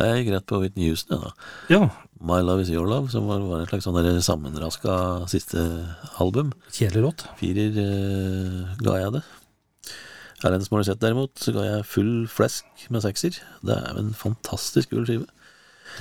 Jeg 0.00 0.22
gikk 0.22 0.32
rett 0.32 0.48
på 0.48 0.58
Whitney 0.62 0.88
Houston, 0.88 1.20
da. 1.20 1.30
Ja, 1.68 1.82
My 2.22 2.40
Love 2.40 2.64
Is 2.64 2.70
Your 2.72 2.88
Love, 2.88 3.10
som 3.12 3.26
var, 3.28 3.42
var 3.44 3.60
en 3.60 3.68
slags 3.68 3.84
sånn 3.84 4.22
sammenraska 4.24 4.94
siste 5.30 5.60
album. 6.22 6.52
kjedelig 6.72 7.02
låt. 7.04 7.24
Firer 7.40 7.78
eh, 7.82 8.72
ga 8.80 8.96
jeg 9.02 9.14
det. 9.18 9.22
Erlend 10.42 10.66
Morissette 10.72 11.02
derimot, 11.04 11.34
så 11.38 11.54
ga 11.54 11.66
jeg 11.66 11.88
full 11.90 12.12
flesk 12.30 12.86
med 12.90 13.04
sekser. 13.04 13.36
Det 13.62 13.76
er 13.76 13.98
en 14.00 14.14
fantastisk 14.16 14.94
kul 14.94 15.04
skive. 15.06 15.28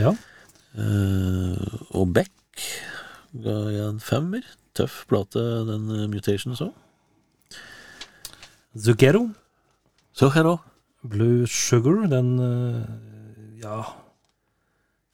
Ja. 0.01 0.15
Eh, 0.79 1.77
og 1.91 2.13
Beck 2.15 2.65
ga 3.43 3.57
jeg 3.75 3.89
en 3.89 4.01
femmer. 4.03 4.47
Tøff 4.77 5.01
plate, 5.09 5.41
den 5.67 5.89
uh, 5.91 6.07
Mutations 6.07 6.61
òg. 6.63 6.71
Zucchero, 8.77 9.29
Zuggero. 10.15 10.59
Blue 11.03 11.47
Sugar, 11.47 12.07
den 12.07 12.39
eh, 12.39 12.83
Ja 13.63 13.81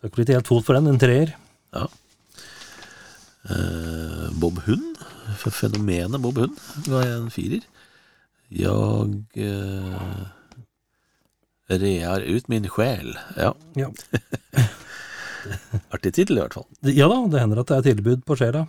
Fikk 0.03 0.17
litt 0.19 0.29
helt 0.29 0.47
fot 0.49 0.65
for 0.67 0.77
den, 0.77 0.89
en 0.91 0.99
treer. 1.01 1.31
Eh, 3.47 4.27
Bob 4.37 4.59
Hund, 4.67 4.99
fenomenet 5.41 6.21
Bob 6.21 6.37
Hund, 6.37 6.59
ga 6.85 7.01
jeg 7.01 7.15
en 7.17 7.31
firer. 7.33 7.63
Jeg 8.53 9.47
eh, 9.47 10.19
rear 11.81 12.27
ut 12.27 12.51
min 12.51 12.69
sjel. 12.69 13.15
Ja, 13.39 13.55
Ja. 13.79 13.89
artig 15.95 16.13
tittel 16.13 16.37
i 16.37 16.43
hvert 16.43 16.57
fall. 16.59 16.67
ja 16.91 17.07
da, 17.09 17.17
det 17.31 17.41
hender 17.41 17.63
at 17.63 17.71
det 17.71 17.77
er 17.79 17.87
tilbud 17.89 18.21
på 18.27 18.37
sjela. 18.37 18.67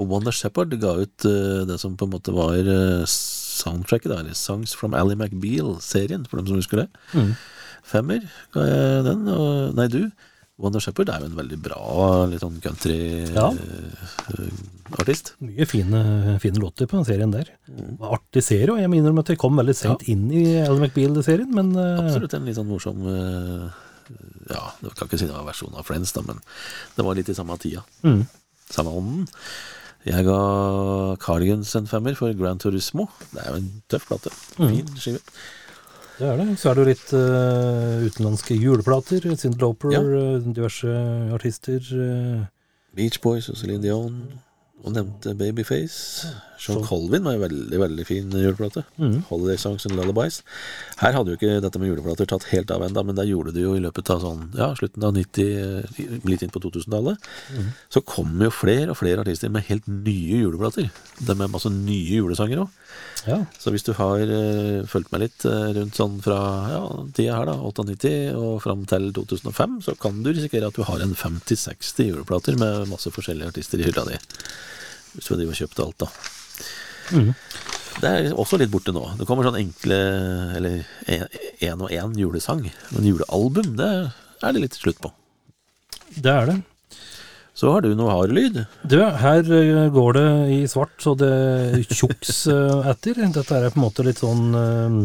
Og 0.00 0.08
Wonder 0.10 0.34
Shepherd 0.34 0.74
ga 0.82 0.96
ut 1.04 1.26
uh, 1.28 1.62
det 1.68 1.78
som 1.78 1.94
på 2.00 2.08
en 2.08 2.14
måte 2.16 2.34
var 2.34 2.58
eh, 2.58 3.04
soundtracket, 3.52 4.10
da, 4.12 4.16
eller 4.22 4.34
Songs 4.38 4.70
from 4.78 4.92
Ally 4.98 5.14
McBeal-serien, 5.18 6.22
for 6.28 6.36
dem 6.40 6.46
som 6.50 6.60
husker 6.60 6.76
det. 6.84 6.88
Mm. 7.12 7.32
Femmer 7.92 8.20
ga 8.54 8.60
jeg 8.68 9.04
den. 9.08 9.20
Og, 9.32 9.48
nei, 9.78 9.88
du. 9.92 10.02
Wonder 10.62 10.80
Shepherd 10.84 11.08
er 11.10 11.18
jo 11.22 11.26
en 11.30 11.38
veldig 11.38 11.58
bra 11.64 11.78
litt 12.30 12.42
sånn 12.42 12.58
country-artist. 12.62 15.26
Mye 15.42 15.64
fine, 15.66 16.00
fine 16.42 16.58
låter 16.62 16.86
på 16.86 16.96
den 16.98 17.06
serien 17.08 17.32
der. 17.32 17.46
Mm. 17.66 17.96
Artig 18.12 18.42
serie, 18.46 18.70
og 18.74 18.78
jeg 18.82 18.90
må 18.92 18.96
innrømme 18.98 19.22
at 19.24 19.30
jeg 19.32 19.40
kom 19.42 19.58
veldig 19.58 19.76
sent 19.76 20.02
inn 20.12 20.24
i 20.30 20.32
Ally 20.62 20.80
McBeal-serien, 20.84 21.50
men 21.56 21.66
eh, 21.74 21.98
Absolutt 22.04 22.34
en 22.38 22.46
litt 22.46 22.58
sånn 22.60 22.70
morsom 22.70 22.98
eh, 23.10 23.64
Ja, 24.52 24.62
jeg 24.84 24.92
kan 24.98 25.06
ikke 25.08 25.18
si 25.18 25.26
det 25.26 25.34
var 25.34 25.48
versjonen 25.48 25.74
versjon 25.74 25.80
av 25.80 25.84
Friends, 25.88 26.10
da, 26.14 26.20
men 26.28 26.38
det 26.98 27.02
var 27.08 27.14
litt 27.18 27.30
i 27.32 27.38
samme 27.38 27.54
tida. 27.62 27.80
mm. 28.06 28.22
Samme 28.72 28.90
ånden. 29.02 29.24
Jeg 30.06 30.24
ga 30.26 30.38
Cardigans 31.22 31.74
en 31.78 31.86
femmer 31.86 32.16
for 32.18 32.32
Grand 32.34 32.58
Turismo. 32.62 33.06
Det 33.32 33.42
er 33.44 33.50
jo 33.52 33.58
en 33.60 33.68
tøff 33.92 34.08
plate. 34.08 34.32
Mm. 34.58 34.68
Fin 34.72 34.88
skive. 34.98 35.20
Det 36.18 36.26
er 36.28 36.36
det. 36.40 36.46
Så 36.60 36.70
er 36.70 36.74
det 36.74 36.82
jo 36.82 36.88
litt 36.90 37.12
uh, 37.16 38.02
utenlandske 38.06 38.56
juleplater. 38.58 39.24
Cyndi 39.38 39.60
Lauper, 39.62 39.92
Ja. 39.94 40.00
eh, 40.02 40.48
diverse 40.54 40.90
artister. 41.34 41.78
Uh, 41.94 42.42
Beach 42.98 43.20
Boys 43.24 43.48
og 43.48 43.56
Celine 43.56 43.82
Dion. 43.82 44.18
Og 44.82 44.94
nevnte 44.96 45.34
Babyface. 45.38 46.32
Sean 46.62 46.78
Så- 46.78 46.86
Colvin 46.86 47.24
var 47.24 47.34
en 47.34 47.40
veldig 47.40 47.78
veldig 47.78 48.06
fin 48.06 48.30
juleplate. 48.30 48.84
Mm. 48.98 49.22
Holiday 49.28 49.56
Songs 49.56 49.86
and 49.86 49.96
Lullabies. 49.96 50.42
Her 50.98 51.12
hadde 51.12 51.32
jo 51.32 51.36
ikke 51.36 51.60
dette 51.60 51.78
med 51.78 51.88
juleplater 51.90 52.26
tatt 52.26 52.44
helt 52.52 52.70
av 52.70 52.82
ennå, 52.82 53.04
men 53.04 53.16
det 53.16 53.26
gjorde 53.26 53.52
det 53.52 53.62
jo 53.62 53.74
i 53.74 53.82
løpet 53.82 54.10
av 54.10 54.20
sånn, 54.22 54.54
ja, 54.54 54.72
slutten 54.74 55.02
av 55.02 55.14
90, 55.14 55.56
eh, 55.58 56.20
litt 56.24 56.42
inn 56.42 56.50
på 56.54 56.62
2000-tallet. 56.62 57.18
Mm. 57.50 57.72
Så 57.90 58.04
kom 58.04 58.38
jo 58.40 58.50
flere 58.50 58.90
og 58.90 58.96
flere 58.96 59.24
artister 59.24 59.50
med 59.50 59.64
helt 59.64 59.86
nye 59.86 60.42
juleplater. 60.44 60.90
Det 61.18 61.36
med 61.36 61.50
masse 61.50 61.70
nye 61.70 62.20
julesanger 62.22 62.62
òg. 62.62 62.68
Ja. 63.26 63.44
Så 63.58 63.70
hvis 63.70 63.84
du 63.86 63.92
har 63.94 64.18
uh, 64.18 64.82
fulgt 64.90 65.12
med 65.12 65.22
litt 65.22 65.44
uh, 65.46 65.70
rundt 65.76 65.98
sånn 65.98 66.18
fra 66.22 66.38
ja, 66.72 66.82
tida 67.14 67.38
her, 67.38 67.46
da, 67.46 67.54
98 67.58 68.34
og 68.38 68.62
fram 68.62 68.84
til 68.90 69.12
2005, 69.14 69.80
så 69.86 69.94
kan 69.98 70.22
du 70.22 70.32
risikere 70.32 70.70
at 70.70 70.78
du 70.78 70.82
har 70.86 71.02
en 71.02 71.14
50-60 71.14 72.10
juleplater 72.10 72.58
med 72.58 72.90
masse 72.90 73.10
forskjellige 73.14 73.54
artister 73.54 73.82
i 73.82 73.88
hylla 73.88 74.06
di. 74.10 74.18
Hvis 75.12 75.28
du 75.28 75.36
driver 75.36 75.52
og 75.52 75.60
kjøpte 75.60 75.86
alt, 75.86 76.04
da. 76.04 76.10
Mm. 77.12 77.32
Det 78.02 78.10
er 78.10 78.34
også 78.40 78.58
litt 78.60 78.72
borte 78.72 78.94
nå. 78.94 79.04
Det 79.18 79.26
kommer 79.28 79.46
sånn 79.46 79.60
enkle, 79.60 79.98
eller 80.56 80.82
én 81.62 81.82
og 81.82 81.92
én 81.92 82.14
julesang. 82.18 82.64
Men 82.94 83.08
julealbum, 83.08 83.74
det 83.78 83.90
er 84.42 84.54
det 84.54 84.64
litt 84.64 84.78
slutt 84.78 85.00
på. 85.02 85.12
Det 86.16 86.32
er 86.32 86.48
det. 86.48 86.60
Så 87.54 87.70
har 87.70 87.84
du 87.84 87.92
noe 87.94 88.12
hardlyd. 88.14 88.62
Du, 88.88 88.96
her 88.98 89.50
eh, 89.54 89.88
går 89.92 90.16
det 90.16 90.28
i 90.54 90.60
svart, 90.70 90.94
så 91.04 91.12
det 91.18 91.84
tjuks 91.92 92.46
eh, 92.52 92.88
etter. 92.90 93.20
Dette 93.22 93.58
er 93.58 93.68
på 93.68 93.80
en 93.80 93.84
måte 93.84 94.06
litt 94.06 94.22
sånn 94.22 94.56
eh, 94.56 94.96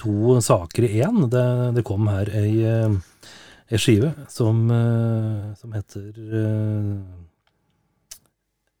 to 0.00 0.38
saker 0.44 0.86
i 0.86 1.02
én. 1.02 1.26
Det, 1.32 1.46
det 1.74 1.86
kom 1.86 2.06
her 2.12 2.30
ei, 2.38 2.62
ei 2.62 3.80
skive 3.80 4.14
som, 4.30 4.68
som 5.58 5.74
heter 5.74 6.10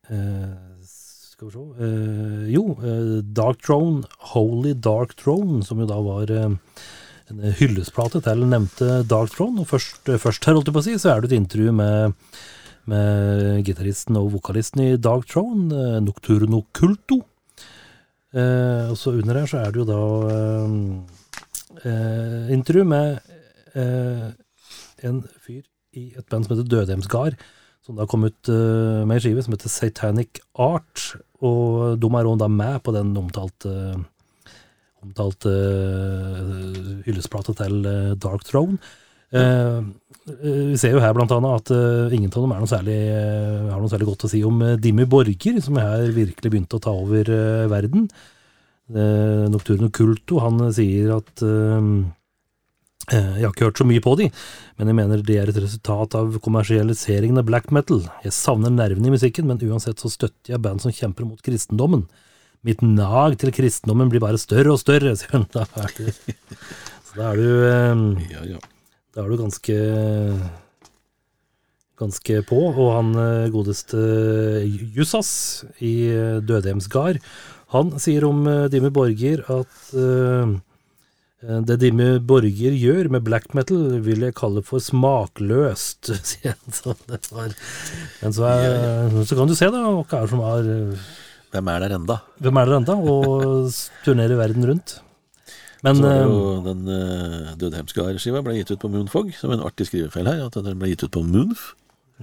Skal 0.08 1.48
vi 1.48 1.54
se 1.54 1.86
eh, 1.86 2.42
Jo, 2.54 2.64
eh, 2.80 3.14
Dark 3.36 3.62
Throne, 3.64 4.04
Holy 4.34 4.74
Dark 4.74 5.16
Throne, 5.20 5.62
som 5.64 5.80
jo 5.80 5.88
da 5.90 6.00
var 6.04 6.30
eh, 6.30 6.50
en 7.32 7.46
hyllesplate 7.60 8.20
til 8.24 8.44
nevnte 8.48 9.00
Dark 9.08 9.32
Throne. 9.34 9.64
Og 9.64 9.70
først, 9.72 10.04
først 10.20 10.44
her, 10.44 10.58
holdt 10.58 10.68
jeg 10.70 10.76
på 10.76 10.84
å 10.84 10.86
si, 10.88 10.98
så 11.00 11.14
er 11.14 11.24
det 11.24 11.32
et 11.32 11.40
intervju 11.40 11.72
med 11.74 12.20
med 12.90 13.64
gitaristen 13.64 14.18
og 14.20 14.32
vokalisten 14.34 14.82
i 14.84 14.96
Dark 15.00 15.28
Throne, 15.30 15.68
eh, 15.72 16.00
Nocturno 16.04 16.64
Culto. 16.72 17.22
Eh, 18.34 18.90
og 18.90 18.96
så 18.98 19.14
under 19.14 19.40
her 19.40 19.48
så 19.48 19.62
er 19.62 19.72
det 19.72 19.80
jo 19.80 19.86
da 19.88 20.00
eh, 20.34 20.74
eh, 21.88 22.52
intervju 22.56 22.84
med 22.84 23.20
eh, 23.78 24.30
en 25.08 25.22
fyr 25.40 25.62
i 25.94 26.10
et 26.18 26.26
band 26.28 26.44
som 26.44 26.56
heter 26.56 26.68
Dødhjemsgard, 26.68 27.38
som 27.84 27.98
da 27.98 28.06
kom 28.08 28.24
ut 28.26 28.50
eh, 28.50 29.04
med 29.04 29.18
en 29.18 29.22
skive 29.22 29.44
som 29.44 29.54
heter 29.54 29.72
Satanic 29.72 30.40
Art. 30.60 31.14
Og 31.44 32.00
de 32.00 32.10
er 32.10 32.26
også 32.26 32.42
da 32.44 32.50
med 32.50 32.82
på 32.84 32.94
den 32.96 33.12
omtalte 33.20 33.74
omtalte 35.04 35.50
eh, 35.52 37.00
hyllesplata 37.04 37.52
til 37.58 37.82
eh, 37.84 38.14
Dark 38.16 38.46
Throne. 38.48 38.78
Eh, 39.34 39.80
eh, 40.32 40.62
vi 40.70 40.78
ser 40.80 40.94
jo 40.94 41.02
her 41.04 41.12
blant 41.16 41.32
annet 41.34 41.58
at 41.60 41.72
uh, 41.74 42.14
ingen 42.14 42.30
av 42.32 42.38
dem 42.46 42.54
noe 42.56 42.70
særlig, 42.70 42.96
uh, 43.12 43.72
har 43.74 43.82
noe 43.82 43.92
særlig 43.92 44.06
godt 44.08 44.24
å 44.24 44.30
si 44.32 44.40
om 44.48 44.62
uh, 44.64 44.76
Dimmy 44.80 45.04
Borger, 45.10 45.58
som 45.60 45.76
her 45.76 46.06
virkelig 46.16 46.48
begynte 46.54 46.78
å 46.78 46.84
ta 46.86 46.94
over 46.96 47.28
eh, 47.28 47.66
verden. 47.68 48.06
Eh, 48.92 49.44
Nocturno 49.48 49.88
Culto, 49.88 50.38
han 50.44 50.60
eh, 50.66 50.72
sier 50.76 51.14
at 51.16 51.42
eh, 51.44 51.76
eh, 51.76 52.02
jeg 53.10 53.44
har 53.44 53.52
ikke 53.52 53.66
hørt 53.68 53.80
så 53.80 53.86
mye 53.88 54.02
på 54.04 54.14
de, 54.20 54.28
men 54.78 54.90
jeg 54.90 54.96
mener 54.96 55.24
det 55.24 55.36
er 55.40 55.50
et 55.50 55.60
resultat 55.60 56.16
av 56.18 56.38
kommersialiseringen 56.44 57.40
av 57.40 57.46
black 57.48 57.68
metal. 57.74 58.04
Jeg 58.24 58.32
savner 58.36 58.72
nervene 58.72 59.10
i 59.10 59.14
musikken, 59.14 59.48
men 59.50 59.60
uansett 59.60 60.00
så 60.00 60.10
støtter 60.12 60.54
jeg 60.54 60.62
band 60.64 60.80
som 60.84 60.94
kjemper 60.94 61.28
mot 61.28 61.42
kristendommen. 61.44 62.06
Mitt 62.64 62.80
nag 62.80 63.36
til 63.40 63.52
kristendommen 63.52 64.08
blir 64.12 64.24
bare 64.24 64.40
større 64.40 64.72
og 64.72 64.80
større, 64.80 65.12
sier 65.20 65.36
han. 65.36 65.48
Da 65.52 65.66
er 65.84 65.96
du, 65.98 66.06
så 67.04 67.18
da 67.18 67.30
er 67.32 67.40
du 67.40 67.48
eh, 67.68 68.36
ja. 68.54 68.60
da 69.12 69.24
er 69.24 69.32
du 69.32 69.40
ganske 69.42 69.80
ganske 72.00 72.40
på. 72.48 72.60
Og 72.72 72.92
han 72.96 73.12
eh, 73.20 73.50
godeste 73.54 73.98
Jussas 74.96 75.32
i 75.84 75.94
eh, 76.10 76.38
Dødhjemsgard, 76.44 77.20
han 77.74 77.96
sier 78.02 78.26
om 78.28 78.44
eh, 78.48 78.66
Dimmy 78.72 78.90
Borger 78.94 79.44
at 79.50 79.92
eh, 79.98 80.54
det 81.68 81.78
Dimmy 81.82 82.08
Borger 82.24 82.74
gjør 82.78 83.10
med 83.12 83.24
black 83.26 83.50
metal, 83.56 83.98
vil 84.04 84.24
jeg 84.26 84.36
kalle 84.38 84.62
for 84.64 84.82
smakløst, 84.82 86.12
sier 86.30 86.54
han. 86.54 86.76
Så, 86.76 86.96
det 87.10 87.20
var, 87.32 87.54
men 88.22 88.36
så, 88.36 88.50
er, 88.50 89.18
så 89.28 89.38
kan 89.38 89.50
du 89.50 89.56
se, 89.58 89.70
da, 89.72 89.84
hva 89.92 90.22
er 90.22 90.30
som 90.32 90.44
er 90.48 90.70
Hvem 91.54 91.68
er 91.70 91.84
der 91.84 91.92
enda? 91.94 92.16
Hvem 92.42 92.56
er 92.58 92.66
der 92.66 92.80
enda, 92.80 92.94
og 92.98 93.68
turnerer 94.02 94.40
verden 94.40 94.66
rundt? 94.66 94.96
Men 95.84 96.00
så 96.00 96.02
var 96.02 96.14
det 96.14 96.22
eh, 96.24 96.30
jo 96.32 96.52
den 96.64 96.86
uh, 96.88 97.54
Dødhemskar-skiva 97.60 98.40
ble 98.42 98.56
gitt 98.56 98.72
ut 98.72 98.80
på 98.80 98.88
Moonfog, 98.90 99.30
som 99.36 99.52
en 99.52 99.62
artig 99.62 99.86
skrivefeil 99.90 100.30
her. 100.30 100.46
At 100.46 100.56
den 100.56 100.80
ble 100.80 100.90
gitt 100.90 101.04
ut 101.04 101.12
på 101.14 101.22
Moonf. 101.28 101.74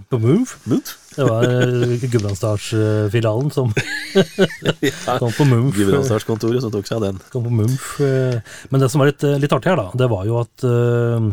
På 0.10 0.20
Move 0.20 0.48
Move? 0.64 0.96
Det 1.16 1.26
var 1.28 1.44
eh, 1.44 2.00
Gudbrandsdalsfilialen 2.00 3.52
som 3.52 3.74
kom 5.20 5.32
på 5.36 5.46
Mumf. 5.46 5.76
Gudbrandsdalskontoret 5.76 6.64
som 6.64 6.72
tok 6.74 6.88
seg 6.88 7.00
av 7.00 7.08
den. 7.10 7.22
Kom 7.34 7.48
på 7.48 7.54
Mumf. 7.54 7.94
eh. 8.04 8.39
Men 8.72 8.84
det 8.84 8.92
som 8.92 9.04
var 9.04 9.12
litt, 9.12 9.24
eh, 9.28 9.39
litt 9.42 9.56
artig 9.56 9.74
her, 9.74 9.82
da, 9.82 9.89
det 10.00 10.10
var 10.12 10.28
jo 10.28 10.39
at 10.39 10.66
uh, 10.68 11.28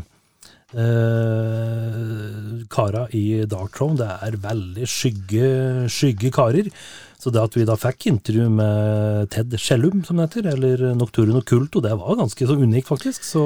uh, 0.74 2.64
kara 2.74 3.06
i 3.14 3.24
Dark 3.50 3.76
Throne, 3.76 3.98
det 4.00 4.10
er 4.26 4.40
veldig 4.48 4.88
skygge, 4.90 5.52
skygge 5.92 6.32
karer. 6.34 6.72
Så 7.18 7.32
det 7.34 7.42
at 7.42 7.56
vi 7.58 7.64
da 7.66 7.74
fikk 7.74 8.06
intervju 8.12 8.44
med 8.54 9.30
Ted 9.34 9.54
Skjellum, 9.58 10.04
som 10.06 10.20
det 10.20 10.28
heter, 10.28 10.52
eller 10.52 10.84
Nocturno 10.94 11.40
Culto, 11.42 11.82
det 11.82 11.96
var 11.98 12.18
ganske 12.20 12.46
så 12.46 12.54
unikt, 12.54 12.86
faktisk. 12.86 13.26
Så 13.26 13.42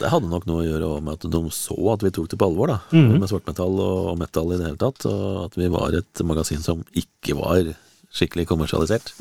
Det 0.00 0.10
hadde 0.10 0.30
nok 0.32 0.48
noe 0.48 0.64
å 0.64 0.66
gjøre 0.66 0.88
med 1.06 1.14
at 1.14 1.28
de 1.30 1.42
så 1.54 1.78
at 1.92 2.02
vi 2.02 2.10
tok 2.10 2.32
det 2.32 2.40
på 2.40 2.48
alvor, 2.50 2.74
da. 2.74 2.80
Mhm. 2.90 3.20
Med 3.22 3.30
svartmetall 3.30 3.78
og, 3.78 4.18
metal 4.18 4.50
i 4.50 4.58
det 4.58 4.66
hele 4.66 4.82
tatt. 4.82 5.06
Og 5.06 5.44
at 5.46 5.54
vi 5.54 5.70
var 5.70 5.94
et 5.94 6.24
magasin 6.26 6.64
som 6.66 6.82
ikke 6.98 7.38
var 7.38 7.76
skikkelig 8.16 8.48
kommersialisert. 8.50 9.14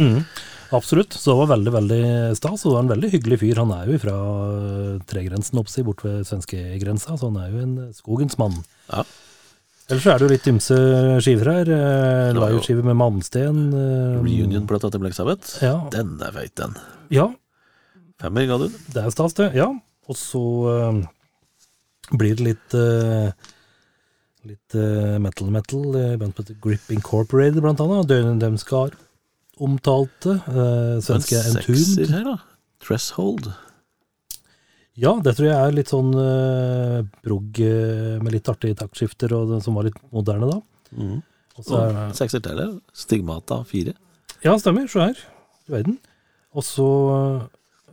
Absolutt. 0.74 1.14
Så 1.14 1.32
det 1.32 1.38
var 1.44 1.52
veldig 1.54 1.74
veldig 1.76 2.04
stas. 2.40 2.66
Og 2.66 2.72
det 2.72 2.76
var 2.76 2.84
en 2.86 2.94
veldig 2.96 3.12
hyggelig 3.14 3.40
fyr. 3.44 3.62
Han 3.62 3.74
er 3.76 3.92
jo 3.92 4.02
fra 4.02 4.16
eh, 4.16 4.98
tregrensen 5.06 5.62
oppsi, 5.62 5.86
bort 5.86 6.02
ved 6.06 6.26
svenskegrensa, 6.26 7.20
så 7.20 7.30
han 7.30 7.38
er 7.44 7.54
jo 7.54 7.62
en 7.62 7.76
skogens 7.94 8.40
mann. 8.42 8.58
Ja. 8.90 9.06
Ellers 9.86 10.02
så 10.04 10.12
er 10.16 10.18
det 10.22 10.26
jo 10.26 10.34
litt 10.34 10.48
ymse 10.50 10.76
skiver 11.22 11.50
her. 11.52 11.68
Eh, 11.70 12.34
Det 12.34 12.40
var 12.42 12.50
jo- 12.50 12.58
Liveskive 12.58 12.84
med 12.84 12.96
Malmsten. 12.98 13.60
eh, 13.74 14.22
Reunion-plata 14.24 14.90
til 14.92 15.00
Black 15.00 15.14
Sabbath. 15.14 15.62
Ja. 15.62 15.88
Den 15.92 16.20
er 16.22 16.32
feit, 16.32 16.56
den. 16.56 16.76
Ja, 17.12 17.28
Femmer 18.18 18.48
ga 18.48 18.58
du 18.58 18.70
det 18.70 18.96
er 19.04 19.10
stas, 19.12 19.34
det. 19.34 19.54
Ja. 19.54 19.68
Og 20.08 20.16
så 20.16 20.42
eh, 20.72 21.08
blir 22.18 22.36
det 22.36 22.46
litt 22.46 22.74
uh, 22.74 23.32
Litt. 24.46 24.76
Uh, 24.76 25.18
Band 25.20 25.34
som 25.38 25.56
heter 25.56 26.56
Grip 26.62 26.92
Incorporated, 26.94 27.62
blant 27.62 27.80
annet. 27.82 28.06
Døgnet 28.08 28.40
dem 28.40 28.58
skal 28.58 28.92
omtalte. 29.60 30.36
Uh, 30.48 31.02
svenske 31.02 31.40
En 31.42 31.58
sekser 31.58 32.12
her, 32.14 32.24
da. 32.24 32.36
Threshold. 32.80 33.52
Ja, 34.96 35.12
det 35.20 35.36
tror 35.36 35.50
jeg 35.50 35.60
er 35.60 35.76
litt 35.76 35.92
sånn 35.92 36.14
uh, 36.16 37.02
brogg 37.26 37.60
eh, 37.60 38.16
med 38.24 38.32
litt 38.32 38.48
artige 38.48 38.78
taktskifter, 38.80 39.34
og 39.36 39.52
den 39.52 39.64
som 39.64 39.76
var 39.76 39.90
litt 39.90 39.98
moderne 40.16 40.48
da. 40.48 40.60
Mm. 40.96 41.18
Og 41.56 41.68
så 41.68 41.82
er 41.84 42.16
sekser 42.16 42.44
til. 42.44 42.62
Stigmata 42.96 43.62
fire. 43.68 43.96
Ja, 44.44 44.56
stemmer. 44.60 44.88
Se 44.92 45.10
her. 45.10 45.20
Du 45.66 45.76
verden. 45.76 46.00
Og 46.56 46.64
så 46.64 46.88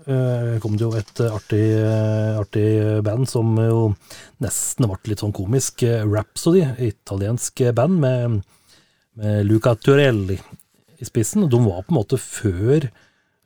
uh, 0.06 0.54
kom 0.62 0.76
det 0.78 0.86
jo 0.86 0.92
et 0.98 1.22
eh, 1.22 1.34
artig, 1.34 1.62
uh, 1.82 2.40
artig 2.40 2.66
band 3.06 3.28
som 3.30 3.54
jo 3.58 3.84
nesten 4.42 4.86
ble 4.86 5.12
litt 5.12 5.22
sånn 5.22 5.34
komisk. 5.34 5.82
eh, 5.86 6.04
Rhapsody, 6.06 6.64
italiensk 6.86 7.64
band 7.74 7.98
med, 8.02 8.42
med 9.18 9.46
Luca 9.48 9.74
Turelli 9.74 10.38
i 10.98 11.08
spissen. 11.08 11.48
De 11.50 11.62
var 11.64 11.82
på 11.82 11.94
en 11.94 11.98
måte 11.98 12.20
før 12.20 12.90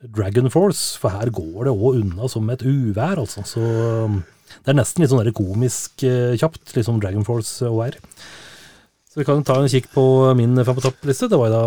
Dragon 0.05 0.51
Force, 0.53 0.99
for 1.01 1.15
her 1.15 1.31
går 1.33 1.67
det 1.67 1.73
òg 1.75 2.01
unna 2.03 2.29
som 2.29 2.49
et 2.53 2.65
uvær, 2.67 3.17
altså. 3.23 3.45
Så 3.49 3.63
um, 3.63 4.21
det 4.63 4.73
er 4.73 4.79
nesten 4.79 5.03
litt 5.03 5.13
sånn 5.13 5.31
komisk 5.37 6.05
eh, 6.07 6.35
kjapt, 6.39 6.75
litt 6.77 6.87
som 6.87 7.01
Dragon 7.03 7.25
Force 7.27 7.65
og 7.69 7.81
er. 7.89 7.97
Så 9.09 9.23
vi 9.23 9.25
kan 9.25 9.41
ta 9.49 9.57
en 9.57 9.71
kikk 9.73 9.89
på 9.95 10.05
min 10.37 10.53
topp-liste. 10.61 11.31
Det 11.33 11.41
var 11.41 11.49
da 11.49 11.63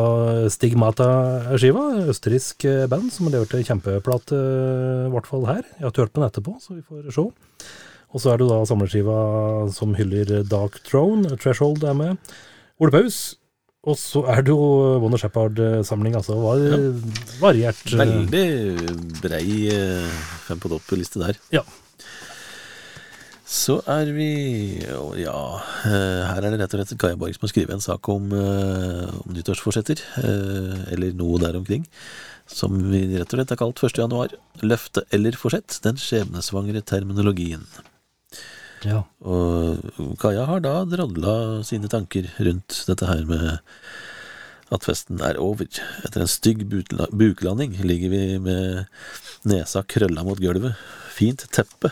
Stigmata-skiva, 0.53 1.86
østerriksk 2.13 2.67
eh, 2.69 2.86
band 2.91 3.09
som 3.13 3.32
leverte 3.34 3.63
kjempeplate, 3.65 4.38
eh, 4.38 5.07
i 5.07 5.13
hvert 5.15 5.30
fall 5.30 5.47
her. 5.49 5.63
Jeg 5.77 5.88
har 5.88 5.93
ikke 5.93 6.05
hørt 6.05 6.13
på 6.13 6.21
den 6.21 6.30
etterpå, 6.30 6.55
så 6.61 6.77
vi 6.77 6.86
får 6.86 7.09
se. 7.15 7.25
Og 8.09 8.21
så 8.21 8.32
er 8.32 8.41
det 8.41 8.49
da 8.49 8.61
samleskiva 8.65 9.17
som 9.73 9.97
hyller 9.97 10.43
Dark 10.49 10.80
Throne, 10.86 11.34
Threshold 11.41 11.84
er 11.86 11.97
med. 11.97 12.38
Ole 12.82 12.93
Paus, 12.93 13.19
Og 13.88 13.95
så 13.95 14.25
er 14.27 14.41
det 14.43 14.51
jo 14.51 14.59
Wonder 14.99 15.21
Shepherd-samling, 15.21 16.15
altså. 16.19 16.36
Var, 16.43 16.63
Variert. 17.39 17.80
eh, 17.88 17.99
Veldig 18.01 19.19
brei 19.21 19.69
eh, 19.71 20.17
fem 20.47 20.59
på 20.59 20.67
topp-liste 20.73 21.21
der. 21.21 21.39
Ja. 21.55 21.63
Så 23.49 23.80
er 23.89 24.11
vi 24.13 24.27
Ja, 25.17 25.38
eh, 25.88 26.25
her 26.27 26.43
er 26.43 26.51
det 26.51 26.59
rett 26.59 26.73
og 26.75 26.84
slett 26.84 26.99
Kaja 27.01 27.17
Borg 27.17 27.34
som 27.34 27.47
har 27.47 27.53
skrevet 27.53 27.73
en 27.73 27.82
sak 27.82 28.09
om, 28.13 28.27
eh, 28.36 29.07
om 29.23 29.34
nyttårsforsetter. 29.34 29.97
eh, 30.21 30.93
Eller 30.93 31.13
noe 31.17 31.39
der 31.39 31.55
omkring. 31.57 31.88
Som 32.45 32.77
vi 32.91 33.05
rett 33.17 33.32
og 33.34 33.39
slett 33.39 33.49
har 33.55 33.57
kalt 33.63 33.80
1. 33.82 33.97
januar. 34.03 34.36
Løfte 34.61 35.03
eller 35.11 35.32
forsett. 35.39 35.80
Den 35.82 35.95
skjebnesvangre 35.95 36.84
terminologien. 36.84 37.63
Ja. 38.86 39.01
Og 39.25 40.15
Kaja 40.21 40.45
har 40.49 40.63
da 40.63 40.75
drodla 40.88 41.34
sine 41.67 41.89
tanker 41.91 42.30
rundt 42.39 42.84
dette 42.88 43.09
her 43.09 43.25
med 43.27 43.59
at 44.73 44.86
festen 44.86 45.21
er 45.25 45.38
over. 45.41 45.65
Etter 46.05 46.21
en 46.23 46.30
stygg 46.30 46.59
buklanding 46.69 47.71
ligger 47.82 48.09
vi 48.13 48.39
med 48.43 48.86
nesa 49.49 49.82
krølla 49.84 50.23
mot 50.27 50.39
gulvet. 50.41 50.73
Fint 51.15 51.41
teppe. 51.55 51.89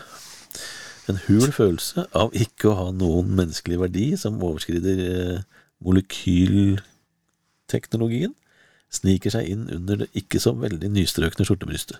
En 1.08 1.18
hul 1.26 1.50
følelse 1.54 2.06
av 2.16 2.34
ikke 2.36 2.68
å 2.70 2.78
ha 2.82 2.88
noen 2.92 3.36
menneskelig 3.36 3.78
verdi 3.80 4.16
som 4.20 4.42
overskrider 4.44 4.96
eh, 5.06 5.38
molekylteknologien, 5.84 8.34
sniker 8.92 9.30
seg 9.32 9.44
inn 9.52 9.64
under 9.72 9.96
det 10.02 10.08
ikke 10.16 10.40
så 10.42 10.52
veldig 10.56 10.88
nystrøkne 10.92 11.44
skjortebrystet. 11.48 11.98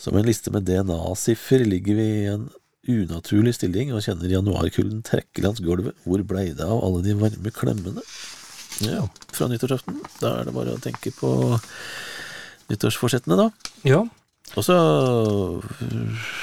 Som 0.00 0.16
en 0.16 0.26
liste 0.26 0.50
med 0.54 0.66
DNA-siffer 0.66 1.60
ligger 1.68 1.94
vi 2.00 2.08
i 2.22 2.30
en 2.32 2.44
unaturlig 2.88 3.54
stilling 3.56 3.92
og 3.94 4.02
kjenner 4.04 4.32
januarkulden 4.32 5.02
trekke 5.06 5.44
langs 5.44 5.62
gulvet. 5.62 5.98
Hvor 6.06 6.22
blei 6.26 6.48
det 6.56 6.66
av 6.66 6.82
alle 6.82 7.02
de 7.04 7.14
varme 7.18 7.52
klemmene? 7.54 8.02
Ja, 8.82 9.04
fra 9.30 9.46
nyttårsaften. 9.50 10.00
Da 10.22 10.38
er 10.40 10.48
det 10.48 10.56
bare 10.56 10.74
å 10.74 10.82
tenke 10.82 11.12
på 11.14 11.30
nyttårsforsettene, 12.72 13.38
da. 13.38 13.70
ja. 13.86 14.02
Og 14.52 14.64
så, 14.66 14.74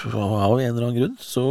av 0.09 0.55
en 0.57 0.71
eller 0.71 0.85
annen 0.87 0.95
grunn, 0.97 1.17
så 1.21 1.43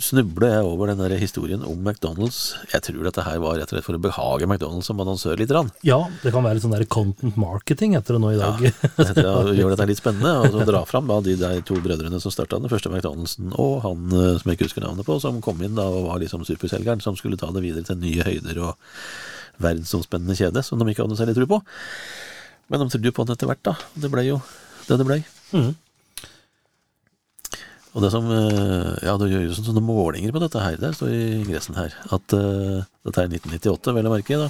snubler 0.00 0.48
jeg 0.54 0.66
over 0.66 0.88
den 0.90 1.00
der 1.02 1.12
historien 1.20 1.64
om 1.66 1.76
McDonald's. 1.84 2.54
Jeg 2.72 2.82
tror 2.86 3.04
dette 3.04 3.24
her 3.26 3.40
var 3.42 3.58
rett 3.58 3.68
og 3.68 3.76
slett 3.76 3.86
for 3.86 3.98
å 3.98 4.00
behage 4.02 4.46
McDonald's 4.48 4.88
som 4.88 5.00
annonsør 5.02 5.36
litt. 5.40 5.52
Rann. 5.54 5.68
ja, 5.86 5.98
det 6.22 6.32
kan 6.34 6.44
være 6.46 6.56
litt 6.56 6.64
sånn 6.64 6.74
der 6.74 6.86
content 6.88 7.36
marketing 7.40 7.94
etter 7.98 8.16
det 8.16 8.22
nå 8.24 8.32
i 8.34 8.40
dag. 8.40 8.64
Etter 9.04 9.28
å 9.28 9.52
gjøre 9.52 9.74
dette 9.76 9.88
litt 9.92 10.00
spennende, 10.00 10.32
og 10.40 10.54
så 10.54 10.66
dra 10.68 10.80
fram 10.88 11.10
da 11.10 11.20
de 11.26 11.36
der 11.40 11.60
to 11.68 11.76
brødrene 11.84 12.20
som 12.22 12.32
starta 12.34 12.58
den 12.62 12.72
første 12.72 12.90
McDonald'sen, 12.92 13.52
og 13.60 13.84
han 13.84 14.08
eh, 14.10 14.32
som 14.40 14.50
jeg 14.50 14.58
ikke 14.58 14.70
husker 14.70 14.86
navnet 14.86 15.06
på, 15.08 15.18
som 15.22 15.42
kom 15.44 15.60
inn 15.62 15.76
da 15.78 15.86
og 15.92 16.08
var 16.08 16.22
liksom 16.24 16.46
superselgeren, 16.48 17.04
som 17.04 17.18
skulle 17.20 17.38
ta 17.40 17.52
det 17.54 17.64
videre 17.66 17.84
til 17.86 18.00
nye 18.00 18.24
høyder 18.26 18.62
og 18.64 18.74
verdensomspennende 19.62 20.34
kjede, 20.38 20.64
som 20.66 20.80
de 20.80 20.88
ikke 20.90 21.04
hadde 21.04 21.12
noe 21.14 21.20
særlig 21.20 21.36
tro 21.38 21.46
på. 21.50 21.60
Men 22.72 22.80
de 22.80 22.88
trodde 22.90 23.10
jo 23.10 23.14
på 23.14 23.26
den 23.28 23.36
etter 23.36 23.50
hvert, 23.52 23.64
da. 23.68 23.76
Det 24.00 24.10
ble 24.10 24.24
jo 24.32 24.40
det 24.88 24.98
det 25.00 25.06
ble. 25.08 25.20
Mhm. 25.52 25.72
Og 27.94 28.02
det 28.02 28.10
som 28.10 28.26
eh, 28.30 28.94
Ja, 29.06 29.14
det 29.20 29.30
gjøres 29.30 29.60
sånne 29.62 29.82
målinger 29.84 30.34
på 30.34 30.42
dette 30.42 30.62
her. 30.62 30.78
Der 30.80 30.96
står 30.96 31.12
i 31.14 31.20
ingressen 31.42 31.78
her 31.78 31.94
at 32.14 32.34
uh, 32.34 32.82
dette 33.06 33.22
er 33.22 33.30
1998, 33.30 33.94
vel 33.94 34.08
å 34.10 34.14
merke. 34.14 34.38
da 34.40 34.48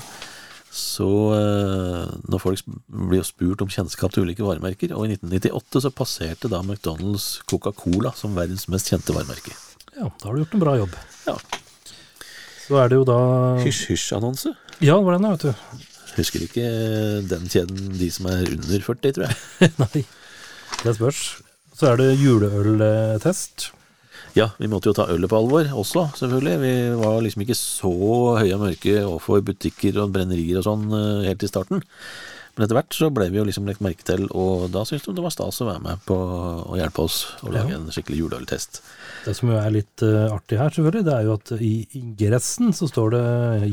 Så 0.72 1.08
eh, 1.36 2.14
når 2.24 2.42
folk 2.42 2.64
blir 2.88 3.26
spurt 3.26 3.64
om 3.64 3.70
kjennskap 3.70 4.14
til 4.14 4.24
ulike 4.24 4.46
varemerker, 4.46 4.96
og 4.96 5.06
i 5.06 5.18
1998 5.18 5.84
så 5.84 5.92
passerte 5.92 6.50
da 6.52 6.62
McDonald's 6.64 7.44
Coca-Cola 7.50 8.14
som 8.16 8.36
verdens 8.38 8.66
mest 8.72 8.88
kjente 8.92 9.16
varemerke. 9.16 9.52
Ja, 9.94 10.08
da 10.08 10.26
har 10.26 10.34
du 10.34 10.42
gjort 10.42 10.56
en 10.56 10.64
bra 10.64 10.78
jobb. 10.80 10.96
Ja. 11.28 11.36
Så 12.64 12.80
er 12.80 12.88
det 12.88 12.96
jo 12.96 13.04
da 13.06 13.20
Hysj-hysj-annonse. 13.60 14.54
Ja, 14.80 14.96
det 14.96 15.04
var 15.04 15.18
den, 15.18 15.28
vet 15.36 15.44
du. 15.44 15.84
Husker 16.14 16.46
ikke 16.46 16.64
den 17.28 17.50
kjeden 17.50 17.92
de 17.98 18.08
som 18.14 18.30
er 18.30 18.46
under 18.48 18.86
40, 18.88 19.16
tror 19.18 19.28
jeg. 19.28 19.74
Nei, 19.84 20.06
det 20.80 20.96
spørs. 20.96 21.26
Så 21.74 21.88
er 21.90 21.96
det 21.98 22.10
juleøltest. 22.20 23.70
Ja, 24.34 24.48
vi 24.58 24.66
måtte 24.70 24.90
jo 24.90 24.96
ta 24.96 25.06
ølet 25.10 25.30
på 25.30 25.38
alvor 25.38 25.68
også, 25.78 26.08
selvfølgelig. 26.18 26.54
Vi 26.62 26.72
var 26.98 27.20
liksom 27.22 27.42
ikke 27.44 27.56
så 27.58 27.90
høye 28.40 28.54
og 28.56 28.62
mørke 28.64 28.94
overfor 29.06 29.42
butikker 29.46 29.98
og 30.02 30.14
brennerier 30.14 30.58
og 30.58 30.66
sånn 30.66 30.88
eh, 30.90 31.28
helt 31.28 31.42
i 31.46 31.50
starten. 31.50 31.82
Men 32.54 32.64
etter 32.66 32.76
hvert 32.78 32.94
så 32.94 33.08
ble 33.14 33.26
vi 33.34 33.38
jo 33.40 33.44
liksom 33.46 33.66
lagt 33.66 33.82
merke 33.82 34.06
til, 34.06 34.28
og 34.30 34.68
da 34.74 34.84
syntes 34.86 35.06
de 35.08 35.14
det 35.16 35.22
var 35.24 35.32
stas 35.34 35.56
å 35.62 35.66
være 35.66 35.82
med 35.82 36.02
på 36.06 36.14
å 36.14 36.76
hjelpe 36.78 37.02
oss 37.02 37.16
å 37.42 37.50
lage 37.50 37.72
Ja. 37.74 37.78
en 37.80 37.88
skikkelig 37.94 38.20
juleøltest. 38.22 38.78
Det 39.24 39.34
som 39.34 39.50
jo 39.50 39.56
er 39.58 39.72
litt 39.74 40.04
eh, 40.06 40.28
artig 40.30 40.60
her, 40.60 40.70
selvfølgelig, 40.74 41.06
det 41.08 41.14
er 41.16 41.24
jo 41.26 41.34
at 41.38 41.54
i 41.58 41.72
ingressen 41.98 42.70
så 42.74 42.86
står 42.90 43.10
det 43.16 43.24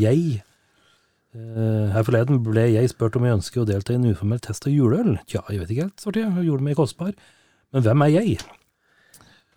'jeg'. 0.01 0.41
Eh, 1.37 1.91
her 1.93 2.03
forleden 2.03 2.41
ble 2.43 2.65
jeg 2.73 2.89
spurt 2.89 3.15
om 3.15 3.23
jeg 3.25 3.37
ønsker 3.37 3.61
å 3.61 3.67
delta 3.69 3.93
i 3.93 3.97
en 4.01 4.09
uformell 4.09 4.41
test 4.41 4.65
av 4.67 4.73
juleøl. 4.73 5.19
Tja, 5.29 5.41
jeg 5.49 5.59
vet 5.61 5.69
ikke 5.69 5.85
helt, 5.87 6.01
svarte 6.01 6.25
jeg. 6.25 6.45
Gjorde 6.49 6.65
meg 6.65 6.75
kostbar. 6.75 7.13
Men 7.71 7.85
hvem 7.85 8.05
er 8.05 8.13
jeg? 8.17 8.37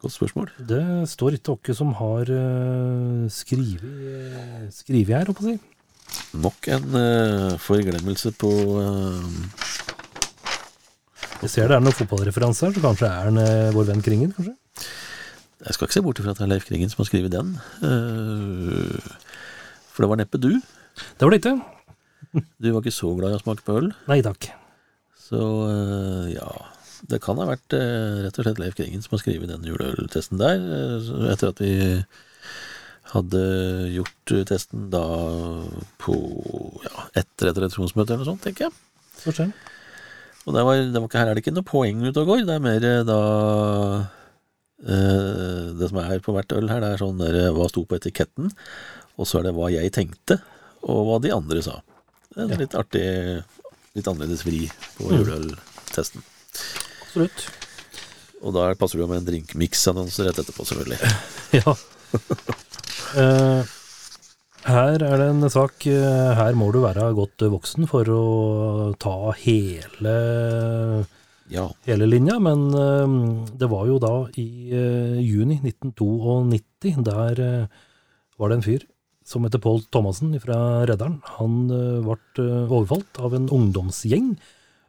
Godt 0.04 0.14
spørsmål. 0.14 0.50
Det 0.68 0.82
står 1.10 1.38
ikke 1.38 1.56
dere 1.64 1.76
som 1.78 1.94
har 1.98 2.30
uh, 2.30 3.24
skrevet 3.32 4.74
skrivet 4.74 5.16
her, 5.16 5.30
holdt 5.30 5.40
på 5.40 5.46
å 5.46 5.52
si. 5.52 5.56
Nok 6.38 6.68
en 6.76 6.90
uh, 6.94 7.54
forglemmelse 7.62 8.34
på 8.38 8.50
uh, 8.76 9.24
Jeg 11.42 11.50
ser 11.50 11.72
det 11.72 11.78
er 11.78 11.82
noen 11.82 11.96
fotballreferanser, 11.96 12.76
så 12.76 12.84
kanskje 12.84 13.08
er 13.08 13.30
han 13.30 13.40
uh, 13.40 13.72
vår 13.74 13.90
venn 13.90 14.04
Kringen, 14.04 14.34
kanskje? 14.36 14.54
Jeg 15.64 15.76
skal 15.76 15.86
ikke 15.86 15.96
se 15.96 16.02
bort 16.04 16.18
ifra 16.20 16.34
at 16.34 16.40
det 16.40 16.44
er 16.44 16.50
Leif 16.52 16.66
Kringen 16.68 16.90
som 16.92 17.00
har 17.00 17.08
skrevet 17.08 17.32
den. 17.32 17.54
Eh, 17.88 19.14
for 19.94 20.04
det 20.04 20.10
var 20.10 20.20
neppe 20.20 20.40
du. 20.40 20.50
Det 21.16 21.24
var 21.24 21.32
det 21.32 21.40
ikke. 21.40 21.56
Du 22.60 22.68
var 22.68 22.82
ikke 22.82 22.92
så 22.92 23.14
glad 23.16 23.32
i 23.32 23.38
å 23.38 23.40
smake 23.40 23.64
på 23.64 23.78
øl. 23.80 23.88
Nei 24.10 24.20
takk. 24.26 24.50
Så 25.24 25.40
eh, 25.70 26.34
ja 26.34 26.50
Det 27.10 27.20
kan 27.20 27.36
ha 27.36 27.44
vært 27.50 27.74
eh, 27.76 28.22
rett 28.24 28.38
og 28.40 28.46
slett 28.46 28.60
Leif 28.62 28.76
Kringen 28.78 29.02
som 29.04 29.12
har 29.16 29.20
skrevet 29.24 29.50
den 29.50 29.66
juleøltesten 29.68 30.38
der. 30.40 30.56
eh, 30.56 31.32
etter 31.34 31.50
at 31.52 31.60
vi 31.60 31.72
hadde 33.14 33.42
gjort 33.94 34.32
testen 34.48 34.88
da 34.90 35.02
på 36.02 36.14
ja, 36.86 37.04
etter 37.20 37.50
et 37.50 37.58
redaksjonsmøte 37.60 38.14
eller 38.14 38.24
noe 38.24 38.30
sånt, 38.32 38.42
tenker 38.46 38.66
jeg. 38.66 38.72
Får. 39.20 39.42
Og 40.44 40.56
det 40.56 40.64
var, 40.66 40.80
det 40.80 41.00
var 41.00 41.08
ikke, 41.08 41.20
her 41.20 41.30
er 41.30 41.36
det 41.38 41.44
ikke 41.44 41.54
noe 41.56 41.68
poeng 41.68 42.00
ute 42.08 42.20
og 42.24 42.30
går. 42.32 42.42
Det 42.48 42.56
er 42.56 42.64
mer 42.64 42.88
eh, 42.88 43.04
da 43.08 43.18
eh, 44.88 45.68
Det 45.78 45.88
som 45.90 46.00
er 46.00 46.08
her 46.10 46.24
på 46.24 46.34
hvert 46.34 46.52
øl 46.56 46.68
her, 46.72 46.82
det 46.84 46.90
er 46.94 47.02
sånn 47.04 47.20
der, 47.22 47.38
hva 47.56 47.68
sto 47.70 47.84
på 47.88 47.96
etiketten, 48.00 48.50
og 49.20 49.28
så 49.28 49.40
er 49.40 49.48
det 49.48 49.54
hva 49.56 49.70
jeg 49.72 49.92
tenkte, 49.94 50.40
og 50.84 51.04
hva 51.08 51.20
de 51.24 51.32
andre 51.36 51.62
sa. 51.64 51.78
Det 52.34 52.40
er 52.40 52.44
en 52.48 52.54
Ja. 52.56 52.60
litt 52.64 52.74
artig, 52.80 53.06
litt 53.94 54.08
annerledes 54.10 54.42
vri 54.48 54.64
på 54.98 55.10
Mm. 55.12 55.18
juleøltesten. 55.20 56.24
Absolutt. 57.14 57.44
Og 58.42 58.50
da 58.56 58.66
passer 58.74 58.98
det 58.98 59.04
jo 59.04 59.10
med 59.12 59.20
en 59.22 59.28
drinkmix-annonse 59.28 60.24
rett 60.26 60.40
etterpå, 60.42 60.66
selvfølgelig. 60.66 60.98
Ja. 61.54 61.70
uh, 63.14 63.62
her 64.66 65.02
er 65.06 65.20
det 65.20 65.26
en 65.28 65.44
sak 65.50 65.84
eh, 65.90 66.30
Her 66.38 66.54
må 66.58 66.70
du 66.74 66.80
være 66.82 67.08
godt 67.14 67.42
voksen 67.52 67.86
for 67.90 68.08
å 68.10 68.22
ta 68.98 69.30
hele, 69.38 70.14
Ja. 71.52 71.68
hele 71.86 72.08
linja, 72.10 72.40
men 72.42 72.66
uh, 72.74 73.46
det 73.54 73.68
var 73.70 73.86
jo 73.86 74.00
da 74.02 74.12
i 74.34 74.48
uh, 74.74 75.20
juni 75.22 75.60
1992. 75.62 76.96
Der 77.06 77.44
var 78.34 78.50
det 78.50 78.58
en 78.58 78.66
fyr 78.66 78.88
som 79.24 79.46
heter 79.46 79.62
Pål 79.62 79.86
Thomassen 79.94 80.34
fra 80.42 80.58
Redderen. 80.90 81.20
Han 81.38 81.68
ble 81.70 82.50
overfalt 82.66 83.22
av 83.22 83.38
en 83.38 83.46
ungdomsgjeng 83.46 84.34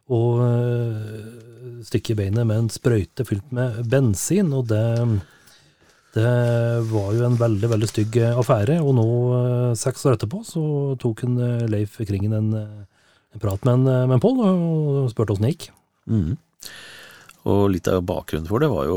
og 0.08 0.42
uh, 0.42 1.80
stikke 1.86 2.14
i 2.14 2.18
beinet 2.18 2.46
med 2.46 2.56
en 2.64 2.68
sprøyte 2.72 3.24
fylt 3.26 3.50
med 3.54 3.82
bensin. 3.90 4.52
og 4.54 4.68
det 4.70 4.84
det 6.16 6.28
var 6.88 7.10
jo 7.12 7.24
en 7.26 7.34
veldig 7.36 7.68
veldig 7.68 7.88
stygg 7.90 8.14
eh, 8.24 8.38
affære, 8.40 8.78
og 8.80 8.94
nå, 8.96 9.02
eh, 9.36 9.72
seks 9.76 10.06
år 10.08 10.14
etterpå, 10.16 10.38
så 10.48 10.62
tok 10.96 11.26
en 11.26 11.34
eh, 11.44 11.66
Leif 11.68 11.98
Kringen 12.08 12.32
en, 12.32 12.46
eh, 12.56 12.86
en 13.36 13.42
prat 13.42 13.60
med 13.68 13.74
en, 13.74 13.84
eh, 13.92 14.06
med 14.08 14.14
en 14.16 14.22
Pål 14.24 14.40
og 14.46 15.10
spurte 15.12 15.34
åssen 15.34 15.44
det 15.44 15.50
gikk. 15.52 15.66
Mm. 16.08 16.38
Og 17.52 17.60
litt 17.74 17.90
av 17.92 18.00
bakgrunnen 18.08 18.48
for 18.48 18.64
det 18.64 18.70
var 18.72 18.88
jo 18.88 18.96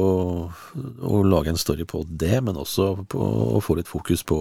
å 1.12 1.20
lage 1.28 1.52
en 1.52 1.60
story 1.60 1.84
på 1.92 2.06
det, 2.08 2.40
men 2.48 2.56
også 2.56 2.88
på 3.12 3.20
å 3.20 3.60
få 3.68 3.76
litt 3.82 3.92
fokus 3.92 4.24
på, 4.24 4.40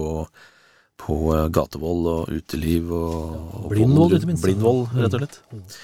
på 1.03 1.19
eh, 1.35 1.49
gatevold 1.59 2.07
og 2.15 2.31
uteliv 2.31 2.93
og, 2.95 3.19
og 3.59 3.69
Blindvold, 3.75 4.21
ikke 4.21 4.31
minst. 4.31 4.47
Blindvold, 4.47 4.87
rett 4.95 5.19
og 5.19 5.19
Mm. 5.19 5.27
slett. 5.27 5.41
Eh, 5.51 5.81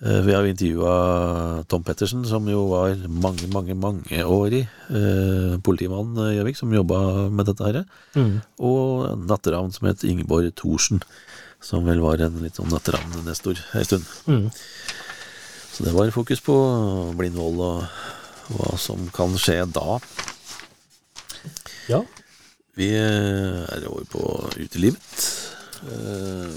Vi 0.00 0.32
har 0.32 0.46
intervjua 0.48 1.64
Tom 1.68 1.82
Pettersen, 1.84 2.22
som 2.24 2.46
jo 2.48 2.62
var 2.70 2.94
mange, 3.12 3.44
mange 3.52 3.74
mangeårig 3.76 4.62
eh, 4.64 5.58
politimann 5.60 6.16
i 6.24 6.38
Gjøvik, 6.38 6.56
som 6.56 6.72
jobba 6.72 7.28
med 7.28 7.50
dette 7.50 7.66
her. 7.66 7.82
Og 8.64 9.26
natteravn 9.28 9.74
som 9.76 9.90
het 9.90 10.06
Ingeborg 10.08 10.54
Thorsen, 10.56 11.02
som 11.60 11.84
vel 11.84 12.00
var 12.00 12.22
en 12.24 12.40
litt 12.40 12.56
sånn 12.56 12.72
natteravn-nestor 12.72 13.60
ei 13.76 13.84
stund. 13.84 14.08
Mm. 14.24 14.48
Så 15.74 15.84
det 15.84 15.92
var 15.92 16.16
fokus 16.16 16.40
på 16.48 16.56
blindvold 17.20 17.60
og 17.60 18.56
hva 18.56 18.72
som 18.80 19.04
kan 19.14 19.36
skje 19.36 19.62
da. 19.68 20.00
Ja, 21.92 22.00
Vi 22.78 22.88
eh, 22.96 23.64
er 23.68 23.86
over 23.90 24.04
på 24.08 24.24
utelivet. 24.56 25.24
Eh, 25.84 26.50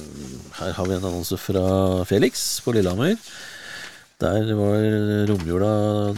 Her 0.60 0.74
har 0.78 0.86
vi 0.90 0.96
en 0.98 1.06
annonse 1.08 1.38
fra 1.40 1.64
Felix 2.10 2.60
på 2.64 2.74
Lillehammer. 2.76 3.16
Der 4.22 4.46
var 4.56 4.84
romjula 5.28 5.72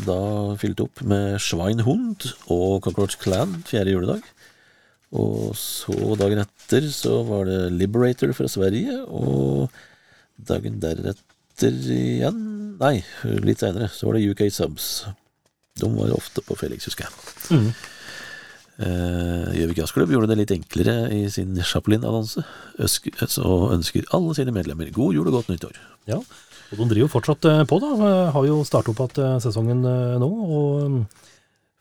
da 0.05 0.17
fylt 0.61 0.81
opp 0.83 1.01
med 1.07 1.37
Schweinhund 1.41 2.25
og 2.51 2.81
Cockroach 2.85 3.17
Clan 3.21 3.61
fjerde 3.65 3.93
juledag. 3.95 4.25
Og 5.15 5.53
så 5.57 5.95
dagen 6.19 6.41
etter 6.43 6.89
så 6.91 7.21
var 7.25 7.45
det 7.47 7.71
Liberator 7.77 8.33
fra 8.35 8.49
Sverige, 8.51 8.97
og 9.07 9.71
dagen 10.49 10.81
deretter 10.83 11.77
igjen 11.95 12.41
Nei, 12.75 12.97
litt 13.47 13.61
seinere 13.63 13.87
så 13.95 14.09
var 14.09 14.17
det 14.17 14.25
UK 14.33 14.41
Subs. 14.51 15.05
De 15.79 15.87
var 15.95 16.11
ofte 16.11 16.41
på 16.43 16.57
Felix, 16.59 16.83
husker 16.89 17.07
jeg. 17.07 17.13
Mhm. 17.55 17.69
Eh, 18.75 19.51
Gjøvik 19.55 19.77
Jazzklubb 19.79 20.11
gjorde 20.11 20.27
det 20.33 20.39
litt 20.41 20.51
enklere 20.57 20.95
i 21.15 21.21
sin 21.31 21.55
Chaplin-annonse, 21.63 22.43
og 23.45 23.69
ønsker 23.75 24.09
alle 24.15 24.35
sine 24.35 24.51
medlemmer 24.55 24.91
god 24.95 25.15
jul 25.15 25.29
og 25.29 25.37
godt 25.37 25.53
nyttår. 25.53 25.79
Ja, 26.11 26.19
og 26.19 26.81
de 26.81 26.87
driver 26.89 27.05
jo 27.05 27.13
fortsatt 27.13 27.47
eh, 27.47 27.63
på, 27.69 27.79
da. 27.83 27.93
Eh, 27.95 28.33
Har 28.35 28.49
jo 28.49 28.59
startet 28.67 28.99
opp 28.99 29.15
igjen 29.15 29.41
sesongen 29.43 29.83
nå. 29.85 30.27
Og 30.27 30.91
mm, 30.91 31.01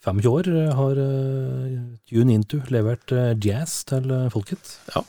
25 0.07 0.31
år 0.31 0.51
eh, 0.53 0.73
har 0.79 1.03
Tune 2.11 2.37
Into 2.39 2.63
levert 2.71 3.15
jazz 3.43 3.83
til 3.91 4.11
folket. 4.35 4.77
Ja, 4.95 5.03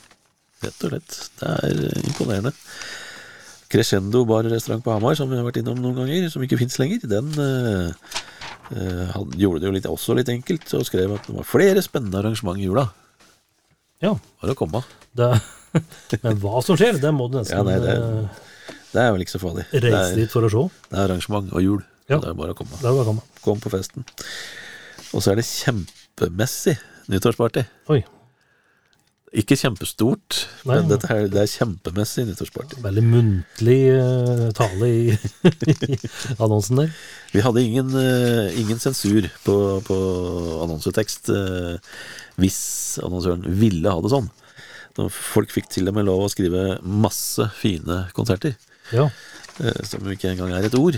rett 0.65 0.87
og 0.87 0.95
slett. 0.95 1.19
Det 1.41 1.53
er 1.69 2.05
imponerende. 2.05 2.55
Crescendo 3.69 4.23
bar 4.29 4.45
og 4.45 4.53
restaurant 4.53 4.85
på 4.85 4.93
Hamar, 4.93 5.17
som 5.17 5.29
vi 5.29 5.37
har 5.37 5.45
vært 5.45 5.59
innom 5.61 5.77
noen 5.81 5.97
ganger, 6.01 6.29
som 6.31 6.43
ikke 6.45 6.59
fins 6.61 6.77
lenger, 6.79 7.05
den 7.09 7.33
han 8.69 9.31
gjorde 9.37 9.59
det 9.61 9.67
jo 9.69 9.73
litt, 9.75 9.85
også 9.89 10.15
litt 10.17 10.29
enkelt, 10.33 10.65
og 10.73 10.85
skrev 10.87 11.13
at 11.15 11.27
det 11.27 11.35
var 11.35 11.43
flere 11.47 11.81
spennende 11.85 12.17
arrangement 12.21 12.57
i 12.59 12.65
jula. 12.67 12.87
Ja, 14.01 14.15
Bare 14.41 14.53
å 14.55 14.57
komme. 14.59 14.81
det, 15.15 15.29
men 16.23 16.37
hva 16.43 16.61
som 16.63 16.77
skjer, 16.79 16.97
det 17.01 17.11
må 17.15 17.29
du 17.31 17.37
nesten 17.39 17.57
Ja, 17.57 17.63
nei, 17.63 17.79
det- 17.79 17.95
eh, 17.95 18.41
Det 18.95 19.01
er 19.03 19.11
vel 19.11 19.21
ikke 19.25 19.35
så 19.35 19.41
farlig. 19.43 19.65
Reise 19.83 20.15
dit 20.15 20.31
for 20.31 20.41
å 20.47 20.49
se. 20.49 20.61
det 20.89 20.97
er 20.99 21.03
arrangement 21.09 21.51
og 21.53 21.61
jul. 21.61 21.81
Ja. 22.07 22.17
Det 22.21 22.29
er 22.29 22.33
bare 22.37 22.53
å 22.53 22.55
komme. 22.55 22.71
Det 22.79 22.85
er 22.87 22.93
bare 22.95 23.03
å 23.03 23.09
komme. 23.09 23.23
Kom 23.43 23.59
på 23.59 23.69
festen. 23.73 24.05
Og 25.13 25.21
så 25.21 25.31
er 25.31 25.35
det 25.41 25.45
kjempemessig 25.49 26.77
nyttårsparty. 27.11 27.65
Oi, 27.89 28.03
Ikke 29.35 29.57
kjempestort, 29.59 30.45
Nei. 30.63 30.77
men 30.77 30.87
dette 30.87 31.09
her, 31.09 31.25
det 31.31 31.41
er 31.41 31.49
kjempemessig 31.51 32.23
nyttårsparty. 32.29 32.77
veldig 32.83 33.03
muntlig 33.03 33.79
uh, 33.91 34.45
tale 34.55 34.87
i, 34.95 35.97
annonsen 36.39 36.79
der. 36.79 36.93
Vi 37.33 37.43
hadde 37.43 37.65
ingen, 37.65 37.91
uh, 37.91 38.47
ingen 38.55 38.79
sensur 38.79 39.27
på, 39.43 39.57
på 39.83 39.97
annonsetekst 40.63 41.33
uh, 41.35 41.75
hvis 42.39 42.61
annonsøren 43.03 43.43
ville 43.59 43.91
ha 43.91 43.99
det 44.05 44.13
sånn. 44.15 44.31
Når 44.95 45.11
Folk 45.11 45.51
fikk 45.51 45.67
til 45.73 45.91
og 45.91 45.97
med 45.97 46.07
lov 46.07 46.23
å 46.23 46.31
skrive 46.31 46.79
masse 46.87 47.49
fine 47.59 48.05
konserter, 48.15 48.55
Ja, 48.95 49.09
som 49.87 50.07
ikke 50.11 50.31
engang 50.31 50.53
er 50.55 50.67
et 50.67 50.75
ord. 50.79 50.95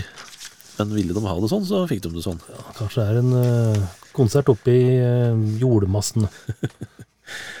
Men 0.78 0.94
ville 0.94 1.14
de 1.14 1.22
ha 1.26 1.34
det 1.42 1.50
sånn, 1.50 1.66
så 1.66 1.82
fikk 1.90 2.04
de 2.04 2.14
det 2.14 2.22
sånn. 2.22 2.38
kanskje 2.78 3.02
det 3.02 3.08
er 3.10 3.20
en 3.24 3.86
konsert 4.14 4.50
oppe 4.52 4.70
i 4.70 5.58
jordmassen. 5.58 6.28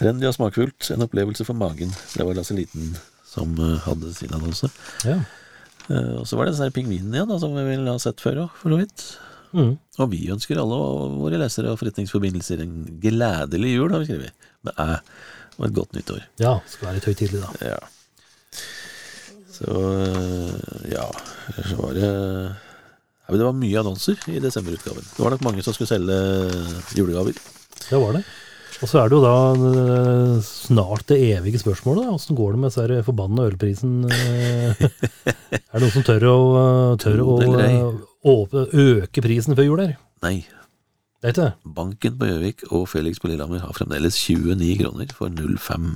Trendy 0.00 0.26
og 0.26 0.34
smakfullt, 0.36 0.90
en 0.90 1.04
opplevelse 1.06 1.46
for 1.46 1.58
magen. 1.58 1.92
Det 2.14 2.26
var 2.26 2.36
Lasse 2.36 2.56
Liten 2.56 2.94
som 3.34 3.54
eh, 3.58 3.78
hadde 3.86 4.12
sin 4.14 4.34
annonse. 4.34 4.70
Ja. 5.06 5.20
Uh, 5.84 6.22
og 6.22 6.24
så 6.24 6.38
var 6.38 6.48
det 6.48 6.54
den 6.54 6.64
der 6.64 6.72
pingvinen 6.72 7.12
igjen, 7.12 7.28
da, 7.28 7.36
som 7.42 7.52
vi 7.52 7.64
ville 7.66 7.92
ha 7.92 8.00
sett 8.00 8.22
før 8.24 8.46
òg, 8.46 8.52
for 8.56 8.72
så 8.72 8.80
vidt. 8.80 9.02
Mm. 9.54 9.74
Og 10.00 10.10
vi 10.10 10.22
ønsker 10.32 10.58
alle 10.58 10.78
våre 11.20 11.38
lesere 11.38 11.70
og 11.70 11.78
forretningsforbindelser 11.78 12.62
en 12.64 12.78
gledelig 13.02 13.74
jul, 13.74 13.92
har 13.92 14.02
vi 14.02 14.08
skrevet. 14.08 14.46
Med 14.66 14.80
æ. 14.80 14.88
Og 15.54 15.66
et 15.68 15.74
godt 15.76 15.92
nyttår. 15.94 16.22
ja, 16.42 16.56
skal 16.66 16.88
være 16.88 16.96
litt 16.96 17.10
høytidelig, 17.10 17.42
da. 17.44 17.74
Ja. 17.74 18.62
Så 19.54 19.70
øh, 19.70 20.54
ja, 20.90 21.04
så 21.68 21.76
var 21.78 21.92
det 21.94 22.08
ja, 22.08 23.36
Det 23.36 23.44
var 23.44 23.54
mye 23.54 23.78
annonser 23.84 24.18
i 24.32 24.40
desemberutgaven. 24.42 25.04
Det 25.04 25.22
var 25.22 25.36
nok 25.36 25.44
mange 25.46 25.62
som 25.62 25.76
skulle 25.76 25.92
selge 25.92 26.16
julegaver. 26.98 27.38
Det 27.84 28.00
var 28.00 28.18
det. 28.18 28.24
Og 28.82 28.90
så 28.90 29.00
er 29.00 29.10
det 29.10 29.16
jo 29.16 29.22
da 29.22 29.36
eh, 29.54 30.32
snart 30.44 31.06
det 31.10 31.20
evige 31.36 31.60
spørsmålet. 31.62 32.10
Åssen 32.10 32.38
går 32.38 32.54
det 32.54 32.62
med 32.64 32.78
den 32.90 33.06
forbanna 33.06 33.46
ølprisen? 33.50 34.02
er 34.10 34.74
det 34.80 35.82
noen 35.84 35.94
som 35.94 36.06
tør 36.06 36.26
å, 36.30 36.36
eh, 36.60 36.90
tør 37.04 37.22
å 37.22 37.38
eh, 37.62 38.74
øke 38.84 39.24
prisen 39.24 39.56
før 39.56 39.68
jul 39.68 39.84
her? 39.84 39.96
Nei, 40.24 40.36
Det 41.20 41.30
er 41.30 41.34
ikke 41.34 41.46
det? 41.46 41.72
Banken 41.78 42.18
på 42.20 42.28
Gjøvik 42.28 42.66
og 42.70 42.88
Felix 42.90 43.22
på 43.22 43.30
Lillehammer 43.30 43.62
har 43.64 43.76
fremdeles 43.76 44.18
29 44.26 44.74
kroner 44.82 45.14
for 45.16 45.32
0,5. 45.32 45.94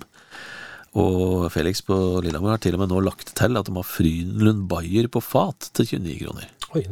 Og 0.99 1.49
Felix 1.53 1.83
på 1.85 1.97
Lillehammer 2.25 2.55
har 2.55 2.63
til 2.65 2.79
og 2.79 2.85
med 2.85 2.93
nå 2.95 3.03
lagt 3.05 3.35
til 3.37 3.61
at 3.61 3.69
de 3.69 3.77
har 3.77 3.87
Frydenlund 3.87 4.67
Bayer 4.71 5.11
på 5.13 5.21
fat 5.25 5.69
til 5.77 5.99
29 5.99 6.17
kroner. 6.23 6.49
Oi. 6.73 6.85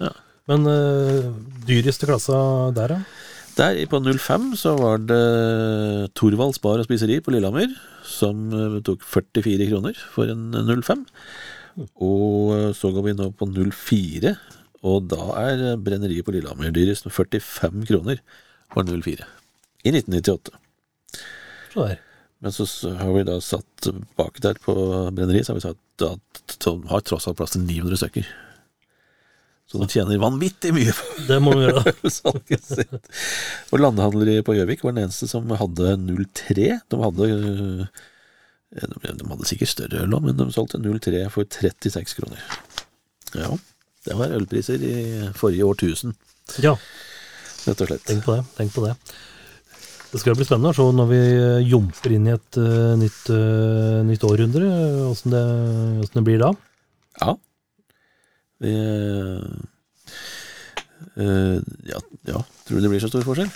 Ja. 0.00 0.12
Men 0.50 0.66
uh, 0.68 1.30
dyreste 1.68 2.08
klassa 2.08 2.36
der, 2.76 2.96
da? 2.96 3.38
Der 3.60 3.76
på 3.92 3.98
05 4.00 4.54
så 4.56 4.70
var 4.78 5.02
det 5.04 6.14
Thorvalds 6.16 6.56
bar 6.64 6.80
og 6.80 6.86
spiseri 6.86 7.18
på 7.20 7.34
Lillehammer, 7.34 7.74
som 8.08 8.46
eh, 8.56 8.78
tok 8.86 9.02
44 9.04 9.66
kroner 9.68 9.98
for 10.14 10.32
en 10.32 10.54
05. 10.80 11.02
Og 12.00 12.54
eh, 12.54 12.70
så 12.78 12.88
går 12.94 13.04
vi 13.04 13.14
nå 13.18 13.26
på 13.36 13.50
04, 13.52 14.32
og 14.80 15.10
da 15.12 15.26
er 15.42 15.64
brenneriet 15.76 16.24
på 16.24 16.32
Lillehammer 16.32 16.72
dyrest 16.72 17.04
med 17.04 17.12
45 17.12 17.84
kroner 17.90 18.22
for 18.72 18.88
04. 18.88 19.28
I 19.84 19.92
1998. 19.92 20.56
Så. 21.74 21.90
Men 22.40 22.56
så 22.56 22.64
har 22.96 23.12
vi 23.12 23.28
da 23.28 23.36
satt 23.44 23.90
bak 24.16 24.40
der 24.40 24.56
på 24.56 24.72
brenneriet, 25.12 25.44
så 25.44 25.52
har 25.52 25.60
vi 25.60 25.68
sagt 25.68 26.08
at 26.08 26.56
de 26.64 26.78
har 26.94 27.04
tross 27.04 27.28
alt 27.28 27.36
plass 27.42 27.58
til 27.58 27.68
900 27.68 28.06
stykker. 28.06 28.32
Så 29.70 29.78
de 29.78 29.86
tjener 29.86 30.18
vanvittig 30.18 30.72
mye 30.74 30.90
på 30.90 31.24
Det 31.28 31.36
må 31.42 31.52
de 31.54 31.68
gjøre, 31.68 31.92
salget 32.10 32.64
sitt. 32.66 33.10
Og 33.70 33.78
landhandlere 33.78 34.42
på 34.46 34.56
Gjøvik 34.58 34.82
var 34.82 34.96
den 34.96 35.04
eneste 35.06 35.28
som 35.30 35.46
hadde 35.54 35.92
03. 36.10 36.70
De 36.90 36.98
hadde 37.04 37.28
øh, 37.30 37.84
de 38.70 39.12
de 39.18 39.28
hadde 39.30 39.46
sikkert 39.50 39.70
større 39.72 40.04
øl 40.04 40.14
òg, 40.14 40.26
men 40.26 40.36
de 40.38 40.48
solgte 40.54 40.78
03 40.82 41.24
for 41.34 41.46
36 41.46 42.14
kroner. 42.18 42.42
Ja, 43.34 43.50
det 44.06 44.16
var 44.18 44.34
ølpriser 44.36 44.82
i 44.82 44.94
forrige 45.38 45.66
årtusen, 45.66 46.14
Ja, 46.62 46.74
rett 47.66 47.82
og 47.82 47.90
slett. 47.90 48.04
tenk 48.08 48.24
på 48.26 48.34
det. 48.38 48.44
Tenk 48.58 48.72
på 48.74 48.84
det. 48.86 48.94
Det 50.10 50.18
skal 50.18 50.34
bli 50.34 50.46
spennende 50.46 50.72
å 50.72 50.74
se 50.74 50.86
når 50.98 51.08
vi 51.10 51.18
eh, 51.22 51.68
jumper 51.70 52.14
inn 52.16 52.26
i 52.26 52.32
et 52.34 52.58
eh, 52.58 52.94
nytt, 52.98 53.28
eh, 53.30 54.00
nytt 54.08 54.24
århundre, 54.26 54.70
åssen 55.06 55.34
det, 55.34 55.42
det 56.16 56.24
blir 56.26 56.40
da. 56.42 56.50
Ja. 57.22 57.36
Vi 58.60 58.72
øh, 61.20 61.58
ja, 61.90 62.00
ja, 62.28 62.40
tror 62.66 62.76
du 62.76 62.84
det 62.84 62.90
blir 62.92 63.02
så 63.02 63.10
stor 63.10 63.24
forskjell? 63.26 63.50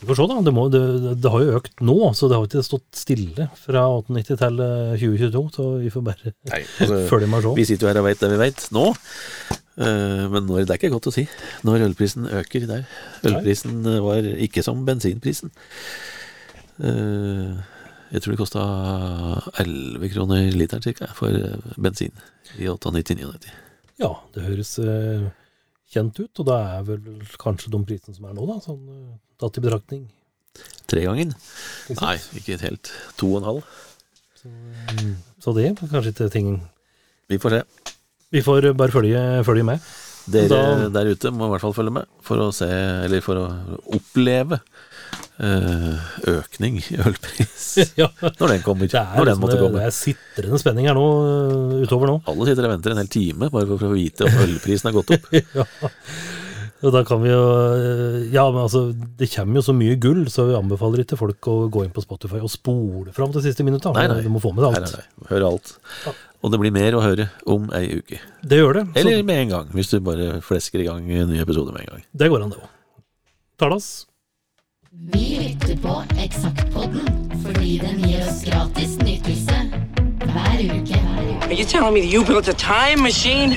Vi 0.00 0.06
får 0.08 0.16
se, 0.16 0.26
da. 0.30 0.36
Det, 0.46 0.52
må, 0.56 0.62
det, 0.72 0.82
det 1.20 1.30
har 1.32 1.42
jo 1.44 1.56
økt 1.58 1.82
nå, 1.84 1.96
så 2.16 2.30
det 2.30 2.38
har 2.38 2.46
ikke 2.48 2.62
stått 2.64 2.88
stille 2.96 3.50
fra 3.60 3.82
1890 4.00 4.38
til 4.40 4.62
eh, 4.64 4.94
2022. 5.02 5.42
Så 5.58 5.66
vi 5.82 5.90
får 5.92 6.06
bare 6.06 6.32
Nei, 6.54 6.62
altså, 6.64 7.02
følge 7.12 7.28
med 7.28 7.50
og 7.50 7.58
Vi 7.58 7.66
sitter 7.68 7.84
jo 7.88 7.92
her 7.92 8.00
og 8.00 8.06
veit 8.08 8.22
det 8.22 8.30
vi 8.32 8.40
veit 8.40 8.70
nå, 8.76 8.86
Eh, 9.80 10.24
men 10.28 10.44
når, 10.44 10.64
det 10.66 10.74
er 10.74 10.78
ikke 10.80 10.90
godt 10.92 11.08
å 11.08 11.12
si 11.14 11.22
når 11.64 11.86
ølprisen 11.86 12.26
øker 12.28 12.66
der. 12.68 12.82
Ølprisen 13.24 13.78
eh, 13.88 14.00
var 14.04 14.26
ikke 14.46 14.64
som 14.66 14.82
bensinprisen. 14.84 15.52
Eh, 16.84 17.54
Jeg 18.10 18.24
tror 18.24 18.34
det 18.34 18.40
kosta 18.40 18.62
11 19.62 20.10
kroner 20.10 20.48
literen 20.50 20.82
cirka 20.82 21.12
for 21.14 21.30
eh, 21.30 21.74
bensin 21.78 22.10
i 22.58 22.66
98-99. 22.66 23.54
Ja, 24.00 24.14
det 24.34 24.46
høres 24.46 24.72
eh, 24.80 25.26
kjent 25.92 26.16
ut, 26.22 26.40
og 26.40 26.46
da 26.48 26.56
er 26.78 26.86
vel 26.88 27.04
kanskje 27.40 27.70
de 27.74 27.80
prisene 27.84 28.16
som 28.16 28.26
er 28.30 28.34
nå, 28.38 28.46
da, 28.48 28.56
sånn 28.64 28.80
eh, 28.88 29.14
tatt 29.40 29.58
i 29.60 29.64
betraktning. 29.64 30.06
Tregangen? 30.90 31.34
Nei, 32.00 32.16
ikke 32.40 32.56
helt. 32.64 32.90
To 33.20 33.34
og 33.34 33.40
en 33.42 33.48
halv. 33.50 33.76
Så 35.40 35.52
det 35.56 35.66
er 35.68 35.74
kanskje 35.90 36.14
ikke 36.14 36.30
ting 36.32 36.54
Vi 37.30 37.36
får 37.38 37.58
se. 37.58 37.62
Vi 38.32 38.40
får 38.46 38.70
bare 38.78 38.94
følge, 38.94 39.20
følge 39.46 39.64
med. 39.66 39.82
Dere 40.30 40.48
Da- 40.48 40.88
der 40.94 41.10
ute 41.12 41.30
må 41.34 41.46
i 41.46 41.50
hvert 41.52 41.60
fall 41.64 41.74
følge 41.74 41.92
med 41.92 42.06
for 42.22 42.36
å 42.38 42.50
se, 42.54 42.66
eller 43.04 43.20
for 43.24 43.36
å 43.36 43.46
oppleve 43.96 44.58
eh, 44.60 44.89
økning 45.40 46.78
i 46.82 46.98
ølpris. 47.00 47.66
ja, 48.00 48.08
Når 48.20 48.54
den 48.54 48.62
kommer. 48.64 48.90
det 48.90 49.00
er, 49.00 49.16
Når 49.16 49.30
den 49.30 49.40
komme. 49.40 49.78
det 49.78 49.86
er 49.88 49.94
sitrende 49.94 50.60
spenning 50.60 50.90
her 50.90 50.98
nå, 50.98 51.06
eh, 51.30 51.86
utover 51.86 52.12
nå. 52.12 52.18
Alle 52.30 52.48
sitter 52.50 52.68
og 52.68 52.74
venter 52.76 52.94
en 52.94 53.02
hel 53.02 53.10
time 53.12 53.50
bare 53.52 53.68
for 53.70 53.88
å 53.88 53.94
vite 53.94 54.28
om 54.28 54.40
ølprisen 54.44 54.90
har 54.90 54.96
gått 55.00 55.14
opp. 55.16 55.28
ja. 55.60 55.66
Og 56.80 56.94
da 56.94 57.02
kan 57.04 57.20
vi 57.20 57.28
jo 57.28 57.40
eh, 57.76 58.18
Ja, 58.32 58.46
men 58.52 58.62
altså, 58.62 58.86
det 58.92 59.28
kommer 59.34 59.60
jo 59.60 59.64
så 59.66 59.74
mye 59.76 59.98
gull, 60.00 60.24
så 60.32 60.46
vi 60.48 60.56
anbefaler 60.56 61.04
ikke 61.04 61.18
folk 61.20 61.50
å 61.52 61.56
gå 61.72 61.84
inn 61.84 61.94
på 61.94 62.04
Spotify 62.04 62.40
og 62.40 62.52
spole 62.52 63.14
fram 63.16 63.32
til 63.34 63.44
siste 63.44 63.66
minutt. 63.66 63.84
Nei, 63.96 64.08
nei. 64.08 64.20
Du 64.24 64.32
må 64.32 64.42
få 64.42 64.54
med 64.56 64.64
deg 64.64 64.80
alt. 64.80 64.88
alt. 64.88 64.98
nei, 64.98 65.24
nei. 65.24 65.30
Høre 65.34 65.54
alt. 65.54 65.74
Og 66.40 66.52
det 66.52 66.60
blir 66.62 66.72
mer 66.72 66.96
å 66.96 67.02
høre 67.04 67.28
om 67.52 67.66
ei 67.76 67.98
uke. 68.00 68.20
Det 68.40 68.60
gjør 68.62 68.78
det. 68.80 68.84
Eller 69.02 69.24
med 69.28 69.42
en 69.44 69.56
gang, 69.56 69.72
hvis 69.76 69.92
du 69.92 69.98
bare 70.04 70.38
flesker 70.44 70.80
i 70.80 70.88
gang 70.88 71.04
en 71.12 71.28
ny 71.34 71.40
episode 71.42 71.74
med 71.76 71.84
en 71.84 71.96
gang. 71.96 72.06
det 72.16 72.30
går 72.32 72.46
an, 72.46 72.54
det 72.54 72.62
òg. 72.62 72.70
Talas. 73.60 73.90
Vi 74.92 75.38
lytter 75.40 75.76
på 75.82 76.02
Eksaktpodden 76.18 77.32
fordi 77.46 77.78
den 77.78 78.02
gir 78.02 78.26
oss 78.26 78.44
gratis 78.44 78.98
nytelse 78.98 79.54
Are 81.42 81.54
you 81.54 81.64
telling 81.64 81.94
me 81.94 82.00
that 82.00 82.12
you 82.12 82.24
built 82.24 82.48
a 82.48 82.52
time 82.52 83.02
machine? 83.02 83.56